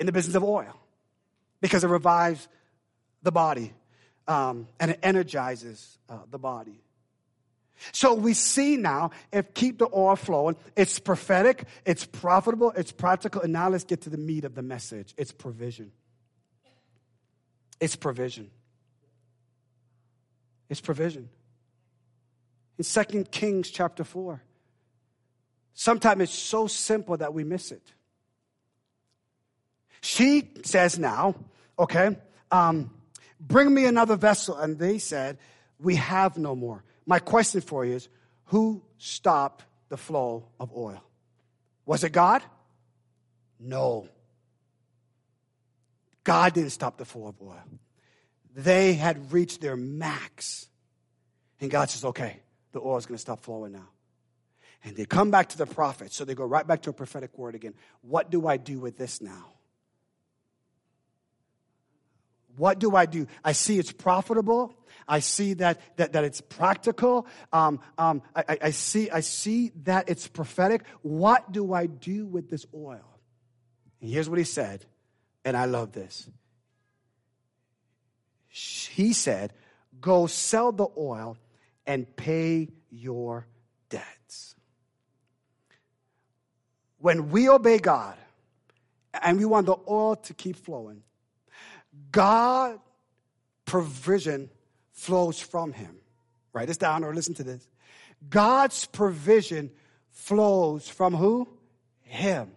in 0.00 0.06
the 0.06 0.12
business 0.12 0.34
of 0.34 0.42
oil 0.42 0.74
because 1.60 1.84
it 1.84 1.88
revives 1.88 2.48
the 3.22 3.30
body 3.30 3.72
um, 4.26 4.68
and 4.80 4.92
it 4.92 5.00
energizes 5.02 5.98
uh, 6.08 6.18
the 6.30 6.38
body. 6.38 6.80
So 7.92 8.14
we 8.14 8.34
see 8.34 8.76
now 8.76 9.10
if 9.32 9.52
keep 9.54 9.78
the 9.78 9.88
oil 9.94 10.16
flowing, 10.16 10.56
it's 10.76 10.98
prophetic, 10.98 11.66
it's 11.84 12.06
profitable, 12.06 12.72
it's 12.76 12.92
practical, 12.92 13.42
and 13.42 13.52
now 13.52 13.68
let's 13.68 13.84
get 13.84 14.02
to 14.02 14.10
the 14.10 14.16
meat 14.16 14.44
of 14.44 14.54
the 14.54 14.62
message. 14.62 15.14
It's 15.16 15.32
provision. 15.32 15.92
It's 17.80 17.96
provision. 17.96 18.50
It's 20.68 20.80
provision. 20.80 21.28
In 22.78 22.84
2 22.84 23.24
Kings 23.24 23.70
chapter 23.70 24.04
4, 24.04 24.42
sometimes 25.74 26.22
it's 26.22 26.32
so 26.32 26.66
simple 26.66 27.16
that 27.16 27.34
we 27.34 27.44
miss 27.44 27.70
it. 27.70 27.82
She 30.00 30.50
says 30.64 30.98
now, 30.98 31.34
okay, 31.78 32.16
um, 32.50 32.90
bring 33.46 33.72
me 33.72 33.84
another 33.84 34.16
vessel. 34.16 34.56
And 34.56 34.78
they 34.78 34.98
said, 34.98 35.38
we 35.78 35.96
have 35.96 36.38
no 36.38 36.54
more. 36.54 36.84
My 37.06 37.18
question 37.18 37.60
for 37.60 37.84
you 37.84 37.94
is, 37.94 38.08
who 38.46 38.82
stopped 38.98 39.64
the 39.88 39.96
flow 39.96 40.48
of 40.58 40.72
oil? 40.76 41.02
Was 41.86 42.04
it 42.04 42.10
God? 42.10 42.42
No. 43.60 44.08
God 46.22 46.54
didn't 46.54 46.70
stop 46.70 46.96
the 46.96 47.04
flow 47.04 47.28
of 47.28 47.40
oil. 47.42 47.62
They 48.54 48.94
had 48.94 49.32
reached 49.32 49.60
their 49.60 49.76
max. 49.76 50.68
And 51.60 51.70
God 51.70 51.90
says, 51.90 52.04
okay, 52.04 52.40
the 52.72 52.80
oil 52.80 52.96
is 52.96 53.06
going 53.06 53.16
to 53.16 53.20
stop 53.20 53.42
flowing 53.42 53.72
now. 53.72 53.88
And 54.84 54.96
they 54.96 55.06
come 55.06 55.30
back 55.30 55.48
to 55.50 55.58
the 55.58 55.66
prophet. 55.66 56.12
So 56.12 56.24
they 56.24 56.34
go 56.34 56.44
right 56.44 56.66
back 56.66 56.82
to 56.82 56.90
a 56.90 56.92
prophetic 56.92 57.36
word 57.38 57.54
again. 57.54 57.74
What 58.02 58.30
do 58.30 58.46
I 58.46 58.58
do 58.58 58.78
with 58.78 58.98
this 58.98 59.20
now? 59.20 59.53
What 62.56 62.78
do 62.78 62.94
I 62.94 63.06
do? 63.06 63.26
I 63.44 63.52
see 63.52 63.78
it's 63.78 63.92
profitable. 63.92 64.74
I 65.06 65.20
see 65.20 65.54
that, 65.54 65.80
that, 65.96 66.12
that 66.12 66.24
it's 66.24 66.40
practical. 66.40 67.26
Um, 67.52 67.80
um, 67.98 68.22
I, 68.34 68.58
I, 68.62 68.70
see, 68.70 69.10
I 69.10 69.20
see 69.20 69.72
that 69.82 70.08
it's 70.08 70.28
prophetic. 70.28 70.84
What 71.02 71.52
do 71.52 71.72
I 71.72 71.86
do 71.86 72.26
with 72.26 72.48
this 72.48 72.64
oil? 72.74 73.18
And 74.00 74.10
here's 74.10 74.28
what 74.28 74.38
he 74.38 74.44
said, 74.44 74.84
and 75.44 75.56
I 75.56 75.64
love 75.66 75.92
this. 75.92 76.28
He 78.48 79.12
said, 79.12 79.52
Go 80.00 80.26
sell 80.26 80.72
the 80.72 80.88
oil 80.96 81.36
and 81.86 82.14
pay 82.16 82.68
your 82.90 83.46
debts. 83.88 84.54
When 86.98 87.30
we 87.30 87.48
obey 87.48 87.78
God 87.78 88.16
and 89.22 89.38
we 89.38 89.44
want 89.44 89.66
the 89.66 89.76
oil 89.88 90.16
to 90.16 90.34
keep 90.34 90.56
flowing, 90.56 91.02
God 92.14 92.78
provision 93.64 94.48
flows 94.92 95.40
from 95.40 95.72
him. 95.72 95.96
Write 96.52 96.68
this 96.68 96.76
down 96.76 97.02
or 97.02 97.12
listen 97.12 97.34
to 97.34 97.42
this. 97.42 97.68
God's 98.30 98.86
provision 98.86 99.70
flows 100.10 100.88
from 100.88 101.12
who? 101.14 101.48
Him. 102.02 102.52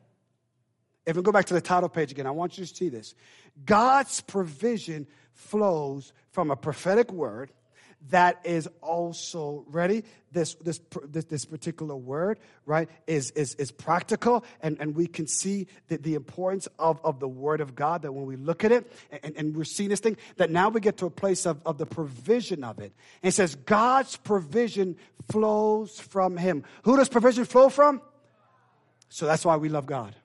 If 1.07 1.15
we 1.15 1.23
go 1.23 1.31
back 1.31 1.45
to 1.45 1.55
the 1.55 1.61
title 1.61 1.89
page 1.89 2.11
again, 2.11 2.27
I 2.27 2.31
want 2.31 2.57
you 2.57 2.65
to 2.65 2.75
see 2.75 2.89
this. 2.89 3.15
God's 3.65 4.21
provision 4.21 5.07
flows 5.33 6.13
from 6.29 6.51
a 6.51 6.55
prophetic 6.55 7.11
word 7.11 7.51
that 8.09 8.39
is 8.43 8.69
also 8.81 9.65
ready. 9.67 10.03
This, 10.31 10.55
this, 10.55 10.79
this, 11.05 11.25
this, 11.25 11.45
particular 11.45 11.95
word, 11.95 12.39
right, 12.65 12.89
is, 13.07 13.31
is, 13.31 13.55
is 13.55 13.71
practical, 13.71 14.45
and, 14.61 14.77
and 14.79 14.95
we 14.95 15.07
can 15.07 15.25
see 15.25 15.67
the, 15.87 15.97
the 15.97 16.15
importance 16.15 16.67
of, 16.77 16.99
of 17.03 17.19
the 17.19 17.27
word 17.27 17.59
of 17.61 17.75
God 17.75 18.03
that 18.03 18.11
when 18.11 18.25
we 18.25 18.35
look 18.35 18.63
at 18.63 18.71
it, 18.71 18.91
and, 19.23 19.35
and 19.35 19.55
we're 19.55 19.63
seeing 19.63 19.89
this 19.89 19.99
thing, 19.99 20.17
that 20.35 20.51
now 20.51 20.69
we 20.69 20.79
get 20.79 20.97
to 20.97 21.05
a 21.05 21.09
place 21.09 21.45
of, 21.45 21.61
of 21.65 21.77
the 21.77 21.85
provision 21.85 22.63
of 22.63 22.79
it. 22.79 22.93
And 23.23 23.29
it 23.29 23.31
says, 23.33 23.55
God's 23.55 24.15
provision 24.17 24.97
flows 25.29 25.99
from 25.99 26.37
Him. 26.37 26.63
Who 26.83 26.97
does 26.97 27.09
provision 27.09 27.45
flow 27.45 27.69
from? 27.69 28.01
So 29.09 29.25
that's 29.25 29.45
why 29.45 29.55
we 29.55 29.69
love 29.69 29.85
God. 29.85 30.15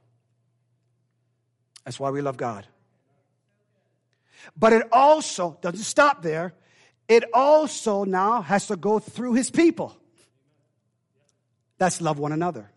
That's 1.84 1.98
why 1.98 2.10
we 2.10 2.20
love 2.20 2.36
God. 2.36 2.66
But 4.56 4.72
it 4.72 4.88
also 4.92 5.58
doesn't 5.62 5.84
stop 5.84 6.22
there 6.22 6.54
it 7.08 7.24
also 7.32 8.04
now 8.04 8.42
has 8.42 8.68
to 8.68 8.76
go 8.76 8.98
through 8.98 9.34
his 9.34 9.50
people. 9.50 9.96
That's 11.78 12.00
love 12.00 12.18
one 12.18 12.32
another. 12.32 12.70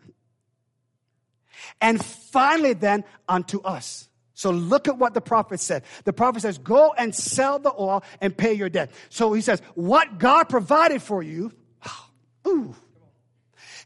And 1.81 2.03
finally, 2.03 2.73
then, 2.73 3.03
unto 3.27 3.61
us. 3.61 4.09
So 4.33 4.51
look 4.51 4.87
at 4.87 4.97
what 4.97 5.13
the 5.13 5.21
prophet 5.21 5.59
said. 5.59 5.83
The 6.03 6.13
prophet 6.13 6.41
says, 6.41 6.57
Go 6.57 6.93
and 6.97 7.15
sell 7.15 7.57
the 7.59 7.73
oil 7.77 8.03
and 8.19 8.35
pay 8.35 8.53
your 8.53 8.69
debt. 8.69 8.91
So 9.09 9.33
he 9.33 9.41
says, 9.41 9.61
What 9.75 10.17
God 10.17 10.49
provided 10.49 11.01
for 11.01 11.23
you, 11.23 11.53
ooh, 12.47 12.75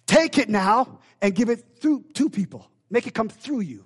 take 0.07 0.37
it 0.37 0.49
now 0.49 0.99
and 1.21 1.35
give 1.35 1.49
it 1.49 1.63
through 1.79 2.05
to 2.15 2.29
people. 2.29 2.69
Make 2.89 3.05
it 3.05 3.13
come 3.13 3.29
through 3.29 3.61
you. 3.61 3.85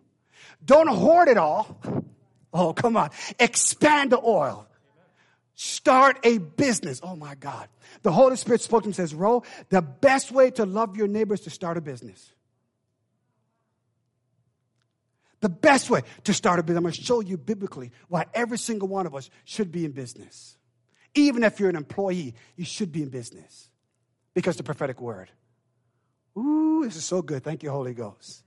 Don't 0.64 0.88
hoard 0.88 1.28
it 1.28 1.38
all. 1.38 1.80
Oh, 2.56 2.72
come 2.72 2.96
on. 2.98 3.10
Expand 3.40 4.12
the 4.12 4.22
oil. 4.22 4.68
Start 5.56 6.20
a 6.24 6.40
business. 6.40 7.00
Oh 7.04 7.16
my 7.16 7.36
God. 7.36 7.68
The 8.02 8.12
Holy 8.12 8.36
Spirit 8.36 8.62
spoke 8.62 8.84
to 8.84 8.90
him 8.90 8.94
says, 8.94 9.14
Ro, 9.14 9.44
the 9.70 9.82
best 9.82 10.32
way 10.32 10.52
to 10.52 10.66
love 10.66 10.98
your 10.98 11.08
neighbor 11.08 11.34
is 11.36 11.42
to 11.42 11.50
start 11.50 11.78
a 11.78 11.82
business. 11.82 12.32
The 15.42 15.50
best 15.50 15.90
way 15.90 16.02
to 16.24 16.34
start 16.34 16.60
a 16.60 16.64
business, 16.64 16.78
I'm 16.78 16.84
going 16.84 16.94
to 16.94 17.04
show 17.04 17.20
you 17.20 17.38
biblically 17.38 17.92
why 18.08 18.26
every 18.34 18.58
single 18.58 18.88
one 18.88 19.06
of 19.06 19.14
us 19.14 19.30
should 19.44 19.72
be 19.72 19.86
in 19.86 19.92
business. 19.92 20.58
Even 21.16 21.44
if 21.44 21.60
you're 21.60 21.70
an 21.70 21.76
employee, 21.76 22.34
you 22.56 22.66
should 22.66 22.92
be 22.92 23.04
in 23.04 23.10
business 23.10 23.70
because 24.34 24.56
the 24.56 24.64
prophetic 24.64 25.02
word. 25.02 25.30
Ooh, 26.38 26.82
this 26.84 26.96
is 26.96 27.06
so 27.06 27.22
good. 27.22 27.44
Thank 27.44 27.62
you, 27.62 27.70
Holy 27.70 27.94
Ghost. 27.94 28.43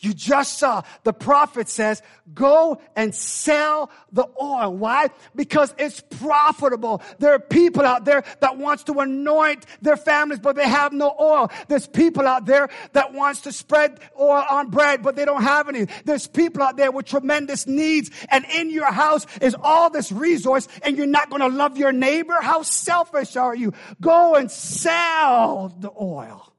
You 0.00 0.12
just 0.14 0.58
saw 0.58 0.82
the 1.04 1.12
prophet 1.12 1.68
says, 1.68 2.02
go 2.32 2.80
and 2.96 3.14
sell 3.14 3.90
the 4.12 4.26
oil. 4.40 4.74
Why? 4.74 5.10
Because 5.34 5.74
it's 5.78 6.00
profitable. 6.00 7.02
There 7.18 7.32
are 7.32 7.38
people 7.38 7.84
out 7.84 8.04
there 8.04 8.24
that 8.40 8.56
wants 8.56 8.84
to 8.84 9.00
anoint 9.00 9.66
their 9.82 9.96
families, 9.96 10.38
but 10.38 10.56
they 10.56 10.68
have 10.68 10.92
no 10.92 11.14
oil. 11.20 11.50
There's 11.68 11.86
people 11.86 12.26
out 12.26 12.46
there 12.46 12.68
that 12.92 13.12
wants 13.12 13.42
to 13.42 13.52
spread 13.52 14.00
oil 14.18 14.44
on 14.48 14.70
bread, 14.70 15.02
but 15.02 15.16
they 15.16 15.24
don't 15.24 15.42
have 15.42 15.68
any. 15.68 15.86
There's 16.04 16.26
people 16.26 16.62
out 16.62 16.76
there 16.76 16.90
with 16.90 17.06
tremendous 17.06 17.66
needs. 17.66 18.10
And 18.30 18.44
in 18.54 18.70
your 18.70 18.92
house 18.92 19.26
is 19.40 19.56
all 19.62 19.90
this 19.90 20.12
resource 20.12 20.68
and 20.82 20.96
you're 20.96 21.06
not 21.06 21.30
going 21.30 21.42
to 21.42 21.48
love 21.48 21.76
your 21.76 21.92
neighbor. 21.92 22.36
How 22.40 22.62
selfish 22.62 23.36
are 23.36 23.54
you? 23.54 23.72
Go 24.00 24.34
and 24.34 24.50
sell 24.50 25.74
the 25.78 25.90
oil. 26.00 26.52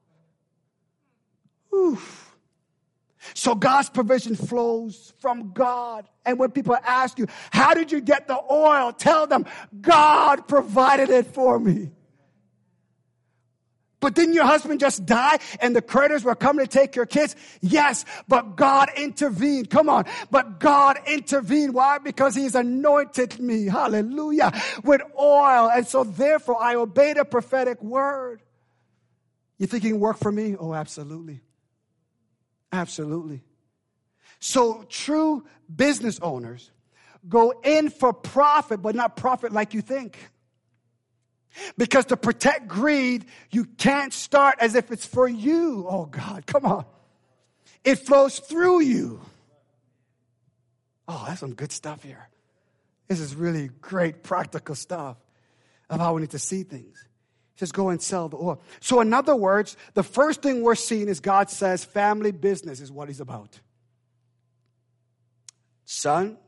Oof. 1.74 2.21
So 3.34 3.54
God's 3.54 3.90
provision 3.90 4.34
flows 4.34 5.12
from 5.18 5.52
God. 5.52 6.08
And 6.24 6.38
when 6.38 6.50
people 6.50 6.76
ask 6.76 7.18
you, 7.18 7.26
how 7.50 7.74
did 7.74 7.92
you 7.92 8.00
get 8.00 8.28
the 8.28 8.40
oil? 8.50 8.92
Tell 8.92 9.26
them, 9.26 9.46
God 9.80 10.48
provided 10.48 11.10
it 11.10 11.26
for 11.26 11.58
me. 11.58 11.90
But 14.02 14.16
didn't 14.16 14.34
your 14.34 14.44
husband 14.44 14.80
just 14.80 15.06
die 15.06 15.38
and 15.60 15.76
the 15.76 15.80
creditors 15.80 16.24
were 16.24 16.34
coming 16.34 16.66
to 16.66 16.70
take 16.70 16.96
your 16.96 17.06
kids? 17.06 17.36
Yes, 17.60 18.04
but 18.26 18.56
God 18.56 18.90
intervened. 18.96 19.70
Come 19.70 19.88
on. 19.88 20.06
But 20.28 20.58
God 20.58 20.98
intervened. 21.06 21.72
Why? 21.72 21.98
Because 21.98 22.34
he's 22.34 22.56
anointed 22.56 23.38
me. 23.38 23.66
Hallelujah. 23.66 24.60
With 24.82 25.02
oil. 25.16 25.70
And 25.70 25.86
so 25.86 26.02
therefore 26.02 26.60
I 26.60 26.74
obeyed 26.74 27.16
a 27.16 27.24
prophetic 27.24 27.80
word. 27.80 28.42
You 29.58 29.68
think 29.68 29.84
you 29.84 29.90
can 29.90 30.00
work 30.00 30.18
for 30.18 30.32
me? 30.32 30.56
Oh, 30.58 30.74
absolutely. 30.74 31.40
Absolutely. 32.72 33.44
So 34.40 34.84
true 34.88 35.44
business 35.74 36.18
owners 36.20 36.70
go 37.28 37.54
in 37.62 37.90
for 37.90 38.12
profit, 38.12 38.82
but 38.82 38.94
not 38.94 39.16
profit 39.16 39.52
like 39.52 39.74
you 39.74 39.82
think. 39.82 40.18
Because 41.76 42.06
to 42.06 42.16
protect 42.16 42.66
greed, 42.66 43.26
you 43.50 43.66
can't 43.66 44.12
start 44.12 44.56
as 44.58 44.74
if 44.74 44.90
it's 44.90 45.04
for 45.04 45.28
you. 45.28 45.86
Oh 45.88 46.06
God, 46.06 46.46
come 46.46 46.64
on. 46.64 46.86
It 47.84 47.96
flows 47.96 48.38
through 48.38 48.80
you. 48.80 49.20
Oh, 51.06 51.24
that's 51.26 51.40
some 51.40 51.54
good 51.54 51.72
stuff 51.72 52.02
here. 52.02 52.28
This 53.08 53.20
is 53.20 53.34
really 53.34 53.68
great 53.80 54.22
practical 54.22 54.74
stuff 54.74 55.18
of 55.90 56.00
how 56.00 56.14
we 56.14 56.22
need 56.22 56.30
to 56.30 56.38
see 56.38 56.62
things 56.62 57.04
says, 57.56 57.72
go 57.72 57.90
and 57.90 58.00
sell 58.00 58.28
the 58.28 58.36
oil. 58.36 58.60
So, 58.80 59.00
in 59.00 59.12
other 59.12 59.36
words, 59.36 59.76
the 59.94 60.02
first 60.02 60.42
thing 60.42 60.62
we're 60.62 60.74
seeing 60.74 61.08
is 61.08 61.20
God 61.20 61.50
says 61.50 61.84
family 61.84 62.32
business 62.32 62.80
is 62.80 62.90
what 62.90 63.08
he's 63.08 63.20
about. 63.20 63.60
Sons 65.84 66.38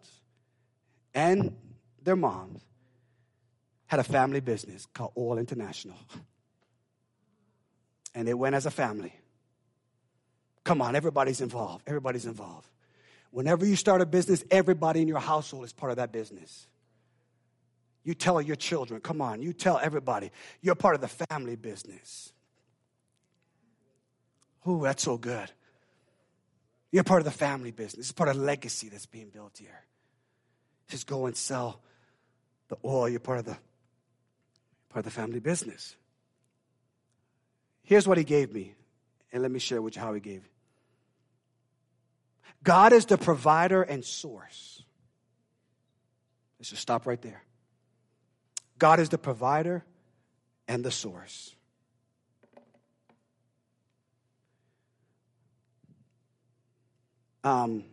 and 1.15 1.55
their 2.03 2.17
moms 2.17 2.63
had 3.87 4.01
a 4.01 4.05
family 4.05 4.41
business 4.41 4.87
called 4.87 5.13
Oil 5.17 5.39
International. 5.39 5.97
And 8.15 8.27
they 8.27 8.35
went 8.35 8.55
as 8.55 8.67
a 8.67 8.71
family. 8.71 9.15
Come 10.65 10.81
on, 10.81 10.97
everybody's 10.97 11.41
involved. 11.41 11.85
Everybody's 11.87 12.25
involved. 12.27 12.69
Whenever 13.31 13.67
you 13.67 13.77
start 13.77 14.01
a 14.01 14.07
business, 14.07 14.45
everybody 14.51 15.03
in 15.03 15.09
your 15.09 15.19
household 15.19 15.65
is 15.65 15.73
part 15.73 15.91
of 15.91 15.97
that 15.97 16.13
business. 16.13 16.67
You 18.05 18.15
tell 18.15 18.41
your 18.41 18.57
children, 18.57 19.01
come 19.01 19.21
on, 19.21 19.41
you 19.41 19.53
tell 19.53 19.79
everybody. 19.79 20.31
You're 20.61 20.75
part 20.75 20.95
of 20.95 21.01
the 21.01 21.09
family 21.09 21.57
business. 21.57 22.33
Ooh, 24.69 24.83
that's 24.83 25.03
so 25.03 25.17
good. 25.17 25.51
You're 26.93 27.05
part 27.05 27.21
of 27.21 27.25
the 27.25 27.31
family 27.31 27.71
business. 27.71 28.07
It's 28.07 28.13
part 28.13 28.29
of 28.29 28.37
legacy 28.37 28.89
that's 28.89 29.07
being 29.07 29.31
built 29.31 29.59
here. 29.59 29.83
Just 30.89 31.07
go 31.07 31.27
and 31.27 31.35
sell 31.35 31.81
the 32.69 32.77
oil. 32.85 33.09
You're 33.09 33.21
part 33.21 33.39
of 33.41 33.47
the 33.47 33.57
part 34.91 35.05
of 35.05 35.05
the 35.05 35.11
family 35.11 35.41
business. 35.41 35.97
Here's 37.83 38.07
what 38.07 38.17
he 38.17 38.25
gave 38.25 38.53
me, 38.53 38.75
and 39.33 39.43
let 39.43 39.51
me 39.51 39.59
share 39.59 39.83
with 39.83 39.97
you 39.97 40.03
how 40.03 40.15
he 40.15 40.21
gave. 40.21 40.49
God 42.63 42.93
is 42.93 43.07
the 43.07 43.19
provider 43.19 43.83
and 43.83 44.05
source. 44.05 44.83
Let's 46.59 46.71
just 46.71 46.83
stop 46.83 47.07
right 47.07 47.21
there. 47.21 47.43
God 48.79 49.01
is 49.01 49.09
the 49.09 49.19
provider 49.19 49.85
and 50.67 50.85
the 50.85 50.91
source. 50.91 51.55
Um, 57.43 57.85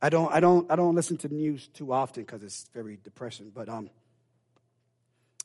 I 0.00 0.08
don't, 0.08 0.32
I 0.32 0.40
don't, 0.40 0.70
I 0.70 0.76
don't 0.76 0.94
listen 0.94 1.16
to 1.18 1.28
the 1.28 1.34
news 1.34 1.68
too 1.68 1.92
often 1.92 2.22
because 2.22 2.42
it's 2.42 2.68
very 2.72 2.98
depressing. 3.02 3.50
But 3.54 3.68
um, 3.68 3.90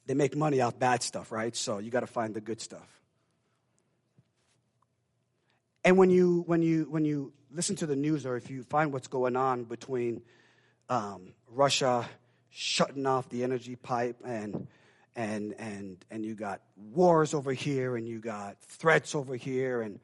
they 0.06 0.14
make 0.14 0.36
money 0.36 0.62
off 0.62 0.80
bad 0.80 1.04
stuff, 1.04 1.32
right? 1.32 1.56
So 1.56 1.80
you 1.80 1.92
got 1.92 2.02
to 2.02 2.08
find 2.08 2.34
the 2.34 2.42
good 2.42 2.62
stuff. 2.62 2.88
And 5.84 5.98
when 5.98 6.10
you 6.10 6.44
when 6.46 6.62
you 6.62 6.86
when 6.90 7.06
you 7.06 7.34
listen 7.52 7.76
to 7.78 7.86
the 7.86 7.96
news, 7.96 8.26
or 8.26 8.38
if 8.38 8.50
you 8.50 8.64
find 8.64 8.94
what's 8.94 9.08
going 9.08 9.36
on 9.36 9.64
between 9.64 10.22
um, 10.90 11.34
Russia 11.50 12.08
shutting 12.52 13.06
off 13.06 13.30
the 13.30 13.44
energy 13.44 13.76
pipe 13.76 14.18
and 14.24 14.68
and 15.16 15.56
and 15.58 16.06
and 16.12 16.26
you 16.26 16.36
got 16.36 16.62
wars 16.76 17.34
over 17.34 17.52
here 17.54 17.96
and 17.96 18.08
you 18.08 18.20
got 18.20 18.60
threats 18.62 19.16
over 19.16 19.36
here 19.36 19.82
and 19.82 20.00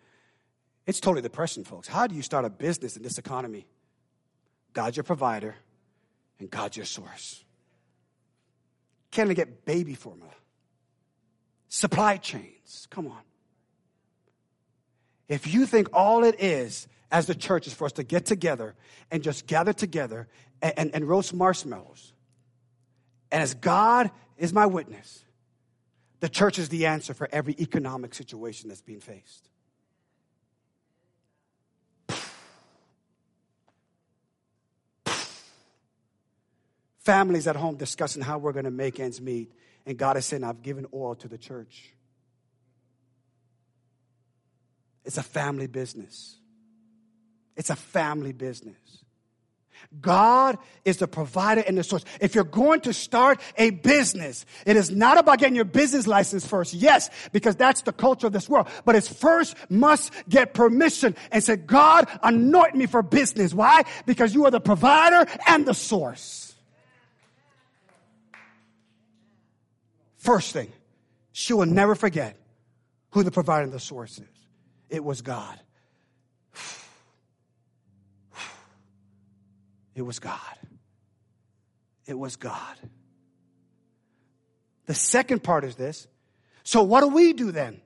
it's 0.86 1.02
totally 1.02 1.22
depressing 1.22 1.66
folks. 1.66 1.88
How 1.88 2.08
do 2.08 2.16
you 2.16 2.22
start 2.22 2.46
a 2.46 2.50
business 2.50 2.96
in 2.96 3.04
this 3.04 3.18
economy? 3.18 3.68
God's 4.74 4.96
your 4.96 5.04
provider 5.04 5.56
and 6.40 6.50
god's 6.50 6.78
your 6.78 6.86
source. 6.86 7.44
Can't 9.12 9.34
get 9.36 9.66
baby 9.66 9.96
formula? 9.96 10.32
Supply 11.68 12.18
chains. 12.18 12.88
Come 12.90 13.08
on. 13.08 13.22
If 15.28 15.54
you 15.54 15.66
think 15.66 15.90
all 15.92 16.24
it 16.24 16.36
is 16.40 16.88
as 17.12 17.26
the 17.26 17.36
church 17.36 17.68
is 17.68 17.74
for 17.74 17.86
us 17.86 17.94
to 17.94 18.04
get 18.04 18.26
together 18.26 18.76
and 19.12 19.22
just 19.22 19.48
gather 19.48 19.74
together 19.74 20.28
and, 20.62 20.74
and, 20.78 20.92
and 20.96 21.06
roast 21.10 21.34
marshmallows 21.34 22.14
and 23.32 23.44
as 23.44 23.54
God 23.54 24.12
is 24.38 24.54
my 24.54 24.66
witness, 24.66 25.24
the 26.20 26.30
church 26.30 26.58
is 26.60 26.70
the 26.70 26.86
answer 26.86 27.14
for 27.14 27.28
every 27.32 27.56
economic 27.60 28.14
situation 28.16 28.70
that's 28.70 28.82
being 28.82 29.00
faced. 29.00 29.50
Families 37.00 37.48
at 37.48 37.56
home 37.56 37.76
discussing 37.78 38.22
how 38.22 38.38
we're 38.38 38.52
going 38.52 38.66
to 38.66 38.72
make 38.72 39.00
ends 39.00 39.22
meet, 39.22 39.54
and 39.86 39.98
God 39.98 40.18
is 40.18 40.26
saying, 40.26 40.44
I've 40.44 40.62
given 40.62 40.86
oil 40.94 41.16
to 41.16 41.28
the 41.30 41.38
church. 41.38 41.94
It's 45.06 45.18
a 45.18 45.24
family 45.24 45.68
business. 45.68 46.36
It's 47.56 47.70
a 47.70 47.78
family 47.78 48.34
business. 48.34 49.06
God 50.02 50.58
is 50.86 50.98
the 50.98 51.08
provider 51.08 51.64
and 51.66 51.78
the 51.78 51.84
source. 51.84 52.04
If 52.20 52.36
you're 52.36 52.44
going 52.44 52.82
to 52.82 52.94
start 52.94 53.40
a 53.58 53.70
business, 53.70 54.46
it 54.66 54.76
is 54.76 54.92
not 54.92 55.18
about 55.18 55.40
getting 55.40 55.56
your 55.56 55.66
business 55.66 56.08
license 56.08 56.46
first. 56.46 56.74
Yes, 56.74 57.10
because 57.32 57.56
that's 57.56 57.82
the 57.84 57.94
culture 57.94 58.28
of 58.28 58.34
this 58.34 58.50
world. 58.50 58.68
But 58.86 58.96
it's 58.96 59.08
first 59.08 59.56
must 59.70 60.12
get 60.28 60.54
permission 60.54 61.16
and 61.32 61.44
say, 61.44 61.56
God, 61.56 62.08
anoint 62.22 62.76
me 62.76 62.86
for 62.86 63.02
business. 63.02 63.54
Why? 63.54 63.84
Because 64.06 64.34
you 64.34 64.46
are 64.46 64.52
the 64.52 64.60
provider 64.60 65.26
and 65.48 65.66
the 65.66 65.74
source. 65.74 66.56
First 70.18 70.52
thing, 70.52 70.72
she 71.32 71.54
will 71.54 71.66
never 71.66 71.96
forget 71.96 72.36
who 73.12 73.24
the 73.24 73.32
provider 73.32 73.64
and 73.64 73.72
the 73.72 73.80
source 73.80 74.18
is. 74.20 74.28
It 74.90 75.04
was 75.04 75.22
God. 75.22 75.60
It 79.98 80.06
was 80.06 80.20
God. 80.20 80.40
It 82.06 82.18
was 82.18 82.36
God. 82.36 82.78
The 84.86 84.94
second 84.94 85.44
part 85.44 85.64
is 85.64 85.76
this. 85.76 86.08
So, 86.64 86.84
what 86.84 87.02
do 87.02 87.08
we 87.08 87.34
do 87.34 87.52
then? 87.52 87.82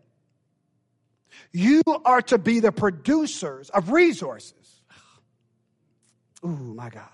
You 1.54 1.82
are 2.04 2.22
to 2.24 2.38
be 2.38 2.60
the 2.60 2.74
producers 2.74 3.70
of 3.70 3.92
resources. 3.92 4.84
Ooh, 6.46 6.74
my 6.76 6.90
God. 6.90 7.08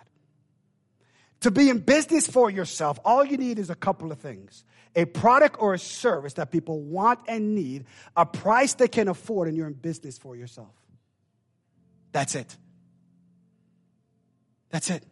To 1.41 1.51
be 1.51 1.69
in 1.69 1.77
business 1.77 2.25
for 2.27 2.49
yourself, 2.49 2.97
all 3.05 3.23
you 3.23 3.37
need 3.37 3.59
is 3.59 3.69
a 3.69 3.75
couple 3.75 4.11
of 4.11 4.19
things 4.19 4.65
a 4.95 5.05
product 5.05 5.57
or 5.59 5.75
a 5.75 5.79
service 5.79 6.33
that 6.33 6.49
people 6.49 6.81
want 6.81 7.19
and 7.27 7.53
need, 7.53 7.85
a 8.15 8.25
price 8.25 8.73
they 8.73 8.87
can 8.87 9.07
afford, 9.07 9.47
and 9.47 9.55
you're 9.55 9.67
in 9.67 9.73
business 9.73 10.17
for 10.17 10.35
yourself. 10.35 10.73
That's 12.11 12.33
it. 12.33 12.57
That's 14.69 14.89
it. 14.89 15.03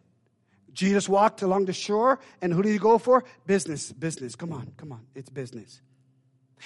Jesus 0.72 1.08
walked 1.08 1.42
along 1.42 1.64
the 1.64 1.72
shore, 1.72 2.20
and 2.42 2.52
who 2.52 2.62
did 2.62 2.72
he 2.72 2.78
go 2.78 2.98
for? 2.98 3.24
Business, 3.46 3.92
business. 3.92 4.36
Come 4.36 4.52
on, 4.52 4.72
come 4.76 4.92
on. 4.92 5.06
It's 5.14 5.30
business. 5.30 5.80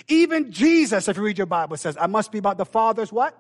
Even 0.08 0.50
Jesus, 0.50 1.08
if 1.08 1.16
you 1.16 1.22
read 1.22 1.38
your 1.38 1.46
Bible, 1.46 1.76
says, 1.76 1.96
I 2.00 2.06
must 2.06 2.32
be 2.32 2.38
about 2.38 2.58
the 2.58 2.64
Father's 2.64 3.12
what? 3.12 3.38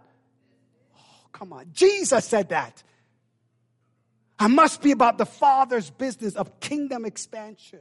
Oh, 0.96 1.26
come 1.32 1.52
on. 1.52 1.66
Jesus 1.72 2.24
said 2.24 2.50
that. 2.50 2.82
I 4.38 4.46
must 4.46 4.80
be 4.80 4.92
about 4.92 5.18
the 5.18 5.26
Father's 5.26 5.90
business 5.90 6.34
of 6.34 6.60
kingdom 6.60 7.04
expansion. 7.04 7.80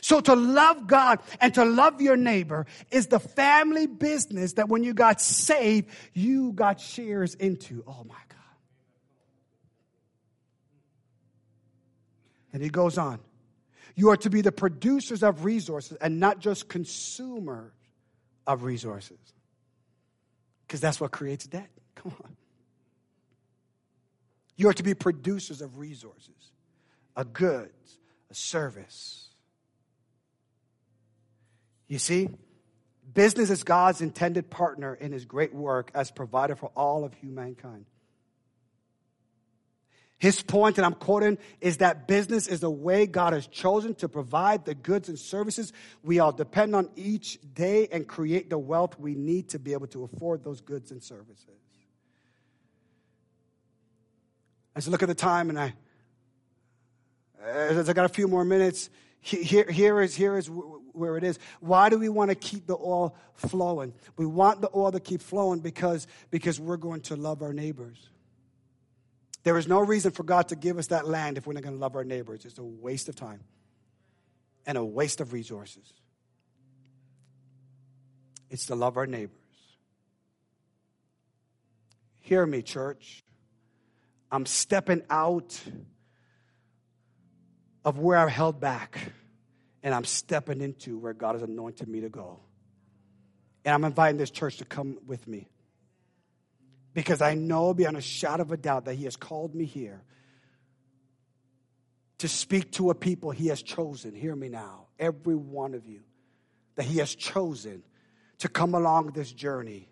So 0.00 0.20
to 0.20 0.34
love 0.34 0.86
God 0.86 1.20
and 1.40 1.52
to 1.54 1.64
love 1.64 2.00
your 2.00 2.16
neighbor 2.16 2.66
is 2.90 3.08
the 3.08 3.20
family 3.20 3.86
business 3.86 4.54
that 4.54 4.68
when 4.68 4.84
you 4.84 4.94
got 4.94 5.20
saved, 5.20 5.88
you 6.14 6.52
got 6.52 6.80
shares 6.80 7.34
into. 7.34 7.84
Oh 7.86 8.04
my 8.04 8.14
God. 8.28 8.39
And 12.52 12.62
he 12.62 12.68
goes 12.68 12.98
on. 12.98 13.20
You 13.96 14.10
are 14.10 14.16
to 14.18 14.30
be 14.30 14.40
the 14.40 14.52
producers 14.52 15.22
of 15.22 15.44
resources 15.44 15.96
and 16.00 16.20
not 16.20 16.38
just 16.38 16.68
consumers 16.68 17.72
of 18.46 18.64
resources. 18.64 19.18
Because 20.66 20.80
that's 20.80 21.00
what 21.00 21.10
creates 21.10 21.46
debt. 21.46 21.70
Come 21.96 22.14
on. 22.24 22.36
You 24.56 24.68
are 24.68 24.74
to 24.74 24.82
be 24.82 24.94
producers 24.94 25.62
of 25.62 25.78
resources, 25.78 26.52
a 27.16 27.24
goods, 27.24 27.98
a 28.30 28.34
service. 28.34 29.28
You 31.88 31.98
see, 31.98 32.28
business 33.12 33.50
is 33.50 33.64
God's 33.64 34.00
intended 34.00 34.50
partner 34.50 34.94
in 34.94 35.12
his 35.12 35.24
great 35.24 35.54
work 35.54 35.90
as 35.94 36.10
provider 36.10 36.56
for 36.56 36.70
all 36.76 37.04
of 37.04 37.14
humankind. 37.14 37.86
His 40.20 40.42
point, 40.42 40.76
and 40.76 40.84
I'm 40.84 40.94
quoting, 40.94 41.38
is 41.62 41.78
that 41.78 42.06
business 42.06 42.46
is 42.46 42.60
the 42.60 42.70
way 42.70 43.06
God 43.06 43.32
has 43.32 43.46
chosen 43.46 43.94
to 43.96 44.08
provide 44.08 44.66
the 44.66 44.74
goods 44.74 45.08
and 45.08 45.18
services 45.18 45.72
we 46.02 46.18
all 46.18 46.30
depend 46.30 46.76
on 46.76 46.90
each 46.94 47.38
day 47.54 47.88
and 47.90 48.06
create 48.06 48.50
the 48.50 48.58
wealth 48.58 49.00
we 49.00 49.14
need 49.14 49.48
to 49.48 49.58
be 49.58 49.72
able 49.72 49.86
to 49.88 50.04
afford 50.04 50.44
those 50.44 50.60
goods 50.60 50.90
and 50.90 51.02
services. 51.02 51.46
As 54.76 54.86
I 54.86 54.90
look 54.90 55.02
at 55.02 55.08
the 55.08 55.14
time, 55.14 55.48
and 55.48 55.58
I, 55.58 55.72
as 57.42 57.88
I 57.88 57.94
got 57.94 58.04
a 58.04 58.10
few 58.10 58.28
more 58.28 58.44
minutes, 58.44 58.90
here, 59.22 59.70
here 59.70 60.02
is 60.02 60.14
here 60.14 60.36
is 60.36 60.48
where 60.48 61.16
it 61.16 61.24
is. 61.24 61.38
Why 61.60 61.88
do 61.88 61.98
we 61.98 62.10
want 62.10 62.30
to 62.30 62.34
keep 62.34 62.66
the 62.66 62.76
oil 62.76 63.16
flowing? 63.36 63.94
We 64.18 64.26
want 64.26 64.60
the 64.60 64.68
oil 64.74 64.92
to 64.92 65.00
keep 65.00 65.22
flowing 65.22 65.60
because 65.60 66.06
because 66.30 66.60
we're 66.60 66.76
going 66.76 67.00
to 67.02 67.16
love 67.16 67.40
our 67.40 67.54
neighbors. 67.54 68.09
There 69.42 69.56
is 69.56 69.66
no 69.66 69.80
reason 69.80 70.10
for 70.10 70.22
God 70.22 70.48
to 70.48 70.56
give 70.56 70.78
us 70.78 70.88
that 70.88 71.08
land 71.08 71.38
if 71.38 71.46
we're 71.46 71.54
not 71.54 71.62
going 71.62 71.74
to 71.74 71.80
love 71.80 71.96
our 71.96 72.04
neighbors. 72.04 72.44
It's 72.44 72.58
a 72.58 72.62
waste 72.62 73.08
of 73.08 73.16
time 73.16 73.40
and 74.66 74.76
a 74.76 74.84
waste 74.84 75.20
of 75.20 75.32
resources. 75.32 75.92
It's 78.50 78.66
to 78.66 78.74
love 78.74 78.96
our 78.96 79.06
neighbors. 79.06 79.36
Hear 82.20 82.44
me, 82.44 82.62
church. 82.62 83.24
I'm 84.30 84.44
stepping 84.46 85.02
out 85.08 85.58
of 87.84 87.98
where 87.98 88.18
I've 88.18 88.28
held 88.28 88.60
back, 88.60 88.98
and 89.82 89.94
I'm 89.94 90.04
stepping 90.04 90.60
into 90.60 90.98
where 90.98 91.14
God 91.14 91.34
has 91.34 91.42
anointed 91.42 91.88
me 91.88 92.02
to 92.02 92.08
go. 92.08 92.40
And 93.64 93.74
I'm 93.74 93.84
inviting 93.84 94.18
this 94.18 94.30
church 94.30 94.58
to 94.58 94.64
come 94.64 94.98
with 95.06 95.26
me 95.26 95.48
because 96.94 97.22
I 97.22 97.34
know 97.34 97.72
beyond 97.74 97.96
a 97.96 98.00
shadow 98.00 98.42
of 98.42 98.52
a 98.52 98.56
doubt 98.56 98.86
that 98.86 98.94
He 98.94 99.04
has 99.04 99.16
called 99.16 99.54
me 99.54 99.64
here 99.64 100.02
to 102.18 102.28
speak 102.28 102.72
to 102.72 102.90
a 102.90 102.94
people 102.94 103.30
He 103.30 103.48
has 103.48 103.62
chosen. 103.62 104.14
Hear 104.14 104.34
me 104.34 104.48
now, 104.48 104.86
every 104.98 105.36
one 105.36 105.74
of 105.74 105.86
you, 105.86 106.00
that 106.76 106.84
He 106.84 106.98
has 106.98 107.14
chosen 107.14 107.82
to 108.38 108.48
come 108.48 108.74
along 108.74 109.12
this 109.12 109.32
journey 109.32 109.88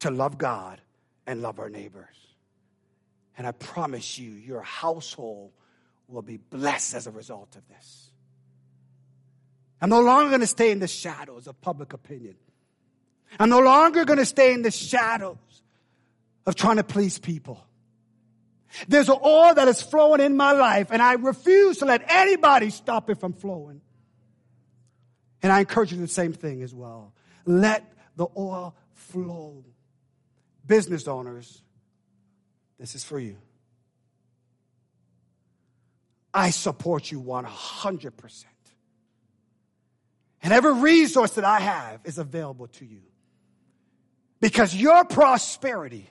to 0.00 0.10
love 0.10 0.38
God 0.38 0.80
and 1.26 1.42
love 1.42 1.58
our 1.58 1.70
neighbors. 1.70 2.16
And 3.36 3.46
I 3.46 3.52
promise 3.52 4.18
you, 4.18 4.30
your 4.30 4.62
household 4.62 5.52
will 6.08 6.22
be 6.22 6.36
blessed 6.36 6.94
as 6.94 7.06
a 7.06 7.10
result 7.10 7.56
of 7.56 7.66
this. 7.68 8.10
I'm 9.80 9.90
no 9.90 10.00
longer 10.00 10.30
going 10.30 10.40
to 10.40 10.46
stay 10.46 10.70
in 10.70 10.78
the 10.78 10.88
shadows 10.88 11.46
of 11.46 11.60
public 11.60 11.92
opinion. 11.92 12.36
I'm 13.38 13.50
no 13.50 13.60
longer 13.60 14.04
going 14.04 14.18
to 14.18 14.24
stay 14.24 14.54
in 14.54 14.62
the 14.62 14.70
shadows 14.70 15.36
of 16.46 16.54
trying 16.54 16.76
to 16.76 16.84
please 16.84 17.18
people. 17.18 17.64
There's 18.88 19.08
an 19.08 19.18
oil 19.24 19.54
that 19.54 19.68
is 19.68 19.80
flowing 19.82 20.20
in 20.20 20.36
my 20.36 20.52
life, 20.52 20.88
and 20.90 21.00
I 21.00 21.14
refuse 21.14 21.78
to 21.78 21.84
let 21.84 22.04
anybody 22.10 22.70
stop 22.70 23.10
it 23.10 23.18
from 23.18 23.32
flowing. 23.32 23.80
And 25.42 25.52
I 25.52 25.60
encourage 25.60 25.92
you 25.92 25.98
the 25.98 26.08
same 26.08 26.32
thing 26.32 26.62
as 26.62 26.74
well. 26.74 27.12
Let 27.44 27.84
the 28.16 28.26
oil 28.36 28.74
flow. 28.94 29.64
Business 30.66 31.06
owners, 31.06 31.62
this 32.78 32.96
is 32.96 33.04
for 33.04 33.20
you. 33.20 33.36
I 36.34 36.50
support 36.50 37.10
you 37.10 37.22
100%. 37.22 38.44
And 40.42 40.52
every 40.52 40.74
resource 40.74 41.32
that 41.32 41.44
I 41.44 41.60
have 41.60 42.00
is 42.04 42.18
available 42.18 42.66
to 42.66 42.84
you. 42.84 43.02
Because 44.40 44.74
your 44.74 45.04
prosperity, 45.04 46.08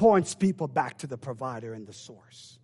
points 0.00 0.34
people 0.34 0.66
back 0.66 0.96
to 0.96 1.06
the 1.06 1.18
provider 1.18 1.74
and 1.74 1.86
the 1.86 1.92
source. 1.92 2.58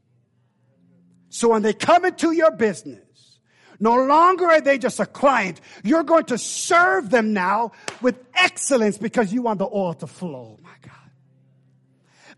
So 1.29 1.51
when 1.51 1.61
they 1.61 1.75
come 1.75 2.07
into 2.07 2.33
your 2.33 2.51
business, 2.51 3.39
no 3.79 3.95
longer 4.07 4.47
are 4.47 4.63
they 4.63 4.79
just 4.79 5.01
a 5.01 5.05
client. 5.05 5.61
You're 5.85 6.03
going 6.03 6.25
to 6.27 6.39
serve 6.39 7.11
them 7.11 7.35
now 7.35 7.73
with 8.01 8.17
excellence 8.35 8.97
because 8.97 9.35
you 9.35 9.43
want 9.43 9.59
the 9.59 9.67
oil 9.67 9.93
to 9.93 10.07
flow. 10.07 10.59
My 10.63 10.71
God. 10.81 10.95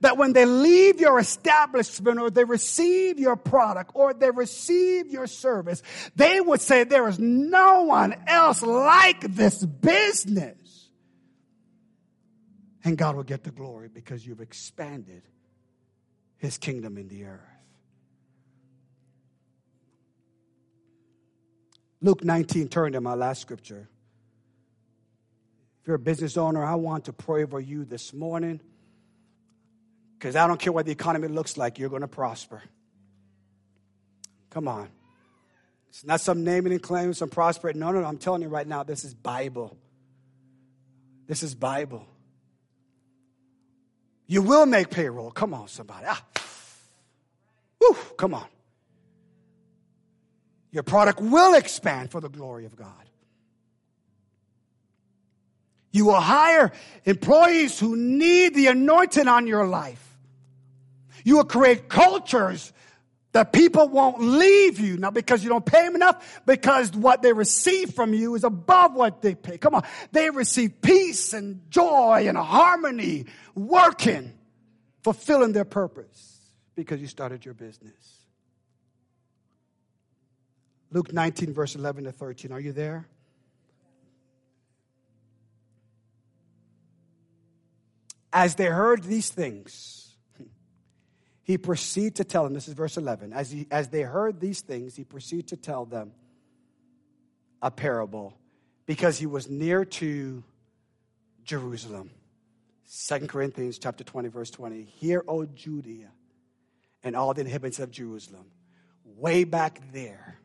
That 0.01 0.16
when 0.16 0.32
they 0.32 0.46
leave 0.46 1.01
your 1.01 1.20
establishment 1.20 2.18
or 2.18 2.28
they 2.30 2.42
receive 2.42 3.20
your 3.20 3.36
product 3.36 3.92
or 3.94 4.14
they 4.14 4.32
receive 4.32 5.12
your 5.12 5.28
service, 5.28 5.80
they 6.16 6.40
would 6.40 6.61
say, 6.61 6.82
There 6.82 7.07
is 7.07 7.20
no 7.20 7.82
one 7.82 8.16
else 8.26 8.62
like 8.62 9.20
this 9.20 9.64
business. 9.64 10.68
And 12.85 12.97
God 12.97 13.16
will 13.16 13.24
get 13.24 13.45
the 13.45 13.51
glory 13.51 13.89
because 13.89 14.26
you've 14.26 14.41
expanded 14.41 15.22
his 16.37 16.59
kingdom 16.59 16.97
in 16.97 17.09
the 17.09 17.24
earth. 17.24 17.41
Luke 22.01 22.22
19, 22.22 22.68
turn 22.68 22.93
to 22.93 23.01
my 23.01 23.14
last 23.14 23.41
scripture. 23.41 23.89
If 25.83 25.89
you're 25.89 25.97
a 25.97 25.99
business 25.99 26.37
owner, 26.37 26.64
I 26.64 26.76
want 26.76 27.07
to 27.07 27.12
pray 27.12 27.45
for 27.45 27.61
you 27.61 27.85
this 27.85 28.12
morning 28.12 28.61
because 30.16 30.37
I 30.37 30.47
don't 30.47 30.61
care 30.61 30.72
what 30.72 30.87
the 30.87 30.93
economy 30.93 31.29
looks 31.29 31.57
like, 31.57 31.79
you're 31.79 31.89
going 31.89 32.03
to 32.03 32.09
prosper. 32.09 32.62
Come 34.51 34.68
on. 34.68 34.89
It's 35.89 36.05
not 36.05 36.20
some 36.20 36.45
naming 36.45 36.72
and 36.72 36.83
claiming, 36.83 37.14
some 37.14 37.31
prosperity. 37.31 37.79
No, 37.79 37.91
no, 37.91 38.01
no. 38.01 38.07
I'm 38.07 38.18
telling 38.18 38.43
you 38.43 38.49
right 38.49 38.66
now, 38.66 38.83
this 38.83 39.05
is 39.05 39.14
Bible. 39.14 39.76
This 41.26 41.43
is 41.43 41.55
Bible. 41.55 42.07
You 44.29 44.43
will 44.43 44.66
make 44.66 44.91
payroll. 44.91 45.31
Come 45.31 45.55
on, 45.55 45.66
somebody. 45.68 46.07
Ah. 46.07 46.22
Woo, 47.81 47.97
come 48.16 48.35
on. 48.35 48.47
Your 50.70 50.83
product 50.83 51.20
will 51.20 51.55
expand 51.55 52.11
for 52.11 52.20
the 52.20 52.29
glory 52.29 52.66
of 52.66 52.76
God. 52.76 52.93
You 55.91 56.05
will 56.05 56.20
hire 56.20 56.72
employees 57.07 57.81
who 57.81 57.97
need 57.97 58.55
the 58.55 58.66
anointing 58.66 59.26
on 59.26 59.47
your 59.47 59.66
life. 59.66 60.05
You 61.24 61.37
will 61.37 61.45
create 61.45 61.89
cultures 61.89 62.72
that 63.33 63.53
people 63.53 63.89
won't 63.89 64.20
leave 64.20 64.81
you, 64.81 64.97
not 64.97 65.14
because 65.14 65.43
you 65.43 65.51
don't 65.51 65.64
pay 65.64 65.83
them 65.83 65.95
enough, 65.95 66.41
because 66.47 66.93
what 66.93 67.22
they 67.22 67.33
receive 67.33 67.95
from 67.95 68.14
you 68.14 68.35
is 68.35 68.45
above 68.45 68.95
what 68.95 69.20
they 69.20 69.35
pay. 69.35 69.59
Come 69.59 69.74
on. 69.74 69.85
They 70.12 70.31
receive 70.31 70.81
peace 70.81 71.33
and 71.35 71.61
joy 71.70 72.24
and 72.26 72.39
harmony, 72.39 73.26
working, 73.55 74.33
fulfilling 75.03 75.53
their 75.53 75.66
purpose 75.66 76.41
because 76.74 77.01
you 77.01 77.07
started 77.07 77.45
your 77.45 77.55
business. 77.55 78.18
Luke 80.91 81.12
19, 81.12 81.53
verse 81.53 81.74
11 81.74 82.05
to 82.05 82.12
13. 82.12 82.51
Are 82.51 82.61
you 82.61 82.72
there? 82.72 83.09
As 88.33 88.55
they 88.55 88.66
heard 88.66 89.05
these 89.05 89.29
things, 89.29 90.07
he 91.49 91.57
proceeded 91.57 92.16
to 92.16 92.24
tell 92.24 92.44
them, 92.44 92.53
this 92.53 92.68
is 92.68 92.74
verse 92.74 92.99
11. 92.99 93.32
As, 93.32 93.51
he, 93.51 93.66
as 93.70 93.88
they 93.88 94.03
heard 94.03 94.38
these 94.38 94.61
things, 94.61 94.94
he 94.94 95.03
proceeded 95.03 95.49
to 95.49 95.57
tell 95.57 95.86
them 95.86 96.12
a 97.62 97.70
parable 97.70 98.36
because 98.84 99.18
he 99.18 99.24
was 99.24 99.49
near 99.49 99.86
to 99.86 100.44
Jerusalem. 101.44 102.11
2 103.09 103.20
Corinthians 103.28 103.78
chapter 103.78 104.05
20, 104.05 104.28
verse 104.28 104.51
20. 104.51 104.82
Hear, 104.82 105.24
O 105.26 105.46
Judea, 105.46 106.11
and 107.03 107.16
all 107.16 107.32
the 107.32 107.40
inhabitants 107.40 107.78
of 107.78 107.90
Jerusalem, 107.90 108.44
way 109.16 109.44
back 109.44 109.80
there 109.90 110.38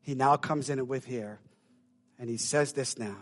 he 0.00 0.16
now 0.16 0.36
comes 0.36 0.68
in 0.68 0.84
with 0.88 1.04
here 1.04 1.38
and 2.18 2.28
he 2.28 2.38
says 2.38 2.72
this 2.72 2.98
now. 2.98 3.18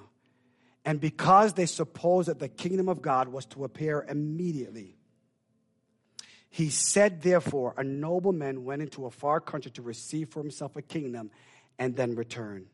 And 0.86 0.98
because 0.98 1.52
they 1.52 1.66
supposed 1.66 2.28
that 2.28 2.38
the 2.38 2.48
kingdom 2.48 2.88
of 2.88 3.02
God 3.02 3.28
was 3.28 3.44
to 3.46 3.64
appear 3.64 4.02
immediately, 4.08 4.96
he 6.52 6.68
said, 6.68 7.22
therefore, 7.22 7.72
a 7.78 7.82
nobleman 7.82 8.62
went 8.62 8.82
into 8.82 9.06
a 9.06 9.10
far 9.10 9.40
country 9.40 9.70
to 9.70 9.80
receive 9.80 10.28
for 10.28 10.40
himself 10.40 10.76
a 10.76 10.82
kingdom 10.82 11.30
and 11.78 11.96
then 11.96 12.14
return. 12.14 12.66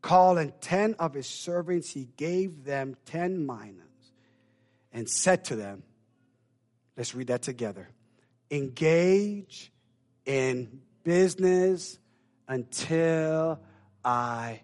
Calling 0.00 0.52
ten 0.60 0.94
of 1.00 1.12
his 1.12 1.26
servants, 1.26 1.90
he 1.90 2.08
gave 2.16 2.62
them 2.64 2.94
ten 3.04 3.44
minas 3.44 4.12
and 4.92 5.08
said 5.08 5.44
to 5.46 5.56
them, 5.56 5.82
Let's 6.96 7.12
read 7.12 7.26
that 7.26 7.42
together. 7.42 7.88
Engage 8.52 9.72
in 10.24 10.82
business 11.02 11.98
until 12.46 13.58
I 14.04 14.60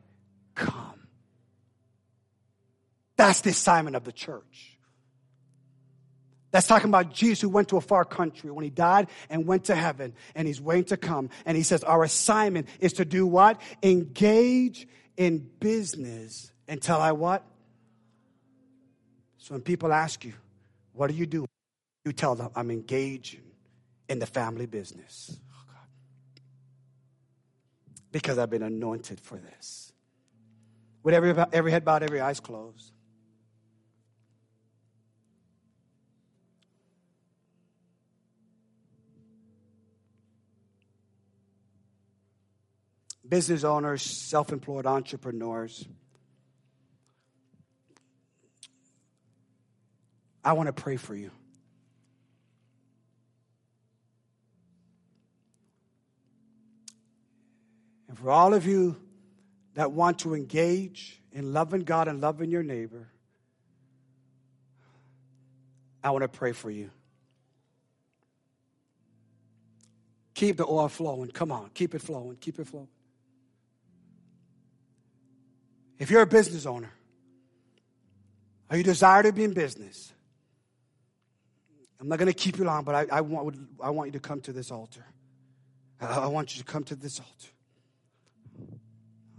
come. 0.55 1.09
That's 3.17 3.41
the 3.41 3.51
assignment 3.51 3.97
of 3.97 4.05
the 4.05 4.13
church. 4.13 4.78
That's 6.51 6.67
talking 6.67 6.89
about 6.89 7.13
Jesus 7.13 7.43
who 7.43 7.49
went 7.49 7.69
to 7.69 7.77
a 7.77 7.81
far 7.81 8.05
country 8.05 8.51
when 8.51 8.65
he 8.65 8.71
died 8.71 9.09
and 9.29 9.47
went 9.47 9.65
to 9.65 9.75
heaven 9.75 10.15
and 10.35 10.49
he's 10.49 10.61
waiting 10.61 10.85
to 10.87 10.97
come. 10.97 11.29
And 11.45 11.57
he 11.57 11.63
says, 11.63 11.85
Our 11.85 12.05
assignment 12.05 12.69
is 12.81 12.95
to 12.95 13.05
do 13.05 13.27
what? 13.27 13.61
Engage 13.83 14.89
in 15.17 15.51
business 15.61 16.51
until 16.67 16.97
I 16.97 17.13
what? 17.13 17.45
So 19.37 19.55
when 19.55 19.61
people 19.61 19.93
ask 19.93 20.25
you, 20.25 20.33
What 20.95 21.11
do 21.11 21.17
you 21.17 21.27
do? 21.27 21.45
You 22.05 22.13
tell 22.13 22.35
them, 22.35 22.51
I'm 22.57 22.71
engaging 22.71 23.43
in 24.09 24.19
the 24.19 24.27
family 24.27 24.65
business 24.65 25.39
oh, 25.53 25.75
because 28.11 28.39
I've 28.39 28.49
been 28.49 28.63
anointed 28.63 29.21
for 29.21 29.37
this. 29.37 29.93
With 31.03 31.15
every, 31.15 31.35
every 31.53 31.71
head 31.71 31.85
bowed, 31.85 32.03
every 32.03 32.21
eyes 32.21 32.41
closed. 32.41 32.93
Business 43.27 43.65
owners, 43.65 44.03
self 44.03 44.53
employed 44.53 44.87
entrepreneurs. 44.87 45.87
I 50.45 50.53
want 50.53 50.69
to 50.69 50.73
pray 50.73 50.97
for 50.97 51.15
you. 51.15 51.31
And 58.09 58.19
for 58.19 58.31
all 58.31 58.55
of 58.55 58.67
you 58.67 58.97
that 59.75 59.93
want 59.93 60.21
to 60.21 60.35
engage 60.35 61.21
in 61.33 61.53
loving 61.53 61.83
God 61.83 62.09
and 62.09 62.21
loving 62.21 62.51
your 62.51 62.63
neighbor, 62.63 63.09
I 66.03 66.11
want 66.11 66.23
to 66.23 66.29
pray 66.29 66.53
for 66.53 66.71
you. 66.71 66.91
Keep 70.35 70.57
the 70.57 70.67
oil 70.67 70.89
flowing. 70.89 71.31
Come 71.31 71.53
on, 71.53 71.71
keep 71.75 71.95
it 71.95 72.01
flowing, 72.01 72.37
keep 72.37 72.59
it 72.59 72.67
flowing. 72.67 72.89
If 75.99 76.11
you're 76.11 76.23
a 76.23 76.27
business 76.27 76.67
owner, 76.67 76.93
or 78.71 78.77
you 78.77 78.83
desire 78.83 79.23
to 79.23 79.33
be 79.33 79.45
in 79.45 79.53
business, 79.53 80.13
I'm 82.01 82.09
not 82.09 82.19
going 82.19 82.29
to 82.29 82.35
keep 82.35 82.59
you 82.59 82.65
long, 82.65 82.85
but 82.85 82.95
I, 82.95 83.19
I, 83.19 83.21
want, 83.23 83.59
I 83.83 83.91
want 83.91 84.09
you 84.09 84.13
to 84.13 84.21
come 84.21 84.41
to 84.43 84.53
this 84.53 84.71
altar. 84.71 85.05
I, 86.01 86.07
I 86.07 86.27
want 86.27 86.57
you 86.57 86.63
to 86.63 86.71
come 86.71 86.85
to 86.85 86.95
this 86.95 87.19
altar 87.19 87.49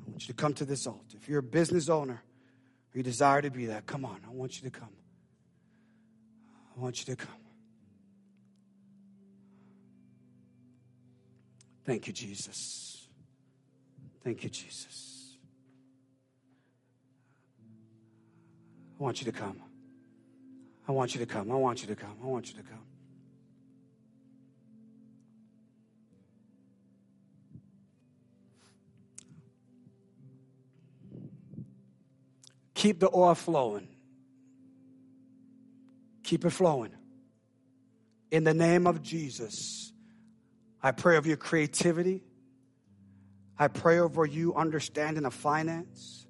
I 0.09 0.11
want 0.11 0.27
you 0.27 0.33
to 0.33 0.41
come 0.41 0.53
to 0.55 0.65
this 0.65 0.87
altar. 0.87 1.17
If 1.21 1.29
you're 1.29 1.39
a 1.39 1.43
business 1.43 1.87
owner 1.87 2.21
or 2.93 2.97
you 2.97 3.03
desire 3.03 3.41
to 3.41 3.49
be 3.49 3.67
that, 3.67 3.85
come 3.85 4.05
on. 4.05 4.19
I 4.27 4.31
want 4.31 4.61
you 4.61 4.69
to 4.69 4.79
come. 4.79 4.89
I 6.75 6.81
want 6.81 6.99
you 6.99 7.15
to 7.15 7.25
come. 7.25 7.35
Thank 11.85 12.07
you, 12.07 12.13
Jesus. 12.13 13.07
Thank 14.23 14.43
you, 14.43 14.49
Jesus. 14.49 15.18
I 18.99 19.03
want 19.03 19.21
you 19.21 19.31
to 19.31 19.37
come. 19.37 19.61
I 20.87 20.91
want 20.91 21.13
you 21.13 21.19
to 21.19 21.25
come. 21.25 21.51
I 21.51 21.55
want 21.55 21.81
you 21.81 21.87
to 21.87 21.95
come. 21.95 22.17
I 22.21 22.25
want 22.25 22.49
you 22.49 22.57
to 22.57 22.63
come. 22.63 22.79
Keep 32.73 32.99
the 32.99 33.09
oil 33.13 33.35
flowing. 33.35 33.87
Keep 36.23 36.45
it 36.45 36.49
flowing. 36.49 36.91
In 38.31 38.43
the 38.43 38.53
name 38.53 38.85
of 38.85 39.01
Jesus, 39.01 39.91
I 40.81 40.91
pray 40.91 41.17
over 41.17 41.27
your 41.27 41.37
creativity. 41.37 42.23
I 43.57 43.67
pray 43.67 43.99
over 43.99 44.25
you 44.25 44.55
understanding 44.55 45.25
of 45.25 45.33
finance. 45.33 46.25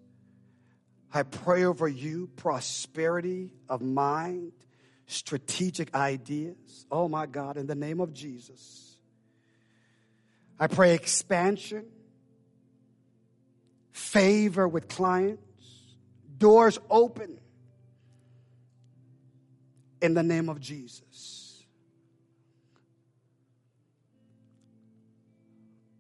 I 1.13 1.23
pray 1.23 1.63
over 1.63 1.87
you 1.87 2.29
prosperity 2.35 3.51
of 3.67 3.81
mind, 3.81 4.51
strategic 5.07 5.95
ideas. 5.95 6.85
Oh 6.91 7.07
my 7.07 7.25
God, 7.25 7.57
in 7.57 7.65
the 7.67 7.75
name 7.75 7.99
of 7.99 8.13
Jesus. 8.13 8.97
I 10.59 10.67
pray 10.67 10.93
expansion, 10.93 11.85
favor 13.91 14.67
with 14.67 14.87
clients, 14.87 15.41
doors 16.37 16.77
open 16.89 17.39
in 20.01 20.13
the 20.13 20.23
name 20.23 20.49
of 20.49 20.59
Jesus. 20.59 21.63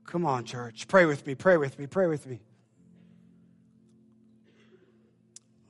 Come 0.05 0.25
on, 0.25 0.43
church. 0.43 0.87
Pray 0.87 1.05
with 1.05 1.25
me, 1.27 1.35
pray 1.35 1.57
with 1.57 1.77
me, 1.77 1.85
pray 1.85 2.07
with 2.07 2.25
me. 2.25 2.41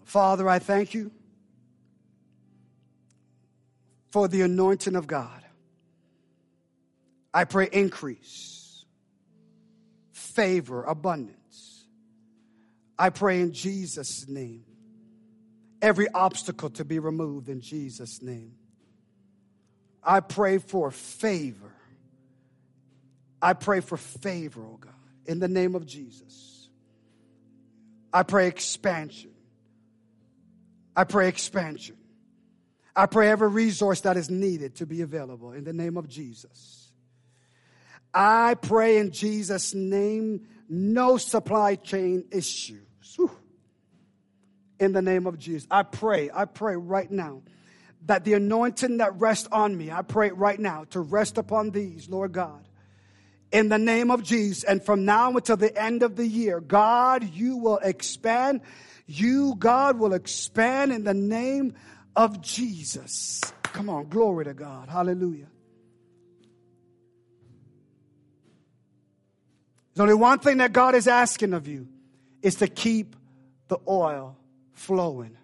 Father, 0.10 0.50
I 0.50 0.58
thank 0.58 0.96
you 0.96 1.12
for 4.10 4.28
the 4.28 4.42
anointing 4.42 4.96
of 4.96 5.06
God. 5.06 5.44
I 7.32 7.44
pray 7.44 7.70
increase, 7.72 8.86
favor, 10.12 10.84
abundance. 10.84 11.86
I 12.98 13.12
pray 13.12 13.40
in 13.42 13.54
Jesus' 13.54 14.28
name. 14.28 14.66
Every 15.80 16.08
obstacle 16.10 16.72
to 16.72 16.84
be 16.84 16.98
removed 16.98 17.48
in 17.48 17.62
Jesus' 17.62 18.20
name. 18.20 18.56
I 20.04 20.22
pray 20.22 20.58
for 20.58 20.90
favor. 20.90 21.76
I 23.40 23.54
pray 23.54 23.80
for 23.82 23.96
favor, 23.96 24.64
oh 24.64 24.78
God, 24.82 24.92
in 25.28 25.38
the 25.38 25.48
name 25.48 25.76
of 25.76 25.86
Jesus. 25.86 26.68
I 28.12 28.24
pray 28.24 28.48
expansion. 28.48 29.34
I 30.96 31.04
pray 31.04 31.28
expansion. 31.28 31.98
I 32.96 33.06
pray 33.06 33.30
every 33.30 33.50
resource 33.50 34.02
that 34.02 34.18
is 34.18 34.30
needed 34.30 34.76
to 34.76 34.86
be 34.86 35.02
available 35.02 35.54
in 35.54 35.64
the 35.64 35.74
name 35.74 35.96
of 35.96 36.10
Jesus. 36.10 36.92
I 38.14 38.56
pray 38.56 38.98
in 38.98 39.12
Jesus' 39.12 39.74
name, 39.74 40.48
no 40.68 41.18
supply 41.18 41.76
chain 41.76 42.26
issues. 42.32 42.82
Whew. 43.16 43.32
In 44.80 44.94
the 44.94 45.02
name 45.02 45.28
of 45.28 45.38
Jesus. 45.38 45.68
I 45.70 45.84
pray, 45.84 46.30
I 46.34 46.46
pray 46.46 46.76
right 46.76 47.10
now 47.10 47.44
that 48.06 48.24
the 48.24 48.34
anointing 48.34 48.98
that 48.98 49.20
rests 49.20 49.48
on 49.52 49.78
me, 49.78 49.92
I 49.92 50.02
pray 50.02 50.32
right 50.32 50.60
now 50.60 50.86
to 50.92 51.02
rest 51.02 51.38
upon 51.38 51.72
these, 51.72 52.10
Lord 52.10 52.32
God. 52.32 52.68
In 53.52 53.70
the 53.70 53.78
name 53.78 54.12
of 54.12 54.24
Jesus. 54.24 54.64
And 54.64 54.84
from 54.84 55.06
now 55.06 55.32
until 55.32 55.58
the 55.58 55.76
end 55.82 56.04
of 56.04 56.16
the 56.16 56.28
year, 56.28 56.60
God, 56.60 57.24
you 57.24 57.58
will 57.58 57.78
expand 57.78 58.62
you, 59.10 59.56
God, 59.58 59.98
will 59.98 60.14
expand 60.14 60.92
in 60.92 61.04
the 61.04 61.14
name 61.14 61.74
of 62.16 62.42
Jesus. 62.42 63.42
Come 63.64 63.90
on, 63.90 64.08
glory 64.08 64.46
to 64.46 64.54
God. 64.54 64.90
Hallelujah. 64.90 65.48
There's 69.94 70.04
only 70.04 70.14
one 70.14 70.40
thing 70.40 70.58
that 70.58 70.74
God 70.74 70.96
is 70.96 71.08
asking 71.08 71.54
of 71.54 71.68
you 71.68 71.88
is 72.42 72.56
to 72.56 72.68
keep 72.68 73.16
the 73.68 73.78
oil 73.88 74.38
flowing. 74.74 75.36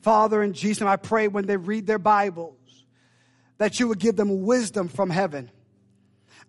Father, 0.00 0.42
in 0.42 0.54
Jesus' 0.54 0.82
I 0.82 0.96
pray 0.96 1.28
when 1.28 1.46
they 1.46 1.58
read 1.58 1.86
their 1.86 1.98
Bibles 1.98 2.56
that 3.58 3.78
you 3.78 3.88
would 3.88 3.98
give 3.98 4.16
them 4.16 4.42
wisdom 4.42 4.88
from 4.88 5.10
heaven. 5.10 5.50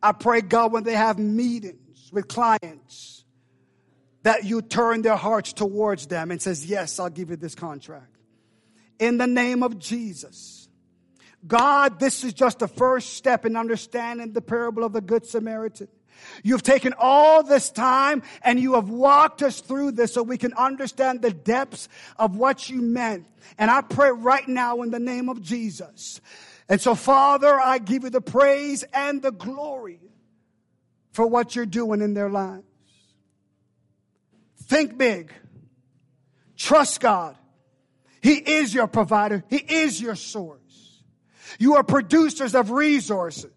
I 0.04 0.12
pray, 0.14 0.42
God, 0.42 0.72
when 0.72 0.84
they 0.84 0.96
have 0.96 1.20
meetings, 1.20 1.82
with 2.12 2.28
clients 2.28 3.24
that 4.24 4.44
you 4.44 4.62
turn 4.62 5.02
their 5.02 5.16
hearts 5.16 5.54
towards 5.54 6.08
them 6.08 6.30
and 6.30 6.42
says, 6.42 6.66
yes, 6.66 7.00
I'll 7.00 7.10
give 7.10 7.30
you 7.30 7.38
this 7.38 7.56
contract. 7.56 8.18
In 9.00 9.18
the 9.18 9.28
name 9.28 9.64
of 9.64 9.80
Jesus. 9.80 10.70
God, 11.48 12.00
this 12.00 12.24
is 12.24 12.34
just 12.34 12.60
the 12.60 12.68
first 12.68 13.14
step 13.14 13.46
in 13.46 13.56
understanding 13.56 14.34
the 14.34 14.42
parable 14.42 14.84
of 14.84 14.94
the 14.94 15.02
Good 15.02 15.26
Samaritan. 15.26 15.88
You've 16.44 16.62
taken 16.62 16.94
all 17.00 17.42
this 17.42 17.72
time 17.72 18.22
and 18.44 18.60
you 18.60 18.76
have 18.76 18.90
walked 18.90 19.42
us 19.42 19.60
through 19.60 19.94
this 19.94 20.14
so 20.14 20.22
we 20.22 20.38
can 20.38 20.54
understand 20.54 21.24
the 21.24 21.32
depths 21.32 21.90
of 22.18 22.36
what 22.36 22.70
you 22.70 22.84
meant. 22.84 23.26
And 23.58 23.72
I 23.72 23.82
pray 23.82 24.12
right 24.12 24.48
now 24.48 24.84
in 24.84 24.92
the 24.92 25.00
name 25.00 25.30
of 25.30 25.42
Jesus. 25.42 26.22
And 26.72 26.80
so, 26.80 26.96
Father, 26.96 27.60
I 27.60 27.80
give 27.80 28.04
you 28.04 28.10
the 28.10 28.22
praise 28.22 28.86
and 28.94 29.22
the 29.22 29.34
glory 29.34 30.00
for 31.12 31.28
what 31.28 31.54
you're 31.54 31.66
doing 31.66 32.00
in 32.00 32.14
their 32.14 32.30
lives. 32.30 32.64
Think 34.64 34.98
big. 34.98 35.34
Trust 36.56 37.02
God. 37.02 37.36
He 38.22 38.36
is 38.36 38.74
your 38.74 38.88
provider. 38.88 39.44
He 39.50 39.58
is 39.58 40.00
your 40.00 40.16
source. 40.16 41.04
You 41.60 41.76
are 41.76 41.84
producers 41.84 42.56
of 42.56 42.72
resources. 42.72 43.52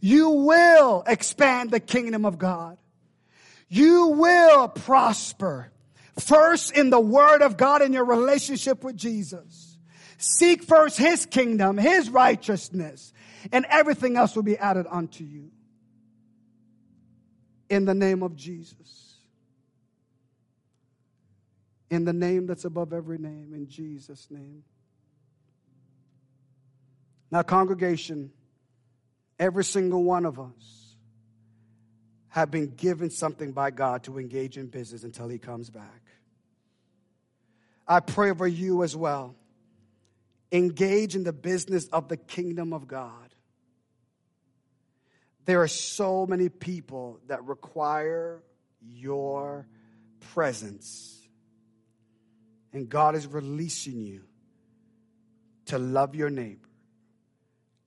You 0.00 0.30
will 0.30 1.04
expand 1.06 1.70
the 1.70 1.78
kingdom 1.78 2.24
of 2.24 2.36
God. 2.36 2.78
You 3.68 4.08
will 4.08 4.66
prosper. 4.66 5.70
First 6.18 6.72
in 6.76 6.90
the 6.90 6.98
word 6.98 7.42
of 7.42 7.56
God 7.56 7.80
in 7.80 7.92
your 7.92 8.04
relationship 8.04 8.82
with 8.82 8.96
Jesus. 8.96 9.63
Seek 10.26 10.62
first 10.62 10.96
his 10.96 11.26
kingdom, 11.26 11.76
his 11.76 12.08
righteousness, 12.08 13.12
and 13.52 13.66
everything 13.68 14.16
else 14.16 14.34
will 14.34 14.42
be 14.42 14.56
added 14.56 14.86
unto 14.90 15.22
you 15.22 15.50
in 17.68 17.84
the 17.84 17.94
name 17.94 18.22
of 18.22 18.34
Jesus. 18.34 19.18
In 21.90 22.06
the 22.06 22.14
name 22.14 22.46
that's 22.46 22.64
above 22.64 22.94
every 22.94 23.18
name, 23.18 23.52
in 23.52 23.68
Jesus' 23.68 24.28
name. 24.30 24.64
Now, 27.30 27.42
congregation, 27.42 28.32
every 29.38 29.64
single 29.64 30.04
one 30.04 30.24
of 30.24 30.40
us 30.40 30.96
have 32.28 32.50
been 32.50 32.74
given 32.74 33.10
something 33.10 33.52
by 33.52 33.70
God 33.70 34.04
to 34.04 34.18
engage 34.18 34.56
in 34.56 34.68
business 34.68 35.04
until 35.04 35.28
He 35.28 35.36
comes 35.36 35.68
back. 35.68 36.02
I 37.86 38.00
pray 38.00 38.32
for 38.32 38.48
you 38.48 38.82
as 38.82 38.96
well. 38.96 39.36
Engage 40.54 41.16
in 41.16 41.24
the 41.24 41.32
business 41.32 41.88
of 41.88 42.06
the 42.06 42.16
kingdom 42.16 42.72
of 42.72 42.86
God. 42.86 43.34
There 45.46 45.60
are 45.60 45.68
so 45.68 46.26
many 46.26 46.48
people 46.48 47.18
that 47.26 47.44
require 47.44 48.40
your 48.80 49.66
presence. 50.32 51.26
And 52.72 52.88
God 52.88 53.16
is 53.16 53.26
releasing 53.26 54.00
you 54.00 54.22
to 55.66 55.78
love 55.78 56.14
your 56.14 56.30
neighbor 56.30 56.68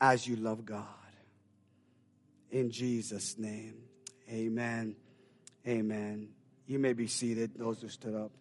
as 0.01 0.28
you 0.28 0.36
love 0.36 0.65
God. 0.65 0.84
In 2.51 2.70
Jesus' 2.70 3.38
name, 3.38 3.76
amen. 4.30 4.97
Amen. 5.65 6.28
You 6.65 6.80
may 6.80 6.91
be 6.91 7.07
seated, 7.07 7.51
those 7.55 7.82
who 7.82 7.88
stood 7.88 8.13
up. 8.13 8.32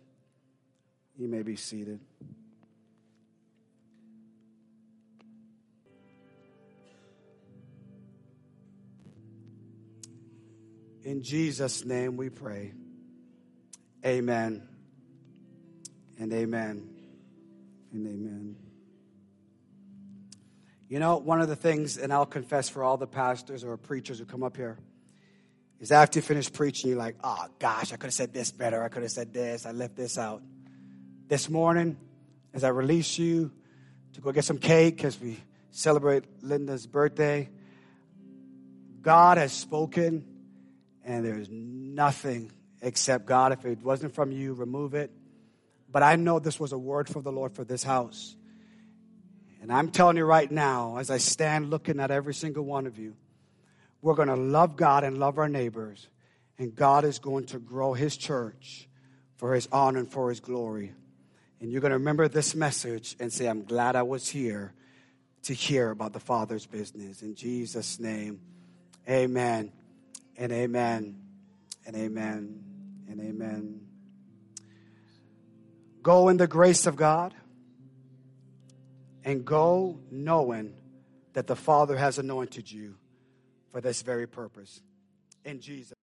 You 1.17 1.29
may 1.29 1.43
be 1.43 1.55
seated. 1.55 2.01
In 11.07 11.23
Jesus' 11.23 11.85
name 11.85 12.17
we 12.17 12.31
pray. 12.31 12.73
Amen. 14.05 14.67
And 16.19 16.33
amen. 16.33 16.91
And 17.93 18.07
amen. 18.09 18.57
You 20.89 20.99
know, 20.99 21.19
one 21.19 21.41
of 21.41 21.47
the 21.47 21.55
things, 21.55 21.97
and 21.97 22.13
I'll 22.13 22.27
confess 22.27 22.69
for 22.69 22.83
all 22.83 22.97
the 22.97 23.07
pastors 23.07 23.63
or 23.63 23.77
preachers 23.77 24.19
who 24.19 24.25
come 24.25 24.43
up 24.43 24.57
here, 24.57 24.81
is 25.79 25.93
after 25.93 26.19
you 26.19 26.23
finish 26.23 26.53
preaching, 26.53 26.91
you're 26.91 26.99
like, 26.99 27.15
oh 27.23 27.47
gosh, 27.61 27.93
I 27.93 27.97
could 27.99 28.07
have 28.07 28.15
said 28.15 28.35
this 28.35 28.51
better. 28.51 28.83
I 28.83 28.89
could 28.89 29.03
have 29.03 29.13
said 29.13 29.33
this. 29.33 29.65
I 29.65 29.71
left 29.71 29.95
this 29.95 30.19
out. 30.19 30.43
This 31.29 31.49
morning, 31.49 31.99
as 32.53 32.65
I 32.65 32.71
release 32.71 33.17
you 33.17 33.53
to 34.15 34.21
go 34.21 34.33
get 34.33 34.45
some 34.45 34.59
cake 34.59 35.05
as 35.05 35.21
we 35.21 35.39
celebrate 35.71 36.25
Linda's 36.43 36.85
birthday, 36.85 37.49
God 39.03 39.39
has 39.39 39.53
spoken 39.53 40.33
and 41.07 41.25
there's 41.25 41.49
nothing 41.51 42.53
Except 42.83 43.27
God, 43.27 43.53
if 43.53 43.65
it 43.65 43.83
wasn't 43.83 44.15
from 44.15 44.33
you, 44.33 44.53
remove 44.53 44.95
it. 44.95 45.11
But 45.91 46.03
I 46.03 46.17
know 46.17 46.39
this 46.39 46.61
was 46.61 46.73
a 46.73 46.79
word 46.79 47.09
from 47.09 47.23
the 47.23 47.33
Lord 47.33 47.53
for 47.53 47.65
this 47.65 47.83
house. 47.83 48.37
And 49.63 49.73
I'm 49.73 49.91
telling 49.91 50.17
you 50.17 50.25
right 50.25 50.51
now, 50.51 50.99
as 50.99 51.11
I 51.11 51.19
stand 51.19 51.71
looking 51.71 52.01
at 52.01 52.11
every 52.11 52.35
single 52.35 52.65
one 52.65 52.87
of 52.87 52.99
you, 52.99 53.17
we're 54.03 54.15
going 54.15 54.29
to 54.29 54.37
love 54.37 54.77
God 54.77 55.05
and 55.05 55.19
love 55.19 55.39
our 55.39 55.49
neighbors. 55.49 56.09
And 56.59 56.75
God 56.75 57.05
is 57.05 57.19
going 57.19 57.47
to 57.47 57.59
grow 57.59 57.93
his 57.95 58.17
church 58.17 58.89
for 59.37 59.55
his 59.55 59.69
honor 59.73 60.01
and 60.01 60.11
for 60.11 60.29
his 60.29 60.41
glory. 60.41 60.93
And 61.61 61.73
you're 61.73 61.81
going 61.81 61.91
to 61.91 61.99
remember 61.99 62.29
this 62.29 62.55
message 62.55 63.17
and 63.19 63.33
say, 63.33 63.49
I'm 63.49 63.65
glad 63.65 63.97
I 63.97 64.03
was 64.03 64.29
here 64.29 64.75
to 65.45 65.55
hear 65.55 65.91
about 65.91 66.13
the 66.13 66.21
Father's 66.21 66.67
business. 66.67 67.23
In 67.23 67.35
Jesus' 67.35 67.99
name, 67.99 68.41
amen 69.09 69.73
and 70.39 70.53
amen 70.53 71.21
and 71.87 71.97
amen 71.97 72.63
and 73.09 73.21
amen. 73.21 73.81
Go 76.03 76.29
in 76.29 76.37
the 76.37 76.47
grace 76.47 76.87
of 76.87 76.97
God 76.97 77.35
and 79.25 79.45
go 79.45 79.99
knowing 80.11 80.75
that 81.33 81.47
the 81.47 81.57
Father 81.57 81.97
has 81.97 82.19
anointed 82.19 82.71
you 82.71 82.95
for 83.73 83.81
this 83.81 84.03
very 84.03 84.27
purpose. 84.27 84.81
In 85.45 85.61
Jesus. 85.61 85.95